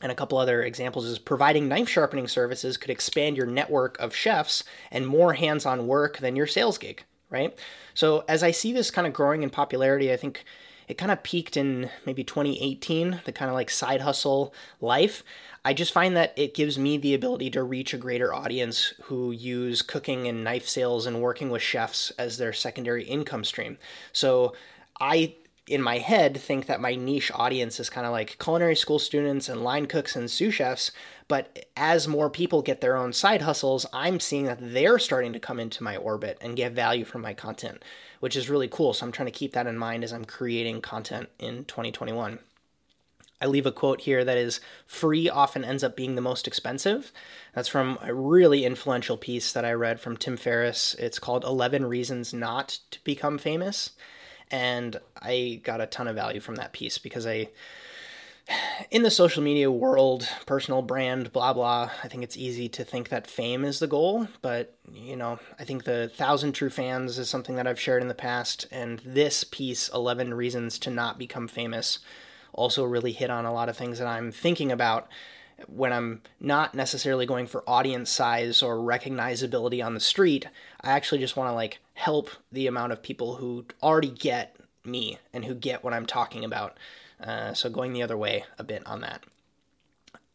[0.00, 4.14] And a couple other examples is providing knife sharpening services could expand your network of
[4.14, 4.62] chefs
[4.92, 7.58] and more hands on work than your sales gig, right?
[7.94, 10.44] So, as I see this kind of growing in popularity, I think
[10.90, 15.22] it kind of peaked in maybe 2018, the kind of like side hustle life.
[15.64, 19.30] I just find that it gives me the ability to reach a greater audience who
[19.30, 23.78] use cooking and knife sales and working with chefs as their secondary income stream.
[24.12, 24.54] So
[25.00, 25.36] I
[25.68, 29.48] in my head think that my niche audience is kind of like culinary school students
[29.48, 30.90] and line cooks and sous chefs
[31.28, 35.38] but as more people get their own side hustles i'm seeing that they're starting to
[35.38, 37.84] come into my orbit and get value from my content
[38.20, 40.80] which is really cool so i'm trying to keep that in mind as i'm creating
[40.80, 42.38] content in 2021
[43.42, 47.10] I leave a quote here that is free often ends up being the most expensive.
[47.54, 50.94] That's from a really influential piece that I read from Tim Ferriss.
[50.98, 53.92] It's called 11 Reasons Not to Become Famous
[54.50, 57.48] and I got a ton of value from that piece because I
[58.90, 63.08] in the social media world, personal brand, blah blah, I think it's easy to think
[63.08, 67.28] that fame is the goal, but you know, I think the thousand true fans is
[67.28, 71.48] something that I've shared in the past, and this piece, 11 Reasons to Not Become
[71.48, 72.00] Famous,
[72.52, 75.08] also really hit on a lot of things that I'm thinking about
[75.66, 80.46] when I'm not necessarily going for audience size or recognizability on the street,
[80.80, 85.18] I actually just want to like help the amount of people who already get me
[85.32, 86.78] and who get what I'm talking about.
[87.22, 89.22] Uh, so going the other way a bit on that.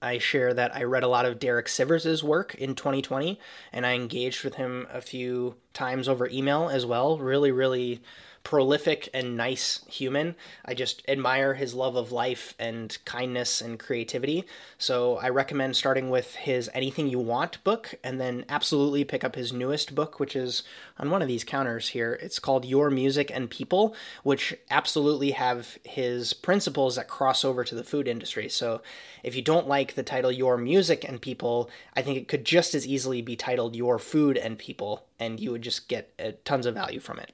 [0.02, 3.40] I share that I read a lot of Derek Sivers' work in 2020,
[3.74, 7.18] and I engaged with him a few times over email as well.
[7.18, 8.02] Really, really
[8.46, 10.36] prolific and nice human.
[10.64, 14.46] I just admire his love of life and kindness and creativity.
[14.78, 19.36] So I recommend starting with his Anything You Want book and then absolutely pick up
[19.36, 20.62] his newest book, which is
[21.00, 22.20] on one of these counters here.
[22.22, 27.74] It's called Your Music and People, which absolutely have his principles that cross over to
[27.74, 28.48] the food industry.
[28.48, 28.82] So
[29.24, 32.76] if you don't like the title Your Music and People, I think it could just
[32.76, 36.68] as easily be titled Your Food and People, and you would just get uh, tons
[36.68, 37.32] of value from it.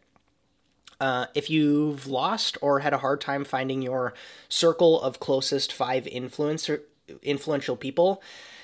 [1.02, 4.14] Uh, if you've lost or had a hard time finding your
[4.48, 6.82] circle of closest five influencer
[7.24, 8.22] influential people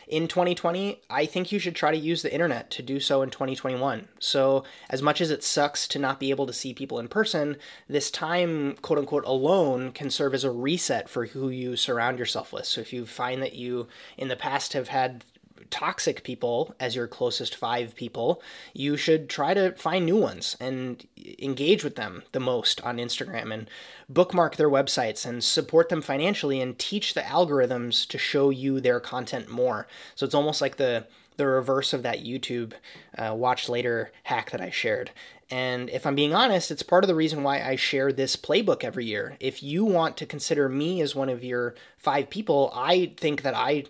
[0.07, 3.31] in 2020, I think you should try to use the internet to do so in
[3.31, 4.07] 2021.
[4.19, 7.57] So, as much as it sucks to not be able to see people in person,
[7.89, 12.53] this time, quote unquote, alone can serve as a reset for who you surround yourself
[12.53, 12.65] with.
[12.65, 15.25] So, if you find that you in the past have had
[15.69, 18.41] toxic people as your closest five people,
[18.73, 21.07] you should try to find new ones and
[21.39, 23.69] engage with them the most on Instagram and
[24.09, 28.99] bookmark their websites and support them financially and teach the algorithms to show you their
[28.99, 29.87] content more.
[30.15, 31.07] So it's almost like the
[31.37, 32.73] the reverse of that YouTube
[33.15, 35.11] uh, watch later hack that I shared.
[35.49, 38.83] And if I'm being honest, it's part of the reason why I share this playbook
[38.83, 39.37] every year.
[39.39, 43.55] If you want to consider me as one of your five people, I think that
[43.55, 43.85] I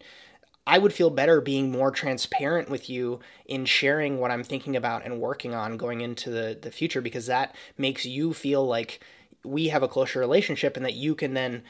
[0.68, 5.06] I would feel better being more transparent with you in sharing what I'm thinking about
[5.06, 9.00] and working on going into the, the future because that makes you feel like
[9.46, 11.64] we have a closer relationship and that you can then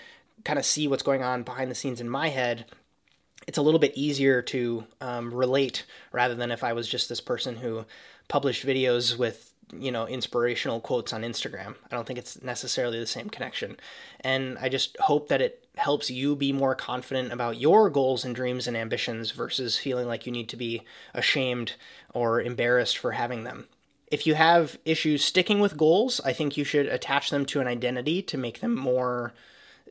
[0.44, 2.66] kind of see what's going on behind the scenes in my head.
[3.46, 7.22] It's a little bit easier to um, relate rather than if I was just this
[7.22, 7.86] person who
[8.28, 11.76] published videos with you know inspirational quotes on Instagram.
[11.92, 13.78] I don't think it's necessarily the same connection.
[14.22, 18.36] And I just hope that it helps you be more confident about your goals and
[18.36, 20.84] dreams and ambitions versus feeling like you need to be
[21.14, 21.74] ashamed
[22.14, 23.68] or embarrassed for having them.
[24.10, 27.68] If you have issues sticking with goals, I think you should attach them to an
[27.68, 29.34] identity to make them more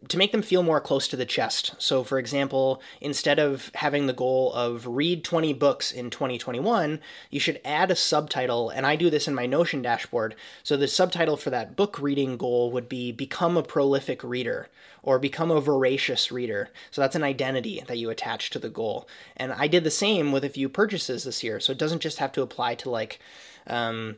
[0.08, 1.74] to make them feel more close to the chest.
[1.78, 7.00] So, for example, instead of having the goal of read 20 books in 2021,
[7.30, 8.70] you should add a subtitle.
[8.70, 10.34] And I do this in my Notion dashboard.
[10.62, 14.68] So, the subtitle for that book reading goal would be Become a Prolific Reader
[15.02, 16.70] or Become a Voracious Reader.
[16.90, 19.08] So, that's an identity that you attach to the goal.
[19.36, 21.60] And I did the same with a few purchases this year.
[21.60, 23.18] So, it doesn't just have to apply to like,
[23.66, 24.16] um,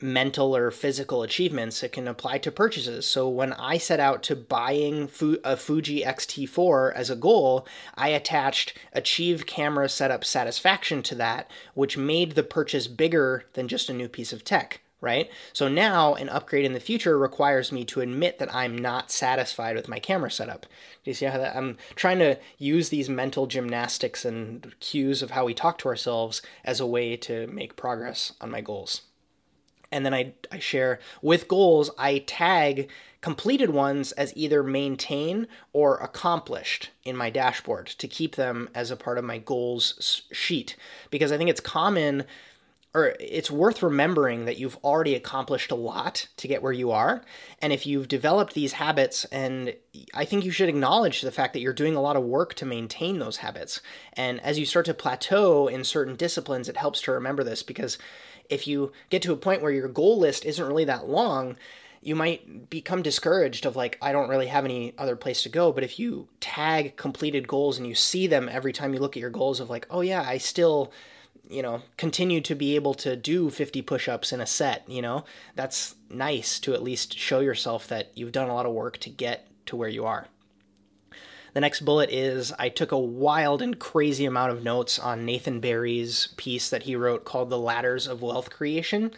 [0.00, 3.06] mental or physical achievements, it can apply to purchases.
[3.06, 5.10] So when I set out to buying
[5.44, 11.96] a Fuji X-T4 as a goal, I attached achieve camera setup satisfaction to that, which
[11.96, 15.30] made the purchase bigger than just a new piece of tech right?
[15.52, 19.76] So now an upgrade in the future requires me to admit that I'm not satisfied
[19.76, 20.62] with my camera setup.
[21.04, 25.32] Do you see how that I'm trying to use these mental gymnastics and cues of
[25.32, 29.02] how we talk to ourselves as a way to make progress on my goals
[29.92, 32.88] and then I, I share with goals, I tag
[33.20, 38.96] completed ones as either maintain or accomplished in my dashboard to keep them as a
[38.96, 40.76] part of my goals sheet.
[41.10, 42.24] Because I think it's common
[42.96, 47.22] or it's worth remembering that you've already accomplished a lot to get where you are.
[47.60, 49.74] And if you've developed these habits, and
[50.14, 52.64] I think you should acknowledge the fact that you're doing a lot of work to
[52.64, 53.82] maintain those habits.
[54.14, 57.98] And as you start to plateau in certain disciplines, it helps to remember this because
[58.48, 61.56] if you get to a point where your goal list isn't really that long,
[62.02, 65.72] you might become discouraged of like i don't really have any other place to go.
[65.72, 69.20] But if you tag completed goals and you see them every time you look at
[69.20, 70.92] your goals of like oh yeah i still
[71.48, 75.24] you know continue to be able to do 50 push-ups in a set you know
[75.54, 79.10] that's nice to at least show yourself that you've done a lot of work to
[79.10, 80.28] get to where you are
[81.56, 85.58] the next bullet is I took a wild and crazy amount of notes on Nathan
[85.58, 89.10] Barry's piece that he wrote called The Ladders of Wealth Creation.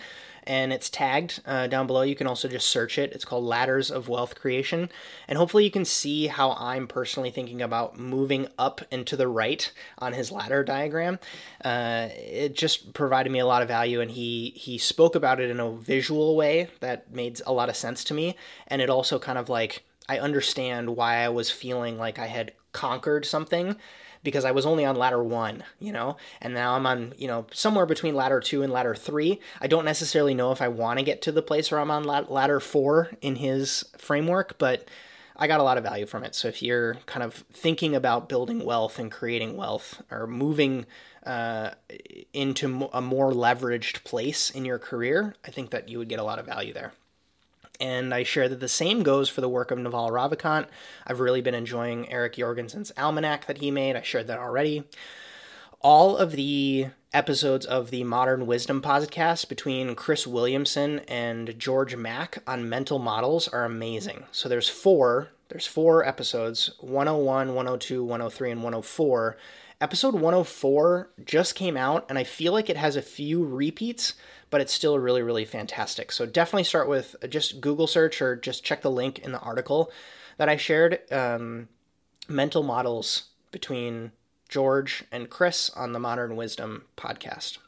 [0.45, 2.03] And it's tagged uh, down below.
[2.03, 3.11] You can also just search it.
[3.13, 4.89] It's called Ladders of Wealth Creation.
[5.27, 9.27] And hopefully, you can see how I'm personally thinking about moving up and to the
[9.27, 11.19] right on his ladder diagram.
[11.65, 15.51] Uh, it just provided me a lot of value, and he, he spoke about it
[15.51, 18.37] in a visual way that made a lot of sense to me.
[18.69, 22.53] And it also kind of like I understand why I was feeling like I had
[22.73, 23.77] conquered something
[24.23, 27.47] because I was only on ladder one, you know, and now I'm on, you know,
[27.53, 29.41] somewhere between ladder two and ladder three.
[29.61, 32.05] I don't necessarily know if I want to get to the place where I'm on
[32.05, 34.89] ladder four in his framework, but
[35.37, 36.35] I got a lot of value from it.
[36.35, 40.87] So if you're kind of thinking about building wealth and creating wealth or moving
[41.25, 41.71] uh,
[42.33, 46.25] into a more leveraged place in your career, I think that you would get a
[46.25, 46.93] lot of value there
[47.81, 50.67] and I share that the same goes for the work of Naval Ravikant.
[51.07, 53.97] I've really been enjoying Eric Jorgenson's almanac that he made.
[53.97, 54.85] I shared that already.
[55.81, 62.43] All of the episodes of the Modern Wisdom podcast between Chris Williamson and George Mack
[62.47, 64.25] on mental models are amazing.
[64.33, 65.29] So there's four.
[65.49, 69.37] There's four episodes 101, 102, 103, and 104.
[69.81, 74.15] Episode 104 just came out, and I feel like it has a few repeats
[74.51, 76.13] but it's still really, really fantastic.
[76.13, 79.91] So definitely start with just Google search or just check the link in the article
[80.37, 81.01] that I shared.
[81.13, 81.69] Um,
[82.29, 84.13] mental models between
[84.49, 87.59] George and Chris on the Modern Wisdom podcast.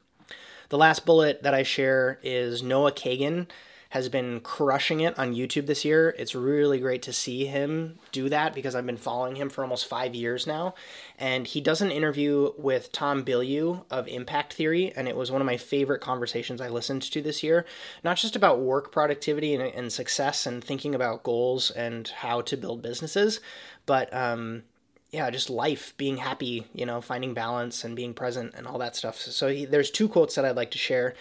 [0.68, 3.48] The last bullet that I share is Noah Kagan
[3.90, 6.14] has been crushing it on YouTube this year.
[6.16, 9.86] It's really great to see him do that because I've been following him for almost
[9.86, 10.74] five years now.
[11.18, 15.40] And he does an interview with Tom Bilyeu of Impact Theory, and it was one
[15.40, 17.66] of my favorite conversations I listened to this year.
[18.04, 22.56] Not just about work productivity and, and success and thinking about goals and how to
[22.56, 23.40] build businesses,
[23.86, 24.62] but um,
[25.10, 28.94] yeah, just life, being happy, you know, finding balance and being present and all that
[28.94, 29.18] stuff.
[29.18, 31.14] So he, there's two quotes that I'd like to share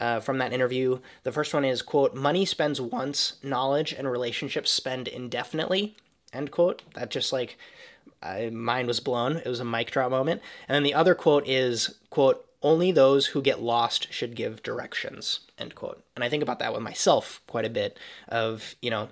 [0.00, 1.00] uh, from that interview.
[1.22, 5.96] The first one is quote, "Money spends once, knowledge and relationships spend indefinitely."
[6.32, 6.82] End quote.
[6.94, 7.56] That just like
[8.22, 9.36] I, mind was blown.
[9.36, 10.42] It was a mic drop moment.
[10.68, 15.40] And then the other quote is quote, "Only those who get lost should give directions."
[15.58, 16.02] End quote.
[16.16, 17.98] And I think about that with myself quite a bit.
[18.28, 19.08] Of you know,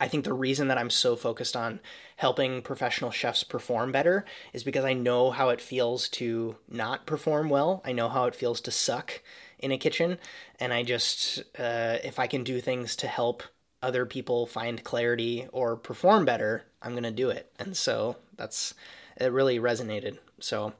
[0.00, 1.80] I think the reason that I'm so focused on
[2.16, 7.48] helping professional chefs perform better is because I know how it feels to not perform
[7.48, 7.80] well.
[7.84, 9.20] I know how it feels to suck
[9.58, 10.18] in a kitchen.
[10.60, 13.42] And I just, uh, if I can do things to help
[13.82, 17.50] other people find clarity or perform better, I'm going to do it.
[17.58, 18.74] And so that's,
[19.16, 20.18] it really resonated.
[20.40, 20.72] So,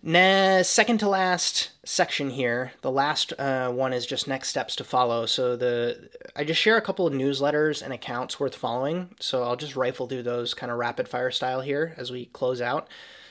[0.00, 2.72] Nah, second to last section here.
[2.82, 5.26] The last uh, one is just next steps to follow.
[5.26, 9.14] So the I just share a couple of newsletters and accounts worth following.
[9.18, 12.60] So I'll just rifle through those kind of rapid fire style here as we close
[12.60, 12.88] out.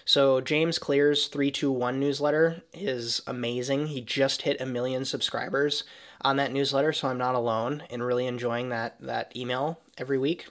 [0.08, 3.88] So James Clear's 321 newsletter is amazing.
[3.88, 5.84] He just hit a million subscribers
[6.22, 10.48] on that newsletter, so I'm not alone in really enjoying that that email every week.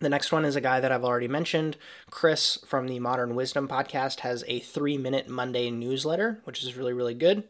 [0.00, 1.78] The next one is a guy that I've already mentioned.
[2.10, 6.92] Chris from the Modern Wisdom podcast has a three minute Monday newsletter, which is really,
[6.92, 7.44] really good.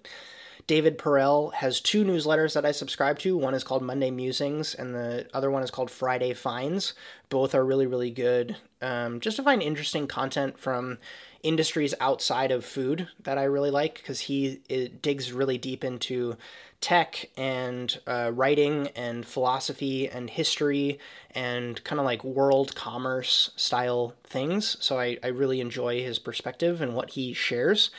[0.67, 3.37] David Perell has two newsletters that I subscribe to.
[3.37, 6.95] One is called Monday Musings, and the other one is called Friday Finds.
[7.29, 8.57] Both are really, really good.
[8.81, 10.99] Um, just to find interesting content from
[11.43, 14.63] industries outside of food that I really like because he
[15.03, 16.39] digs really deep into
[16.81, 20.99] tech and uh, writing and philosophy and history
[21.35, 24.79] and kind of like world commerce style things.
[24.81, 27.91] So I, I really enjoy his perspective and what he shares.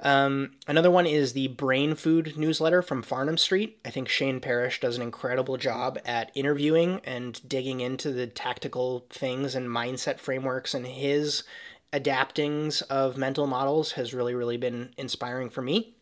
[0.00, 3.78] Um, another one is the Brain Food newsletter from Farnam Street.
[3.84, 9.06] I think Shane Parrish does an incredible job at interviewing and digging into the tactical
[9.10, 11.42] things and mindset frameworks, and his
[11.92, 15.94] adaptings of mental models has really, really been inspiring for me.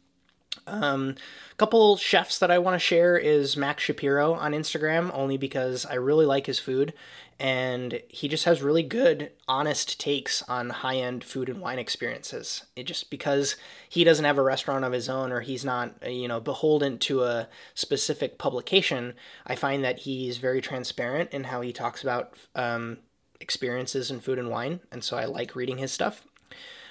[0.66, 1.14] Um,
[1.52, 5.86] a couple chefs that I want to share is Max Shapiro on Instagram, only because
[5.86, 6.92] I really like his food,
[7.38, 12.64] and he just has really good, honest takes on high end food and wine experiences.
[12.74, 13.56] It just because
[13.88, 17.22] he doesn't have a restaurant of his own, or he's not, you know, beholden to
[17.22, 19.14] a specific publication.
[19.46, 22.98] I find that he's very transparent in how he talks about um,
[23.40, 26.26] experiences in food and wine, and so I like reading his stuff.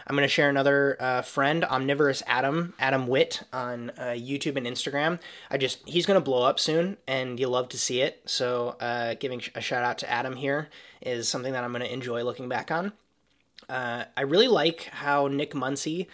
[0.08, 4.68] I'm going to share another uh, friend, Omnivorous Adam, Adam Witt, on uh, YouTube and
[4.68, 5.20] Instagram.
[5.50, 8.22] I just he's going to blow up soon, and you'll love to see it.
[8.26, 10.70] So, uh, giving a shout out to Adam here
[11.02, 12.94] is something that I'm going to enjoy looking back on.
[13.68, 16.06] Uh, I really like how Nick Muncy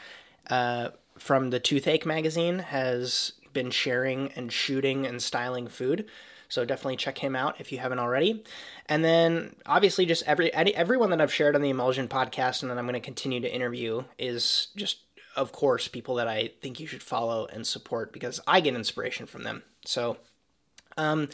[0.49, 6.05] uh, from the Toothache magazine has been sharing and shooting and styling food.
[6.47, 8.43] So definitely check him out if you haven't already.
[8.91, 12.77] And then obviously just every everyone that I've shared on the Emulsion podcast and that
[12.77, 14.97] I'm going to continue to interview is just
[15.38, 19.27] of course people that I think you should follow and support because I get inspiration
[19.27, 19.63] from them.
[19.85, 20.18] So
[20.97, 21.30] um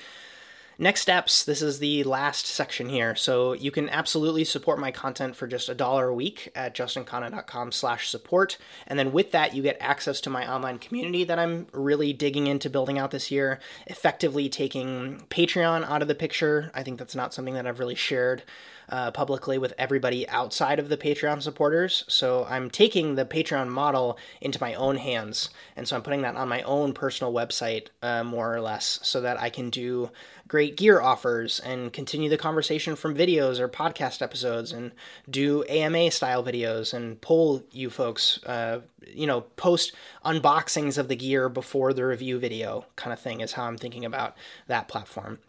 [0.80, 3.16] Next steps, this is the last section here.
[3.16, 7.72] So you can absolutely support my content for just a dollar a week at justinkhanna.com
[7.72, 8.60] slash support.
[8.86, 12.45] And then with that, you get access to my online community that I'm really digging
[12.45, 16.70] into building out this year, effectively taking Patreon out of the picture.
[16.76, 18.44] I think that's not something that I've really shared
[18.90, 22.06] uh, publicly with everybody outside of the Patreon supporters.
[22.08, 25.50] So I'm taking the Patreon model into my own hands.
[25.76, 29.22] And so I'm putting that on my own personal website, uh, more or less, so
[29.22, 30.12] that I can do
[30.48, 34.92] great gear offers and continue the conversation from videos or podcast episodes and
[35.30, 39.92] do AMA style videos and poll you folks, uh, you know, post
[40.24, 44.06] unboxings of the gear before the review video kind of thing is how I'm thinking
[44.06, 44.36] about
[44.68, 45.40] that platform.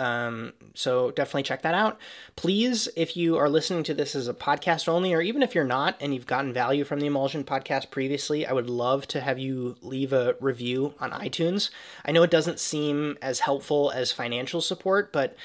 [0.00, 1.98] Um, so definitely check that out.
[2.34, 5.62] Please, if you are listening to this as a podcast only, or even if you're
[5.62, 9.38] not and you've gotten value from the Emulsion podcast previously, I would love to have
[9.38, 11.68] you leave a review on iTunes.
[12.02, 15.36] I know it doesn't seem as helpful as financial support, but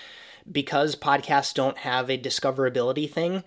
[0.50, 3.44] because podcasts don't have a discoverability thing,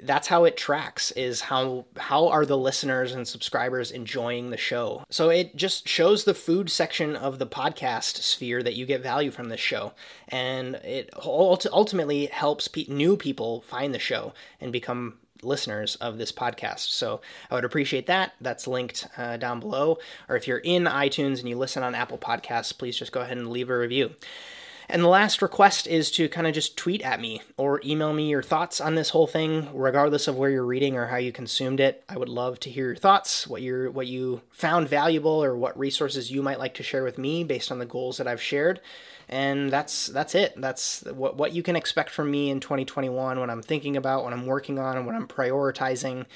[0.00, 5.04] that's how it tracks is how how are the listeners and subscribers enjoying the show
[5.10, 9.30] so it just shows the food section of the podcast sphere that you get value
[9.30, 9.92] from this show
[10.28, 16.90] and it ultimately helps new people find the show and become listeners of this podcast.
[16.90, 17.20] So
[17.50, 18.32] I would appreciate that.
[18.40, 19.98] That's linked uh, down below.
[20.28, 23.36] Or if you're in iTunes and you listen on Apple Podcasts, please just go ahead
[23.36, 24.12] and leave a review.
[24.88, 28.28] And the last request is to kind of just tweet at me or email me
[28.28, 31.80] your thoughts on this whole thing, regardless of where you're reading or how you consumed
[31.80, 32.04] it.
[32.08, 35.78] I would love to hear your thoughts, what you what you found valuable, or what
[35.78, 38.80] resources you might like to share with me based on the goals that I've shared.
[39.28, 40.54] And that's that's it.
[40.56, 44.32] That's what what you can expect from me in 2021 when I'm thinking about, what
[44.32, 46.26] I'm working on, and what I'm prioritizing.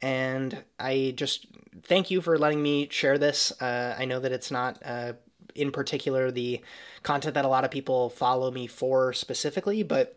[0.00, 1.46] And I just
[1.84, 3.52] thank you for letting me share this.
[3.62, 4.82] Uh, I know that it's not.
[4.84, 5.12] Uh,
[5.54, 6.60] in particular the
[7.02, 10.16] content that a lot of people follow me for specifically, but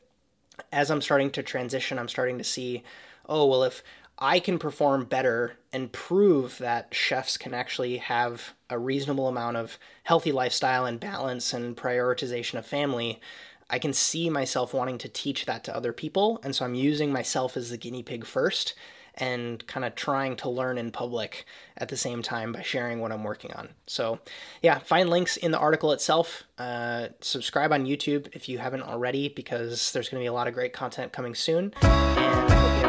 [0.71, 2.83] as I'm starting to transition, I'm starting to see,
[3.27, 3.83] oh, well, if
[4.17, 9.77] I can perform better and prove that chefs can actually have a reasonable amount of
[10.03, 13.19] healthy lifestyle and balance and prioritization of family,
[13.69, 16.39] I can see myself wanting to teach that to other people.
[16.43, 18.73] And so I'm using myself as the guinea pig first
[19.15, 21.45] and kind of trying to learn in public
[21.77, 23.69] at the same time by sharing what I'm working on.
[23.87, 24.19] So,
[24.61, 26.43] yeah, find links in the article itself.
[26.57, 30.47] Uh, subscribe on YouTube if you haven't already, because there's going to be a lot
[30.47, 31.73] of great content coming soon.
[31.81, 32.84] And I hope you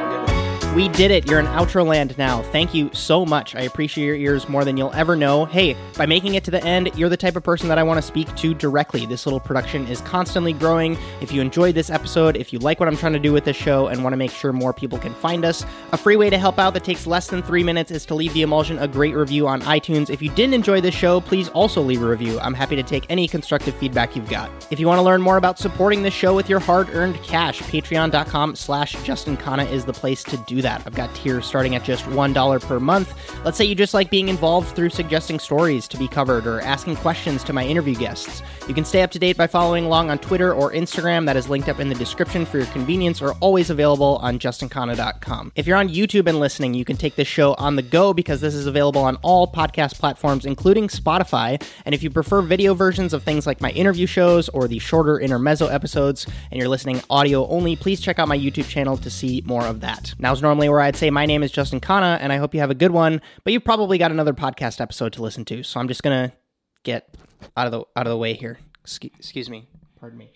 [0.76, 1.26] We did it.
[1.26, 2.42] You're in outro land now.
[2.52, 3.54] Thank you so much.
[3.54, 5.46] I appreciate your ears more than you'll ever know.
[5.46, 7.96] Hey, by making it to the end, you're the type of person that I want
[7.96, 9.06] to speak to directly.
[9.06, 10.98] This little production is constantly growing.
[11.22, 13.56] If you enjoyed this episode, if you like what I'm trying to do with this
[13.56, 16.36] show and want to make sure more people can find us, a free way to
[16.36, 19.14] help out that takes less than three minutes is to leave the emulsion a great
[19.14, 20.10] review on iTunes.
[20.10, 22.38] If you didn't enjoy this show, please also leave a review.
[22.40, 24.50] I'm happy to take any constructive feedback you've got.
[24.70, 28.56] If you want to learn more about supporting this show with your hard-earned cash, patreon.com
[28.56, 30.82] slash Justin Khan is the place to do that that.
[30.84, 33.14] I've got tiers starting at just $1 per month.
[33.44, 36.96] Let's say you just like being involved through suggesting stories to be covered or asking
[36.96, 38.42] questions to my interview guests.
[38.66, 41.24] You can stay up to date by following along on Twitter or Instagram.
[41.26, 45.52] That is linked up in the description for your convenience or always available on justinkhanna.com.
[45.54, 48.40] If you're on YouTube and listening, you can take this show on the go because
[48.40, 51.62] this is available on all podcast platforms, including Spotify.
[51.84, 55.20] And if you prefer video versions of things like my interview shows or the shorter
[55.20, 59.42] intermezzo episodes, and you're listening audio only, please check out my YouTube channel to see
[59.46, 60.14] more of that.
[60.18, 62.70] Now's normally where I'd say, My name is Justin Khanna, and I hope you have
[62.70, 65.64] a good one, but you've probably got another podcast episode to listen to.
[65.64, 66.36] So I'm just going to
[66.84, 67.12] get
[67.56, 68.58] out of the out of the way here.
[68.82, 69.68] Excuse, excuse me.
[69.98, 70.35] Pardon me.